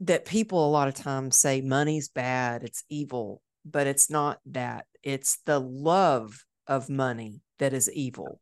that 0.00 0.24
people 0.24 0.66
a 0.66 0.70
lot 0.70 0.88
of 0.88 0.94
times 0.94 1.38
say 1.38 1.60
money's 1.60 2.08
bad, 2.08 2.62
it's 2.62 2.84
evil, 2.88 3.42
but 3.64 3.86
it's 3.86 4.10
not 4.10 4.38
that. 4.46 4.86
It's 5.02 5.38
the 5.46 5.58
love 5.60 6.44
of 6.66 6.88
money 6.88 7.40
that 7.58 7.72
is 7.72 7.90
evil. 7.92 8.40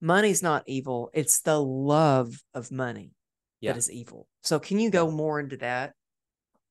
money's 0.00 0.42
not 0.42 0.64
evil. 0.66 1.10
It's 1.14 1.42
the 1.42 1.62
love 1.62 2.42
of 2.54 2.72
money 2.72 3.12
Yeah. 3.60 3.70
that 3.72 3.78
is 3.78 3.88
evil. 3.90 4.26
So 4.42 4.58
can 4.58 4.80
you 4.80 4.90
go 4.90 5.08
more 5.10 5.38
into 5.38 5.56
that? 5.58 5.94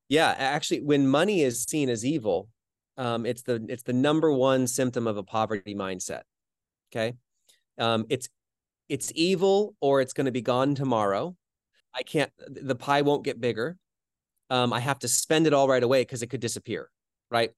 Yeah, 0.09 0.35
actually, 0.37 0.81
when 0.81 1.07
money 1.07 1.41
is 1.41 1.63
seen 1.63 1.87
as 1.89 2.03
evil, 2.03 2.49
um, 3.01 3.25
it's 3.25 3.41
the 3.41 3.65
it's 3.67 3.81
the 3.81 3.93
number 3.93 4.31
one 4.31 4.67
symptom 4.67 5.07
of 5.07 5.17
a 5.17 5.23
poverty 5.23 5.73
mindset. 5.73 6.21
Okay, 6.91 7.13
um, 7.79 8.05
it's 8.09 8.29
it's 8.89 9.11
evil 9.15 9.75
or 9.81 10.01
it's 10.01 10.13
going 10.13 10.25
to 10.25 10.31
be 10.31 10.43
gone 10.43 10.75
tomorrow. 10.75 11.35
I 11.95 12.03
can't. 12.03 12.31
The 12.47 12.75
pie 12.75 13.01
won't 13.01 13.25
get 13.25 13.41
bigger. 13.41 13.75
Um, 14.51 14.71
I 14.71 14.79
have 14.79 14.99
to 14.99 15.07
spend 15.07 15.47
it 15.47 15.53
all 15.53 15.67
right 15.67 15.81
away 15.81 16.01
because 16.01 16.21
it 16.21 16.27
could 16.27 16.41
disappear. 16.41 16.89
Right? 17.31 17.51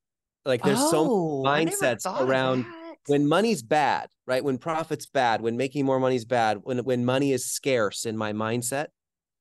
Like 0.46 0.64
there's 0.64 0.80
so 0.80 1.08
oh, 1.10 1.42
never 1.44 1.70
mindsets 1.70 2.06
around 2.06 2.66
when 3.08 3.28
money's 3.28 3.62
bad, 3.62 4.08
right? 4.26 4.44
When 4.44 4.58
profit's 4.58 5.08
bad, 5.08 5.42
when 5.42 5.58
making 5.58 5.86
more 5.86 6.00
money's 6.00 6.26
bad, 6.26 6.60
when 6.64 6.80
when 6.86 7.04
money 7.04 7.34
is 7.34 7.46
scarce 7.46 8.06
in 8.06 8.16
my 8.16 8.32
mindset, 8.32 8.88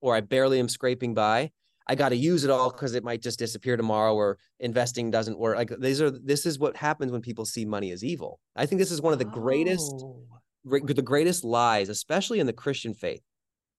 or 0.01 0.15
I 0.15 0.19
barely 0.19 0.59
am 0.59 0.67
scraping 0.67 1.13
by, 1.13 1.51
I 1.87 1.95
got 1.95 2.09
to 2.09 2.15
use 2.15 2.43
it 2.43 2.49
all 2.49 2.71
because 2.71 2.95
it 2.95 3.03
might 3.03 3.21
just 3.21 3.39
disappear 3.39 3.75
tomorrow, 3.75 4.15
or 4.15 4.37
investing 4.59 5.11
doesn't 5.11 5.37
work. 5.37 5.57
Like 5.57 5.71
these 5.79 6.01
are 6.01 6.09
this 6.11 6.45
is 6.45 6.57
what 6.57 6.77
happens 6.77 7.11
when 7.11 7.21
people 7.21 7.45
see 7.45 7.65
money 7.65 7.91
as 7.91 8.03
evil. 8.03 8.39
I 8.55 8.65
think 8.65 8.79
this 8.79 8.91
is 8.91 9.01
one 9.01 9.13
of 9.13 9.19
the 9.19 9.25
greatest 9.25 9.91
Oh. 9.93 10.25
the 10.65 11.01
greatest 11.01 11.43
lies, 11.43 11.89
especially 11.89 12.39
in 12.39 12.47
the 12.47 12.53
Christian 12.53 12.93
faith, 12.93 13.21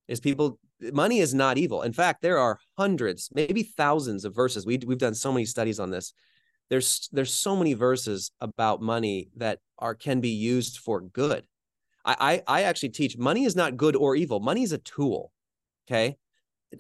is 0.07 0.21
people 0.21 0.59
money 0.93 1.21
is 1.21 1.33
not 1.33 1.57
evil. 1.57 1.83
In 1.83 1.93
fact, 1.93 2.21
there 2.21 2.39
are 2.39 2.59
hundreds, 2.77 3.31
maybe 3.33 3.63
thousands 3.63 4.25
of 4.25 4.35
verses. 4.35 4.67
We 4.67 4.79
we've 4.87 4.99
done 4.99 5.15
so 5.15 5.33
many 5.33 5.47
studies 5.47 5.81
on 5.81 5.91
this. 5.91 6.13
There's 6.69 7.09
there's 7.13 7.33
so 7.33 7.57
many 7.57 7.73
verses 7.73 8.33
about 8.41 8.83
money 8.83 9.31
that 9.37 9.61
are 9.79 9.95
can 9.95 10.21
be 10.21 10.31
used 10.31 10.79
for 10.79 11.01
good. 11.01 11.47
I 12.05 12.43
I, 12.47 12.61
I 12.61 12.63
actually 12.65 12.91
teach 12.91 13.17
money 13.17 13.45
is 13.45 13.57
not 13.57 13.79
good 13.79 13.97
or 13.97 14.15
evil. 14.15 14.41
Money 14.41 14.63
is 14.63 14.73
a 14.73 14.79
tool. 14.79 15.33
Okay. 15.89 16.17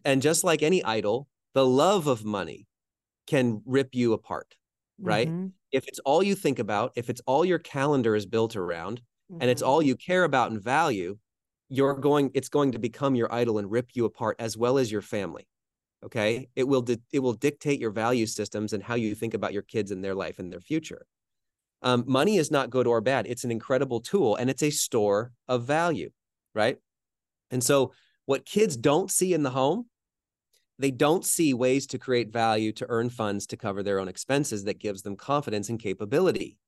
And 0.05 0.22
just 0.22 0.45
like 0.45 0.62
any 0.62 0.82
idol, 0.84 1.28
the 1.55 1.66
love 1.66 2.07
of 2.07 2.24
money 2.24 2.68
can 3.26 3.62
rip 3.66 3.95
you 3.95 4.12
apart. 4.12 4.57
right? 5.05 5.32
Mhm, 5.32 5.55
If 5.72 5.86
it's 5.88 5.99
all 6.01 6.22
you 6.22 6.34
think 6.34 6.59
about, 6.59 6.92
if 6.97 7.11
it's 7.11 7.22
all 7.26 7.45
your 7.45 7.59
calendar 7.59 8.16
is 8.16 8.26
built 8.26 8.57
around, 8.57 9.03
and 9.40 9.51
it's 9.51 9.62
all 9.62 9.82
you 9.82 9.97
care 9.97 10.24
about 10.24 10.51
and 10.53 10.62
value, 10.62 11.18
you're 11.68 11.95
going 11.95 12.30
it's 12.34 12.49
going 12.49 12.72
to 12.72 12.78
become 12.78 13.14
your 13.16 13.32
idol 13.32 13.59
and 13.59 13.70
rip 13.70 13.90
you 13.97 14.05
apart 14.05 14.36
as 14.40 14.57
well 14.57 14.78
as 14.78 14.92
your 14.92 15.03
family. 15.03 15.49
Okay? 16.05 16.49
It 16.57 16.64
will 16.64 16.82
di- 16.82 17.03
it 17.12 17.20
will 17.20 17.34
dictate 17.34 17.80
your 17.80 17.90
value 17.92 18.26
systems 18.26 18.72
and 18.72 18.82
how 18.84 18.95
you 18.97 19.14
think 19.14 19.34
about 19.34 19.53
your 19.55 19.62
kids 19.62 19.90
and 19.92 20.05
their 20.05 20.14
life 20.14 20.38
and 20.40 20.53
their 20.53 20.61
future. 20.61 21.07
Um, 21.82 22.05
money 22.07 22.36
is 22.38 22.51
not 22.51 22.70
good 22.70 22.86
or 22.86 23.01
bad. 23.01 23.26
It's 23.26 23.45
an 23.45 23.51
incredible 23.51 24.01
tool 24.01 24.36
and 24.36 24.49
it's 24.49 24.62
a 24.62 24.70
store 24.70 25.32
of 25.49 25.64
value, 25.64 26.11
right? 26.55 26.78
And 27.51 27.62
so 27.64 27.92
what 28.27 28.45
kids 28.45 28.77
don't 28.77 29.11
see 29.11 29.35
in 29.35 29.43
the 29.43 29.51
home, 29.51 29.87
they 30.79 30.91
don't 30.91 31.25
see 31.25 31.55
ways 31.55 31.87
to 31.89 31.99
create 31.99 32.33
value 32.33 32.72
to 32.72 32.87
earn 32.89 33.11
funds 33.11 33.47
to 33.47 33.57
cover 33.57 33.83
their 33.83 34.01
own 34.01 34.09
expenses 34.09 34.64
that 34.64 34.81
gives 34.81 35.03
them 35.03 35.16
confidence 35.16 35.68
and 35.68 35.79
capability. 35.79 36.59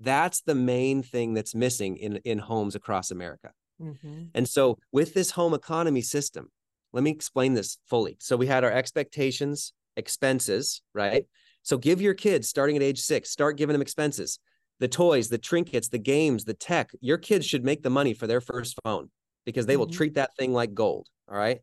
That's 0.00 0.42
the 0.42 0.54
main 0.54 1.02
thing 1.02 1.34
that's 1.34 1.54
missing 1.54 1.96
in, 1.96 2.16
in 2.24 2.38
homes 2.38 2.74
across 2.74 3.10
America. 3.10 3.52
Mhm. 3.80 4.30
And 4.34 4.48
so, 4.48 4.78
with 4.92 5.14
this 5.14 5.30
home 5.32 5.54
economy 5.54 6.02
system, 6.02 6.50
let 6.92 7.02
me 7.02 7.10
explain 7.10 7.54
this 7.54 7.78
fully. 7.86 8.16
So, 8.20 8.36
we 8.36 8.46
had 8.46 8.64
our 8.64 8.70
expectations, 8.70 9.72
expenses, 9.96 10.82
right? 10.92 11.26
So, 11.62 11.78
give 11.78 12.00
your 12.00 12.14
kids 12.14 12.48
starting 12.48 12.76
at 12.76 12.82
age 12.82 13.00
six, 13.00 13.30
start 13.30 13.56
giving 13.56 13.72
them 13.72 13.82
expenses 13.82 14.38
the 14.80 14.88
toys, 14.88 15.28
the 15.28 15.38
trinkets, 15.38 15.88
the 15.88 15.98
games, 15.98 16.44
the 16.44 16.54
tech. 16.54 16.90
Your 17.00 17.16
kids 17.16 17.46
should 17.46 17.64
make 17.64 17.82
the 17.82 17.90
money 17.90 18.12
for 18.12 18.26
their 18.26 18.40
first 18.40 18.76
phone 18.84 19.10
because 19.44 19.66
they 19.66 19.76
will 19.76 19.86
Mhm. 19.86 19.92
treat 19.92 20.14
that 20.14 20.36
thing 20.36 20.52
like 20.52 20.74
gold. 20.74 21.08
All 21.28 21.36
right. 21.36 21.60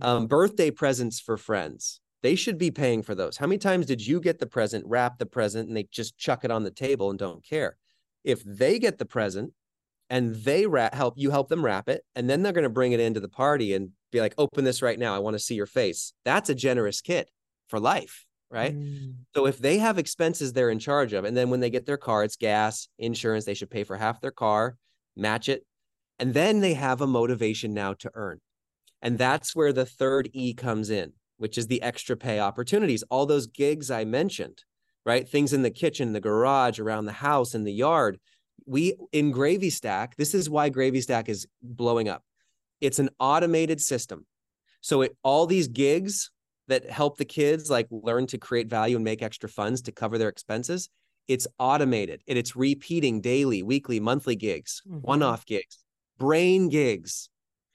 Um, 0.00 0.26
birthday 0.26 0.70
presents 0.70 1.18
for 1.20 1.36
friends. 1.36 2.00
They 2.22 2.36
should 2.36 2.56
be 2.56 2.70
paying 2.70 3.02
for 3.02 3.14
those. 3.16 3.36
How 3.36 3.46
many 3.48 3.58
times 3.58 3.86
did 3.86 4.06
you 4.06 4.20
get 4.20 4.38
the 4.38 4.46
present, 4.46 4.84
wrap 4.86 5.18
the 5.18 5.26
present, 5.26 5.66
and 5.68 5.76
they 5.76 5.84
just 5.90 6.16
chuck 6.16 6.44
it 6.44 6.52
on 6.52 6.62
the 6.62 6.70
table 6.70 7.10
and 7.10 7.18
don't 7.18 7.44
care? 7.44 7.76
If 8.22 8.44
they 8.44 8.78
get 8.78 8.98
the 8.98 9.04
present 9.06 9.54
and 10.08 10.34
they 10.36 10.66
wrap, 10.66 10.94
help 10.94 11.14
you 11.16 11.30
help 11.30 11.48
them 11.48 11.64
wrap 11.64 11.88
it, 11.88 12.04
and 12.14 12.30
then 12.30 12.42
they're 12.42 12.52
going 12.52 12.62
to 12.62 12.70
bring 12.70 12.92
it 12.92 13.00
into 13.00 13.18
the 13.18 13.28
party 13.28 13.74
and 13.74 13.90
be 14.12 14.20
like, 14.20 14.34
"Open 14.38 14.62
this 14.64 14.82
right 14.82 14.98
now. 14.98 15.14
I 15.14 15.18
want 15.18 15.34
to 15.34 15.40
see 15.40 15.56
your 15.56 15.66
face." 15.66 16.12
That's 16.24 16.48
a 16.48 16.54
generous 16.54 17.00
kid 17.00 17.28
for 17.66 17.80
life, 17.80 18.24
right? 18.50 18.76
Mm. 18.76 19.14
So 19.34 19.46
if 19.46 19.58
they 19.58 19.78
have 19.78 19.98
expenses 19.98 20.52
they're 20.52 20.70
in 20.70 20.78
charge 20.78 21.12
of, 21.14 21.24
and 21.24 21.36
then 21.36 21.50
when 21.50 21.58
they 21.60 21.70
get 21.70 21.86
their 21.86 21.96
car, 21.96 22.22
it's 22.22 22.36
gas, 22.36 22.88
insurance, 22.98 23.46
they 23.46 23.54
should 23.54 23.70
pay 23.70 23.82
for 23.82 23.96
half 23.96 24.20
their 24.20 24.30
car, 24.30 24.76
match 25.16 25.48
it. 25.48 25.66
And 26.22 26.34
then 26.34 26.60
they 26.60 26.74
have 26.74 27.00
a 27.00 27.06
motivation 27.08 27.74
now 27.74 27.94
to 27.94 28.10
earn. 28.14 28.38
And 29.02 29.18
that's 29.18 29.56
where 29.56 29.72
the 29.72 29.84
third 29.84 30.30
E 30.32 30.54
comes 30.54 30.88
in, 30.88 31.14
which 31.36 31.58
is 31.58 31.66
the 31.66 31.82
extra 31.82 32.16
pay 32.16 32.38
opportunities. 32.38 33.02
All 33.10 33.26
those 33.26 33.48
gigs 33.48 33.90
I 33.90 34.04
mentioned, 34.04 34.62
right? 35.04 35.28
Things 35.28 35.52
in 35.52 35.62
the 35.62 35.70
kitchen, 35.72 36.12
the 36.12 36.20
garage, 36.20 36.78
around 36.78 37.06
the 37.06 37.12
house, 37.12 37.56
in 37.56 37.64
the 37.64 37.72
yard. 37.72 38.20
We 38.66 38.94
in 39.10 39.32
Gravy 39.32 39.68
Stack, 39.68 40.14
this 40.14 40.32
is 40.32 40.48
why 40.48 40.68
Gravy 40.68 41.00
Stack 41.00 41.28
is 41.28 41.48
blowing 41.60 42.08
up. 42.08 42.22
It's 42.80 43.00
an 43.00 43.10
automated 43.18 43.80
system. 43.80 44.24
So 44.80 45.02
it 45.02 45.16
all 45.24 45.46
these 45.46 45.66
gigs 45.66 46.30
that 46.68 46.88
help 46.88 47.18
the 47.18 47.24
kids 47.24 47.68
like 47.68 47.88
learn 47.90 48.28
to 48.28 48.38
create 48.38 48.68
value 48.68 48.94
and 48.94 49.04
make 49.04 49.22
extra 49.22 49.48
funds 49.48 49.82
to 49.82 49.90
cover 49.90 50.18
their 50.18 50.28
expenses, 50.28 50.88
it's 51.26 51.48
automated 51.58 52.22
and 52.28 52.38
it's 52.38 52.54
repeating 52.54 53.20
daily, 53.20 53.64
weekly, 53.64 53.98
monthly 53.98 54.36
gigs, 54.36 54.82
Mhm. 54.86 55.02
one-off 55.02 55.44
gigs, 55.46 55.81
brain 56.22 56.68
gigs. 56.68 57.28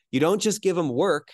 You 0.10 0.22
don't 0.22 0.42
just 0.42 0.62
give 0.62 0.78
them 0.78 0.88
work 0.88 1.34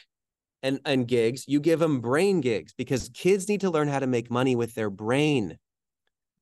and, 0.63 0.79
and 0.83 1.07
gigs, 1.07 1.45
you 1.47 1.59
give 1.59 1.77
them 1.77 2.01
brain 2.01 2.41
gigs 2.41 2.73
because 2.75 3.11
kids 3.13 3.47
need 3.47 3.61
to 3.61 3.69
learn 3.69 3.87
how 3.87 3.99
to 3.99 4.07
make 4.07 4.31
money 4.31 4.55
with 4.55 4.73
their 4.73 4.89
brain. 4.89 5.59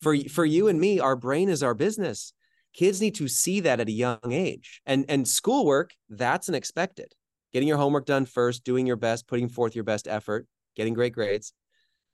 For, 0.02 0.16
for 0.30 0.46
you 0.46 0.70
and 0.70 0.80
me, 0.80 1.02
our 1.02 1.18
brain 1.18 1.50
is 1.50 1.62
our 1.62 1.74
business. 1.74 2.32
Kids 2.74 3.02
need 3.02 3.16
to 3.16 3.28
see 3.28 3.60
that 3.60 3.82
at 3.82 3.90
a 3.90 3.92
young 3.92 4.32
age. 4.32 4.82
And, 4.86 5.04
and 5.10 5.28
schoolwork, 5.28 5.92
that's 6.10 6.48
an 6.48 6.56
expected. 6.56 7.12
Getting 7.52 7.68
your 7.68 7.78
homework 7.78 8.06
done 8.06 8.26
first, 8.26 8.64
doing 8.64 8.88
your 8.88 8.96
best, 8.96 9.28
putting 9.28 9.50
forth 9.50 9.76
your 9.76 9.84
best 9.84 10.08
effort, 10.08 10.48
getting 10.78 10.94
great 10.94 11.12
grades. 11.12 11.52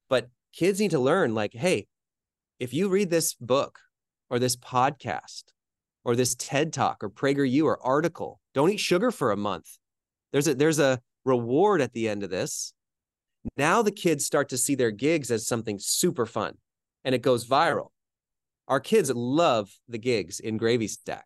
But 0.09 0.29
kids 0.51 0.79
need 0.79 0.91
to 0.91 0.99
learn 0.99 1.35
like, 1.35 1.53
hey, 1.53 1.85
if 2.59 2.73
you 2.73 2.89
read 2.89 3.11
this 3.11 3.35
book 3.35 3.77
or 4.31 4.39
this 4.39 4.55
podcast 4.55 5.43
or 6.07 6.15
this 6.15 6.35
TED 6.35 6.71
talk 6.71 7.03
or 7.03 7.09
PragerU 7.09 7.65
or 7.65 7.85
article, 7.85 8.39
don't 8.53 8.71
eat 8.71 8.79
sugar 8.79 9.11
for 9.11 9.31
a 9.31 9.37
month. 9.37 9.77
There's 10.31 10.47
a 10.47 10.55
there's 10.55 10.79
a 10.79 11.01
reward 11.25 11.81
at 11.81 11.91
the 11.91 12.07
end 12.07 12.23
of 12.23 12.29
this. 12.29 12.73
Now 13.57 13.81
the 13.81 13.91
kids 13.91 14.25
start 14.25 14.49
to 14.49 14.57
see 14.57 14.73
their 14.73 14.89
gigs 14.89 15.29
as 15.29 15.45
something 15.45 15.77
super 15.79 16.25
fun 16.25 16.55
and 17.03 17.13
it 17.13 17.21
goes 17.21 17.45
viral. 17.45 17.89
Our 18.69 18.79
kids 18.79 19.11
love 19.13 19.69
the 19.89 19.97
gigs 19.97 20.39
in 20.39 20.55
Gravy 20.55 20.87
Stack 20.87 21.25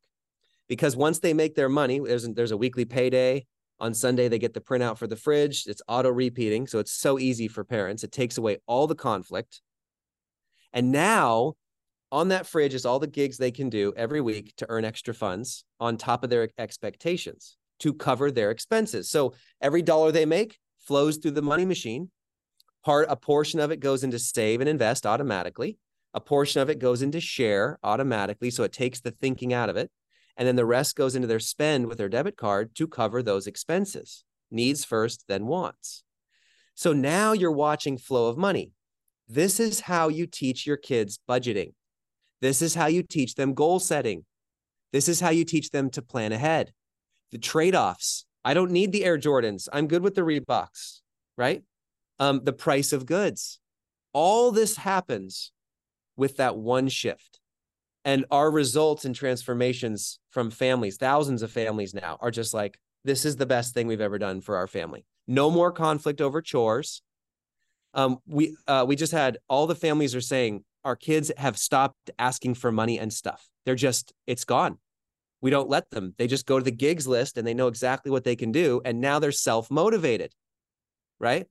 because 0.67 0.95
once 0.95 1.19
they 1.19 1.33
make 1.33 1.53
their 1.53 1.69
money, 1.69 1.99
there's 1.99 2.27
there's 2.29 2.51
a 2.51 2.57
weekly 2.57 2.85
payday. 2.85 3.45
On 3.79 3.93
Sunday, 3.93 4.27
they 4.27 4.37
get 4.39 4.53
the 4.53 4.61
printout 4.61 4.97
for 4.97 5.07
the 5.07 5.15
fridge. 5.15 5.65
It's 5.67 5.81
auto 5.87 6.09
repeating. 6.09 6.67
So 6.67 6.77
it's 6.79 6.91
so 6.91 7.17
easy 7.17 7.47
for 7.47 7.63
parents. 7.63 8.03
It 8.03 8.11
takes 8.11 8.37
away 8.37 8.57
all 8.67 8.85
the 8.85 8.95
conflict. 8.95 9.61
And 10.73 10.91
now 10.91 11.55
on 12.11 12.27
that 12.29 12.45
fridge 12.45 12.73
is 12.73 12.85
all 12.85 12.99
the 12.99 13.07
gigs 13.07 13.37
they 13.37 13.51
can 13.51 13.69
do 13.69 13.93
every 13.95 14.21
week 14.21 14.53
to 14.57 14.65
earn 14.69 14.85
extra 14.85 15.13
funds 15.13 15.63
on 15.79 15.97
top 15.97 16.23
of 16.23 16.29
their 16.29 16.49
expectations 16.57 17.57
to 17.79 17.93
cover 17.93 18.31
their 18.31 18.51
expenses. 18.51 19.09
So 19.09 19.33
every 19.61 19.81
dollar 19.81 20.11
they 20.11 20.25
make 20.25 20.57
flows 20.79 21.17
through 21.17 21.31
the 21.31 21.41
money 21.41 21.65
machine. 21.65 22.11
Part 22.83 23.07
a 23.09 23.15
portion 23.15 23.59
of 23.59 23.71
it 23.71 23.79
goes 23.79 24.03
into 24.03 24.19
save 24.19 24.59
and 24.59 24.69
invest 24.69 25.05
automatically. 25.05 25.77
A 26.13 26.19
portion 26.19 26.61
of 26.61 26.69
it 26.69 26.79
goes 26.79 27.01
into 27.01 27.21
share 27.21 27.79
automatically. 27.83 28.51
So 28.51 28.63
it 28.63 28.73
takes 28.73 28.99
the 28.99 29.11
thinking 29.11 29.53
out 29.53 29.69
of 29.69 29.77
it. 29.77 29.89
And 30.37 30.47
then 30.47 30.55
the 30.55 30.65
rest 30.65 30.95
goes 30.95 31.15
into 31.15 31.27
their 31.27 31.39
spend 31.39 31.87
with 31.87 31.97
their 31.97 32.09
debit 32.09 32.37
card 32.37 32.75
to 32.75 32.87
cover 32.87 33.21
those 33.21 33.47
expenses. 33.47 34.23
Needs 34.49 34.83
first, 34.83 35.25
then 35.27 35.45
wants. 35.45 36.03
So 36.75 36.93
now 36.93 37.33
you're 37.33 37.51
watching 37.51 37.97
flow 37.97 38.27
of 38.27 38.37
money. 38.37 38.71
This 39.27 39.59
is 39.59 39.81
how 39.81 40.09
you 40.09 40.27
teach 40.27 40.65
your 40.65 40.77
kids 40.77 41.19
budgeting. 41.29 41.73
This 42.41 42.61
is 42.61 42.75
how 42.75 42.87
you 42.87 43.03
teach 43.03 43.35
them 43.35 43.53
goal 43.53 43.79
setting. 43.79 44.25
This 44.91 45.07
is 45.07 45.19
how 45.19 45.29
you 45.29 45.45
teach 45.45 45.69
them 45.69 45.89
to 45.91 46.01
plan 46.01 46.31
ahead. 46.31 46.73
The 47.31 47.37
trade 47.37 47.75
offs. 47.75 48.25
I 48.43 48.53
don't 48.53 48.71
need 48.71 48.91
the 48.91 49.05
Air 49.05 49.17
Jordans. 49.17 49.69
I'm 49.71 49.87
good 49.87 50.01
with 50.01 50.15
the 50.15 50.21
Reeboks, 50.21 51.01
right? 51.37 51.63
Um, 52.19 52.41
the 52.43 52.53
price 52.53 52.91
of 52.91 53.05
goods. 53.05 53.59
All 54.13 54.51
this 54.51 54.75
happens 54.75 55.51
with 56.17 56.37
that 56.37 56.57
one 56.57 56.89
shift. 56.89 57.39
And 58.03 58.25
our 58.31 58.49
results 58.49 59.05
and 59.05 59.15
transformations 59.15 60.19
from 60.31 60.49
families, 60.49 60.97
thousands 60.97 61.43
of 61.43 61.51
families 61.51 61.93
now, 61.93 62.17
are 62.19 62.31
just 62.31 62.53
like, 62.53 62.79
this 63.05 63.25
is 63.25 63.35
the 63.35 63.45
best 63.45 63.73
thing 63.73 63.87
we've 63.87 64.01
ever 64.01 64.17
done 64.17 64.41
for 64.41 64.57
our 64.57 64.67
family. 64.67 65.05
No 65.27 65.51
more 65.51 65.71
conflict 65.71 66.19
over 66.19 66.41
chores. 66.41 67.03
Um, 67.93 68.17
we 68.25 68.55
uh, 68.67 68.85
we 68.87 68.95
just 68.95 69.11
had 69.11 69.37
all 69.47 69.67
the 69.67 69.75
families 69.75 70.15
are 70.15 70.21
saying 70.21 70.63
our 70.83 70.95
kids 70.95 71.31
have 71.37 71.57
stopped 71.57 72.11
asking 72.17 72.55
for 72.55 72.71
money 72.71 72.99
and 72.99 73.11
stuff. 73.11 73.47
They're 73.65 73.75
just 73.75 74.13
it's 74.27 74.45
gone. 74.45 74.77
We 75.41 75.49
don't 75.49 75.69
let 75.69 75.89
them. 75.89 76.13
They 76.17 76.27
just 76.27 76.45
go 76.45 76.59
to 76.59 76.63
the 76.63 76.71
gigs 76.71 77.07
list 77.07 77.37
and 77.37 77.45
they 77.45 77.53
know 77.53 77.67
exactly 77.67 78.11
what 78.11 78.23
they 78.23 78.35
can 78.35 78.51
do. 78.51 78.81
And 78.85 79.01
now 79.01 79.19
they're 79.19 79.31
self 79.31 79.71
motivated. 79.71 80.33
Right. 81.19 81.47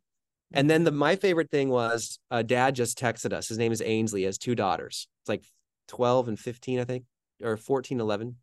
And 0.53 0.69
then 0.69 0.85
the 0.85 0.91
my 0.91 1.17
favorite 1.17 1.51
thing 1.51 1.69
was 1.69 2.19
uh, 2.31 2.43
dad 2.43 2.75
just 2.75 2.99
texted 2.99 3.33
us. 3.33 3.49
His 3.49 3.59
name 3.59 3.73
is 3.73 3.83
Ainsley. 3.85 4.21
He 4.21 4.27
has 4.27 4.39
two 4.39 4.55
daughters. 4.55 5.09
It's 5.23 5.29
like 5.29 5.45
12 5.89 6.29
and 6.29 6.39
15, 6.39 6.81
I 6.81 6.85
think, 6.85 7.05
or 7.43 7.57
14, 7.57 8.01
11. 8.01 8.37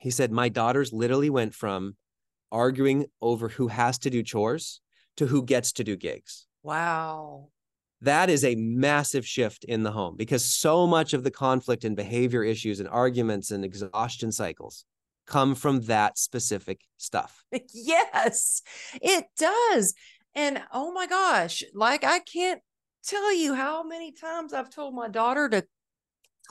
He 0.00 0.10
said, 0.10 0.32
My 0.32 0.48
daughters 0.48 0.92
literally 0.92 1.30
went 1.30 1.54
from 1.54 1.96
arguing 2.50 3.06
over 3.20 3.48
who 3.48 3.68
has 3.68 3.98
to 4.00 4.10
do 4.10 4.22
chores 4.22 4.80
to 5.16 5.26
who 5.26 5.42
gets 5.44 5.72
to 5.72 5.84
do 5.84 5.96
gigs. 5.96 6.46
Wow. 6.62 7.48
That 8.02 8.28
is 8.28 8.44
a 8.44 8.54
massive 8.56 9.26
shift 9.26 9.64
in 9.64 9.82
the 9.82 9.92
home 9.92 10.16
because 10.16 10.44
so 10.44 10.86
much 10.86 11.14
of 11.14 11.24
the 11.24 11.30
conflict 11.30 11.84
and 11.84 11.96
behavior 11.96 12.44
issues 12.44 12.78
and 12.78 12.88
arguments 12.88 13.50
and 13.50 13.64
exhaustion 13.64 14.32
cycles 14.32 14.84
come 15.26 15.54
from 15.54 15.82
that 15.82 16.18
specific 16.18 16.80
stuff. 16.96 17.44
Yes, 17.72 18.62
it 18.94 19.26
does. 19.38 19.94
And 20.34 20.62
oh 20.72 20.92
my 20.92 21.06
gosh, 21.06 21.62
like 21.74 22.04
I 22.04 22.18
can't 22.20 22.60
tell 23.04 23.34
you 23.34 23.54
how 23.54 23.82
many 23.82 24.12
times 24.12 24.52
I've 24.52 24.70
told 24.70 24.94
my 24.94 25.08
daughter 25.08 25.48
to 25.48 25.64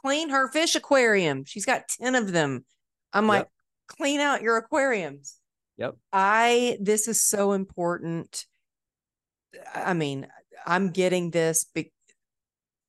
clean 0.01 0.29
her 0.29 0.51
fish 0.51 0.75
aquarium. 0.75 1.45
She's 1.45 1.65
got 1.65 1.87
10 1.87 2.15
of 2.15 2.31
them. 2.31 2.65
I'm 3.13 3.27
like, 3.27 3.47
clean 3.87 4.19
out 4.19 4.41
your 4.41 4.57
aquariums. 4.57 5.37
Yep. 5.77 5.95
I, 6.11 6.77
this 6.81 7.07
is 7.07 7.21
so 7.21 7.51
important. 7.51 8.45
I 9.73 9.93
mean, 9.93 10.27
I'm 10.65 10.91
getting 10.91 11.31
this, 11.31 11.65
be- 11.65 11.91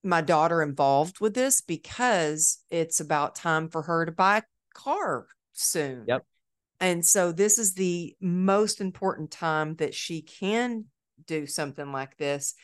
my 0.02 0.20
daughter 0.20 0.62
involved 0.62 1.20
with 1.20 1.34
this 1.34 1.60
because 1.60 2.58
it's 2.70 3.00
about 3.00 3.34
time 3.34 3.68
for 3.68 3.82
her 3.82 4.06
to 4.06 4.12
buy 4.12 4.38
a 4.38 4.42
car 4.74 5.26
soon. 5.52 6.04
Yep. 6.06 6.24
And 6.80 7.04
so 7.04 7.32
this 7.32 7.58
is 7.58 7.74
the 7.74 8.14
most 8.20 8.80
important 8.80 9.30
time 9.30 9.76
that 9.76 9.94
she 9.94 10.22
can 10.22 10.84
do 11.26 11.46
something 11.46 11.90
like 11.90 12.16
this. 12.16 12.54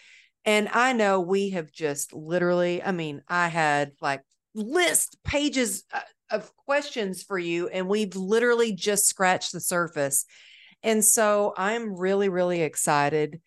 And 0.44 0.68
I 0.68 0.92
know 0.92 1.20
we 1.20 1.50
have 1.50 1.72
just 1.72 2.12
literally, 2.12 2.82
I 2.82 2.92
mean, 2.92 3.22
I 3.28 3.48
had 3.48 3.92
like 4.00 4.22
list 4.54 5.18
pages 5.24 5.84
uh, 5.92 6.00
of 6.30 6.54
questions 6.56 7.22
for 7.22 7.38
you, 7.38 7.68
and 7.68 7.88
we've 7.88 8.16
literally 8.16 8.72
just 8.72 9.06
scratched 9.06 9.52
the 9.52 9.60
surface. 9.60 10.24
And 10.82 11.04
so 11.04 11.54
I'm 11.56 11.96
really, 11.96 12.28
really 12.28 12.62
excited 12.62 13.40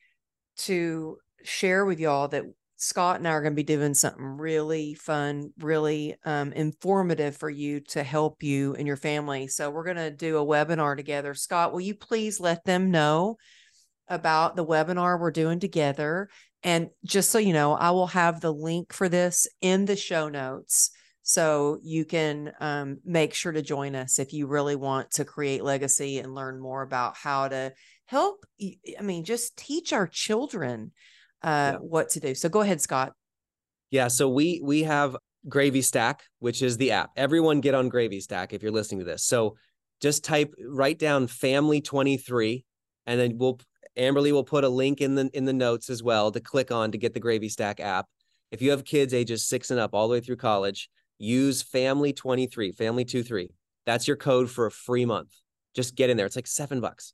to 0.58 1.18
share 1.48 1.86
with 1.86 2.00
y'all 2.00 2.28
that 2.30 2.44
Scott 2.78 3.18
and 3.18 3.28
I 3.28 3.32
are 3.32 3.42
going 3.42 3.54
to 3.54 3.56
be 3.56 3.64
doing 3.64 3.94
something 3.94 4.24
really 4.24 4.94
fun, 4.96 5.52
really 5.60 6.16
um, 6.26 6.52
informative 6.52 7.38
for 7.38 7.50
you 7.50 7.80
to 7.80 8.04
help 8.04 8.44
you 8.44 8.76
and 8.76 8.86
your 8.86 8.98
family. 8.98 9.48
So, 9.48 9.70
we're 9.70 9.86
going 9.86 9.96
to 9.98 10.12
do 10.12 10.38
a 10.38 10.46
webinar 10.46 10.98
together. 10.98 11.34
Scott, 11.34 11.72
will 11.72 11.82
you 11.82 11.96
please 11.96 12.40
let 12.40 12.66
them 12.66 12.92
know 12.92 13.38
about 14.08 14.56
the 14.56 14.66
webinar 14.66 15.20
we're 15.20 15.32
doing 15.32 15.60
together? 15.60 16.30
And 16.64 16.90
just 17.06 17.30
so 17.30 17.38
you 17.38 17.54
know, 17.54 17.74
I 17.74 17.92
will 17.92 18.08
have 18.08 18.42
the 18.42 18.52
link 18.52 18.92
for 18.92 19.08
this 19.08 19.48
in 19.62 19.86
the 19.86 19.96
show 19.96 20.30
notes. 20.30 20.92
So 21.22 21.80
you 21.82 22.06
can 22.06 22.52
um, 22.60 23.00
make 23.06 23.34
sure 23.34 23.52
to 23.52 23.62
join 23.62 23.96
us 23.96 24.20
if 24.20 24.34
you 24.34 24.48
really 24.48 24.76
want 24.76 25.12
to 25.12 25.26
create 25.26 25.64
legacy 25.64 26.20
and 26.20 26.36
learn 26.36 26.60
more 26.60 26.82
about 26.82 27.18
how 27.18 27.48
to 27.48 27.74
help. 28.06 28.46
I 28.62 29.02
mean, 29.02 29.24
just 29.26 29.58
teach 29.58 29.94
our 29.94 30.08
children 30.08 30.92
uh, 31.44 31.74
yeah. 31.74 31.78
what 31.78 32.10
to 32.10 32.20
do. 32.20 32.36
So 32.36 32.50
go 32.50 32.62
ahead, 32.62 32.82
Scott. 32.82 33.14
Yeah. 33.92 34.08
So 34.08 34.30
we 34.30 34.62
we 34.64 34.84
have 34.84 35.16
Gravy 35.48 35.82
Stack, 35.82 36.24
which 36.40 36.62
is 36.62 36.78
the 36.78 36.92
app. 36.92 37.12
Everyone 37.16 37.62
get 37.62 37.76
on 37.76 37.90
Gravy 37.90 38.20
Stack 38.20 38.54
if 38.54 38.64
you're 38.64 38.72
listening 38.72 39.00
to 39.00 39.06
this. 39.06 39.24
So 39.24 39.56
just 40.02 40.24
type 40.24 40.54
write 40.68 41.00
down 41.00 41.28
family 41.28 41.82
23 41.82 42.66
and 43.06 43.20
then 43.20 43.38
we'll 43.38 43.60
Amberly 43.98 44.32
will 44.32 44.44
put 44.44 44.64
a 44.64 44.70
link 44.70 45.00
in 45.00 45.16
the 45.16 45.30
in 45.34 45.46
the 45.46 45.54
notes 45.54 45.90
as 45.90 46.04
well 46.04 46.32
to 46.32 46.42
click 46.42 46.72
on 46.72 46.92
to 46.92 46.98
get 46.98 47.14
the 47.14 47.20
Gravy 47.20 47.50
Stack 47.50 47.80
app. 47.80 48.08
If 48.52 48.62
you 48.62 48.72
have 48.72 48.84
kids 48.84 49.14
ages 49.14 49.48
6 49.48 49.72
and 49.72 49.80
up 49.80 49.94
all 49.94 50.08
the 50.08 50.14
way 50.14 50.20
through 50.20 50.36
college, 50.38 50.90
use 51.18 51.62
family 51.62 52.14
23, 52.14 52.72
family 52.74 53.06
23. 53.06 53.50
That's 53.86 54.08
your 54.08 54.18
code 54.18 54.50
for 54.50 54.66
a 54.66 54.72
free 54.72 55.06
month. 55.06 55.32
Just 55.76 55.96
get 55.96 56.10
in 56.10 56.18
there. 56.18 56.26
It's 56.26 56.36
like 56.36 56.48
7 56.48 56.82
bucks. 56.82 57.14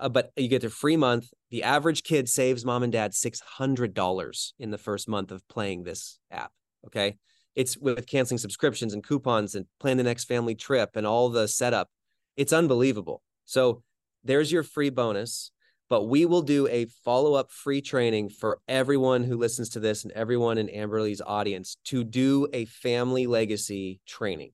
Uh, 0.00 0.08
but 0.08 0.30
you 0.36 0.48
get 0.48 0.64
a 0.64 0.70
free 0.70 0.96
month. 0.96 1.28
The 1.50 1.62
average 1.62 2.02
kid 2.02 2.28
saves 2.28 2.64
mom 2.64 2.82
and 2.82 2.92
dad 2.92 3.12
$600 3.12 4.52
in 4.58 4.70
the 4.70 4.78
first 4.78 5.08
month 5.08 5.30
of 5.30 5.46
playing 5.48 5.84
this 5.84 6.18
app. 6.30 6.52
Okay. 6.86 7.18
It's 7.54 7.76
with 7.76 8.06
canceling 8.06 8.38
subscriptions 8.38 8.94
and 8.94 9.04
coupons 9.04 9.54
and 9.54 9.66
plan 9.78 9.96
the 9.96 10.02
next 10.02 10.24
family 10.24 10.54
trip 10.54 10.90
and 10.94 11.06
all 11.06 11.28
the 11.28 11.46
setup. 11.48 11.88
It's 12.36 12.52
unbelievable. 12.52 13.22
So 13.44 13.82
there's 14.24 14.50
your 14.50 14.62
free 14.62 14.90
bonus 14.90 15.50
but 15.90 16.04
we 16.04 16.24
will 16.24 16.42
do 16.42 16.68
a 16.68 16.86
follow 17.04 17.34
up 17.34 17.50
free 17.50 17.82
training 17.82 18.28
for 18.30 18.60
everyone 18.68 19.24
who 19.24 19.36
listens 19.36 19.68
to 19.70 19.80
this 19.80 20.04
and 20.04 20.12
everyone 20.12 20.56
in 20.56 20.68
Amberly's 20.68 21.20
audience 21.20 21.76
to 21.86 22.04
do 22.04 22.46
a 22.52 22.64
family 22.66 23.26
legacy 23.26 24.00
training. 24.06 24.52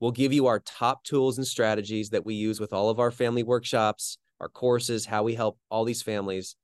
We'll 0.00 0.10
give 0.10 0.32
you 0.32 0.46
our 0.46 0.58
top 0.60 1.04
tools 1.04 1.36
and 1.36 1.46
strategies 1.46 2.08
that 2.10 2.24
we 2.24 2.34
use 2.34 2.58
with 2.58 2.72
all 2.72 2.88
of 2.88 2.98
our 2.98 3.10
family 3.10 3.42
workshops, 3.42 4.16
our 4.40 4.48
courses, 4.48 5.06
how 5.06 5.22
we 5.22 5.34
help 5.34 5.58
all 5.70 5.84
these 5.84 6.02
families. 6.02 6.56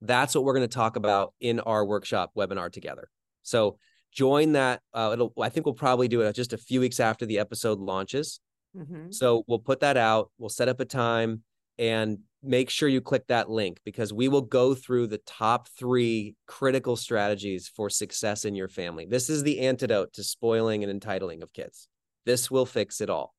That's 0.00 0.34
what 0.34 0.44
we're 0.44 0.54
going 0.54 0.68
to 0.68 0.74
talk 0.74 0.96
about 0.96 1.34
in 1.40 1.60
our 1.60 1.84
workshop 1.84 2.32
webinar 2.36 2.70
together. 2.70 3.08
So 3.42 3.78
join 4.12 4.52
that. 4.52 4.80
Uh, 4.92 5.10
it'll, 5.14 5.32
I 5.40 5.48
think 5.48 5.66
we'll 5.66 5.74
probably 5.74 6.08
do 6.08 6.20
it 6.20 6.32
just 6.34 6.52
a 6.52 6.58
few 6.58 6.80
weeks 6.80 7.00
after 7.00 7.26
the 7.26 7.38
episode 7.38 7.78
launches. 7.78 8.40
Mm-hmm. 8.76 9.10
So 9.10 9.44
we'll 9.46 9.58
put 9.58 9.80
that 9.80 9.96
out. 9.96 10.30
We'll 10.38 10.48
set 10.48 10.68
up 10.68 10.80
a 10.80 10.84
time 10.84 11.42
and 11.78 12.18
make 12.42 12.70
sure 12.70 12.88
you 12.88 13.00
click 13.00 13.26
that 13.28 13.50
link 13.50 13.78
because 13.84 14.12
we 14.12 14.28
will 14.28 14.42
go 14.42 14.74
through 14.74 15.06
the 15.06 15.20
top 15.26 15.68
three 15.78 16.36
critical 16.46 16.96
strategies 16.96 17.68
for 17.68 17.88
success 17.88 18.44
in 18.44 18.54
your 18.54 18.68
family. 18.68 19.06
This 19.06 19.30
is 19.30 19.42
the 19.42 19.60
antidote 19.60 20.12
to 20.14 20.22
spoiling 20.22 20.82
and 20.84 20.90
entitling 20.90 21.42
of 21.42 21.52
kids. 21.52 21.88
This 22.26 22.50
will 22.50 22.66
fix 22.66 23.00
it 23.00 23.10
all. 23.10 23.34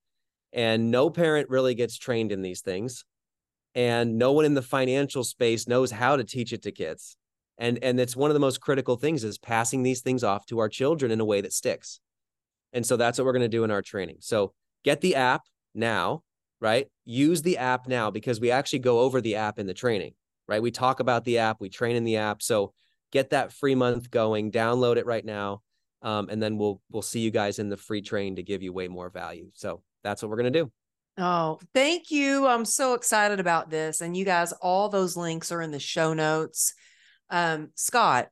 And 0.51 0.89
no 0.89 1.09
parent 1.09 1.49
really 1.49 1.75
gets 1.75 1.97
trained 1.97 2.31
in 2.31 2.41
these 2.41 2.61
things. 2.61 3.05
And 3.76 4.17
no 4.17 4.32
one 4.32 4.45
in 4.45 4.53
the 4.53 4.61
financial 4.61 5.23
space 5.23 5.67
knows 5.67 5.91
how 5.91 6.15
to 6.15 6.23
teach 6.23 6.53
it 6.53 6.63
to 6.63 6.71
kids. 6.71 7.17
And, 7.57 7.78
and 7.84 7.99
it's 7.99 8.15
one 8.15 8.30
of 8.30 8.34
the 8.34 8.39
most 8.39 8.61
critical 8.61 8.95
things 8.95 9.23
is 9.23 9.38
passing 9.38 9.84
these 9.84 10.01
things 10.01 10.23
off 10.23 10.45
to 10.47 10.59
our 10.59 10.69
children 10.69 11.11
in 11.11 11.19
a 11.19 11.26
way 11.26 11.41
that 11.41 11.53
sticks. 11.53 11.99
And 12.73 12.86
so 12.86 12.97
that's 12.97 13.17
what 13.17 13.26
we're 13.26 13.34
going 13.34 13.41
to 13.41 13.47
do 13.49 13.63
in 13.63 13.71
our 13.71 13.82
training. 13.82 14.17
So 14.19 14.53
get 14.84 15.01
the 15.01 15.15
app 15.15 15.43
now 15.73 16.23
right? 16.59 16.88
Use 17.05 17.41
the 17.41 17.57
app 17.57 17.88
now 17.88 18.11
because 18.11 18.39
we 18.39 18.51
actually 18.51 18.80
go 18.80 18.99
over 18.99 19.21
the 19.21 19.36
app 19.36 19.59
in 19.59 19.67
the 19.67 19.73
training, 19.73 20.13
right? 20.47 20.61
We 20.61 20.71
talk 20.71 20.99
about 20.99 21.23
the 21.26 21.39
app, 21.39 21.57
we 21.59 21.69
train 21.69 21.95
in 21.95 22.03
the 22.03 22.17
app. 22.17 22.41
So 22.41 22.73
get 23.11 23.32
that 23.32 23.51
free 23.51 23.76
month 23.76 24.09
going, 24.09 24.51
download 24.51 24.97
it 24.97 25.05
right 25.05 25.26
now. 25.26 25.61
Um, 26.01 26.30
and 26.30 26.41
then 26.41 26.57
we'll 26.57 26.82
we'll 26.91 27.01
see 27.01 27.19
you 27.19 27.32
guys 27.32 27.57
in 27.57 27.69
the 27.69 27.78
free 27.78 28.01
train 28.01 28.36
to 28.36 28.43
give 28.43 28.61
you 28.61 28.71
way 28.73 28.88
more 28.88 29.09
value. 29.09 29.49
So 29.53 29.82
that's 30.03 30.21
what 30.21 30.30
we're 30.30 30.38
gonna 30.38 30.51
do. 30.51 30.71
Oh, 31.18 31.59
thank 31.74 32.11
you. 32.11 32.45
I'm 32.45 32.66
so 32.66 32.93
excited 32.93 33.39
about 33.39 33.70
this. 33.70 34.01
And 34.01 34.18
you 34.18 34.26
guys, 34.26 34.51
all 34.53 34.89
those 34.89 35.16
links 35.16 35.51
are 35.51 35.61
in 35.61 35.72
the 35.72 35.80
show 35.80 36.13
notes. 36.13 36.74
Um, 37.30 37.70
Scott, 37.76 38.28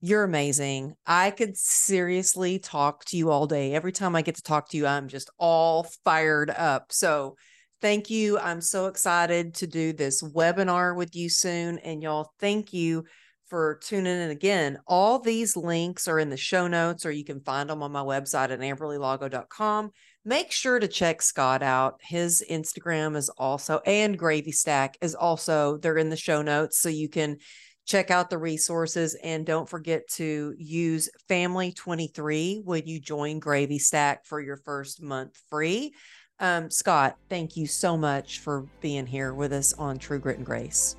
you're 0.00 0.24
amazing. 0.24 0.94
I 1.06 1.30
could 1.30 1.56
seriously 1.56 2.58
talk 2.58 3.04
to 3.06 3.16
you 3.16 3.30
all 3.30 3.46
day. 3.46 3.74
Every 3.74 3.92
time 3.92 4.16
I 4.16 4.22
get 4.22 4.36
to 4.36 4.42
talk 4.42 4.70
to 4.70 4.76
you, 4.76 4.86
I'm 4.86 5.08
just 5.08 5.30
all 5.38 5.86
fired 6.04 6.50
up. 6.50 6.86
So 6.90 7.36
Thank 7.82 8.10
you. 8.10 8.38
I'm 8.38 8.60
so 8.60 8.86
excited 8.86 9.54
to 9.54 9.66
do 9.66 9.92
this 9.92 10.22
webinar 10.22 10.94
with 10.94 11.16
you 11.16 11.28
soon. 11.28 11.78
And 11.78 12.00
y'all, 12.00 12.30
thank 12.38 12.72
you 12.72 13.04
for 13.48 13.80
tuning 13.82 14.22
in 14.22 14.30
again. 14.30 14.78
All 14.86 15.18
these 15.18 15.56
links 15.56 16.06
are 16.06 16.20
in 16.20 16.30
the 16.30 16.36
show 16.36 16.68
notes, 16.68 17.04
or 17.04 17.10
you 17.10 17.24
can 17.24 17.40
find 17.40 17.68
them 17.68 17.82
on 17.82 17.90
my 17.90 18.02
website 18.02 18.50
at 18.50 18.60
amberlylago.com. 18.60 19.90
Make 20.24 20.52
sure 20.52 20.78
to 20.78 20.86
check 20.86 21.20
Scott 21.20 21.62
out. 21.62 22.00
His 22.00 22.44
Instagram 22.48 23.16
is 23.16 23.28
also, 23.28 23.80
and 23.84 24.16
Gravy 24.16 24.52
Stack 24.52 24.96
is 25.00 25.16
also, 25.16 25.78
they're 25.78 25.98
in 25.98 26.10
the 26.10 26.16
show 26.16 26.42
notes. 26.42 26.78
So 26.78 26.88
you 26.88 27.08
can 27.08 27.38
check 27.86 28.12
out 28.12 28.30
the 28.30 28.38
resources 28.38 29.16
and 29.22 29.44
don't 29.44 29.68
forget 29.68 30.08
to 30.08 30.54
use 30.56 31.10
family 31.26 31.72
23 31.72 32.62
when 32.64 32.86
you 32.86 33.00
join 33.00 33.40
Gravy 33.40 33.80
Stack 33.80 34.24
for 34.24 34.40
your 34.40 34.58
first 34.58 35.02
month 35.02 35.36
free. 35.50 35.92
Um, 36.38 36.70
Scott, 36.70 37.16
thank 37.28 37.56
you 37.56 37.66
so 37.66 37.96
much 37.96 38.38
for 38.40 38.66
being 38.80 39.06
here 39.06 39.34
with 39.34 39.52
us 39.52 39.72
on 39.74 39.98
True 39.98 40.20
Grit 40.20 40.38
and 40.38 40.46
Grace. 40.46 40.96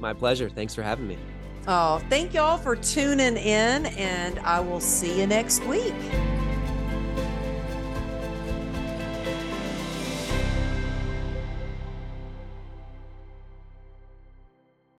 My 0.00 0.12
pleasure. 0.12 0.50
Thanks 0.50 0.74
for 0.74 0.82
having 0.82 1.08
me. 1.08 1.18
Oh, 1.66 2.00
thank 2.10 2.32
y'all 2.32 2.58
for 2.58 2.76
tuning 2.76 3.36
in, 3.36 3.86
and 3.86 4.38
I 4.40 4.60
will 4.60 4.80
see 4.80 5.18
you 5.18 5.26
next 5.26 5.64
week. 5.64 5.94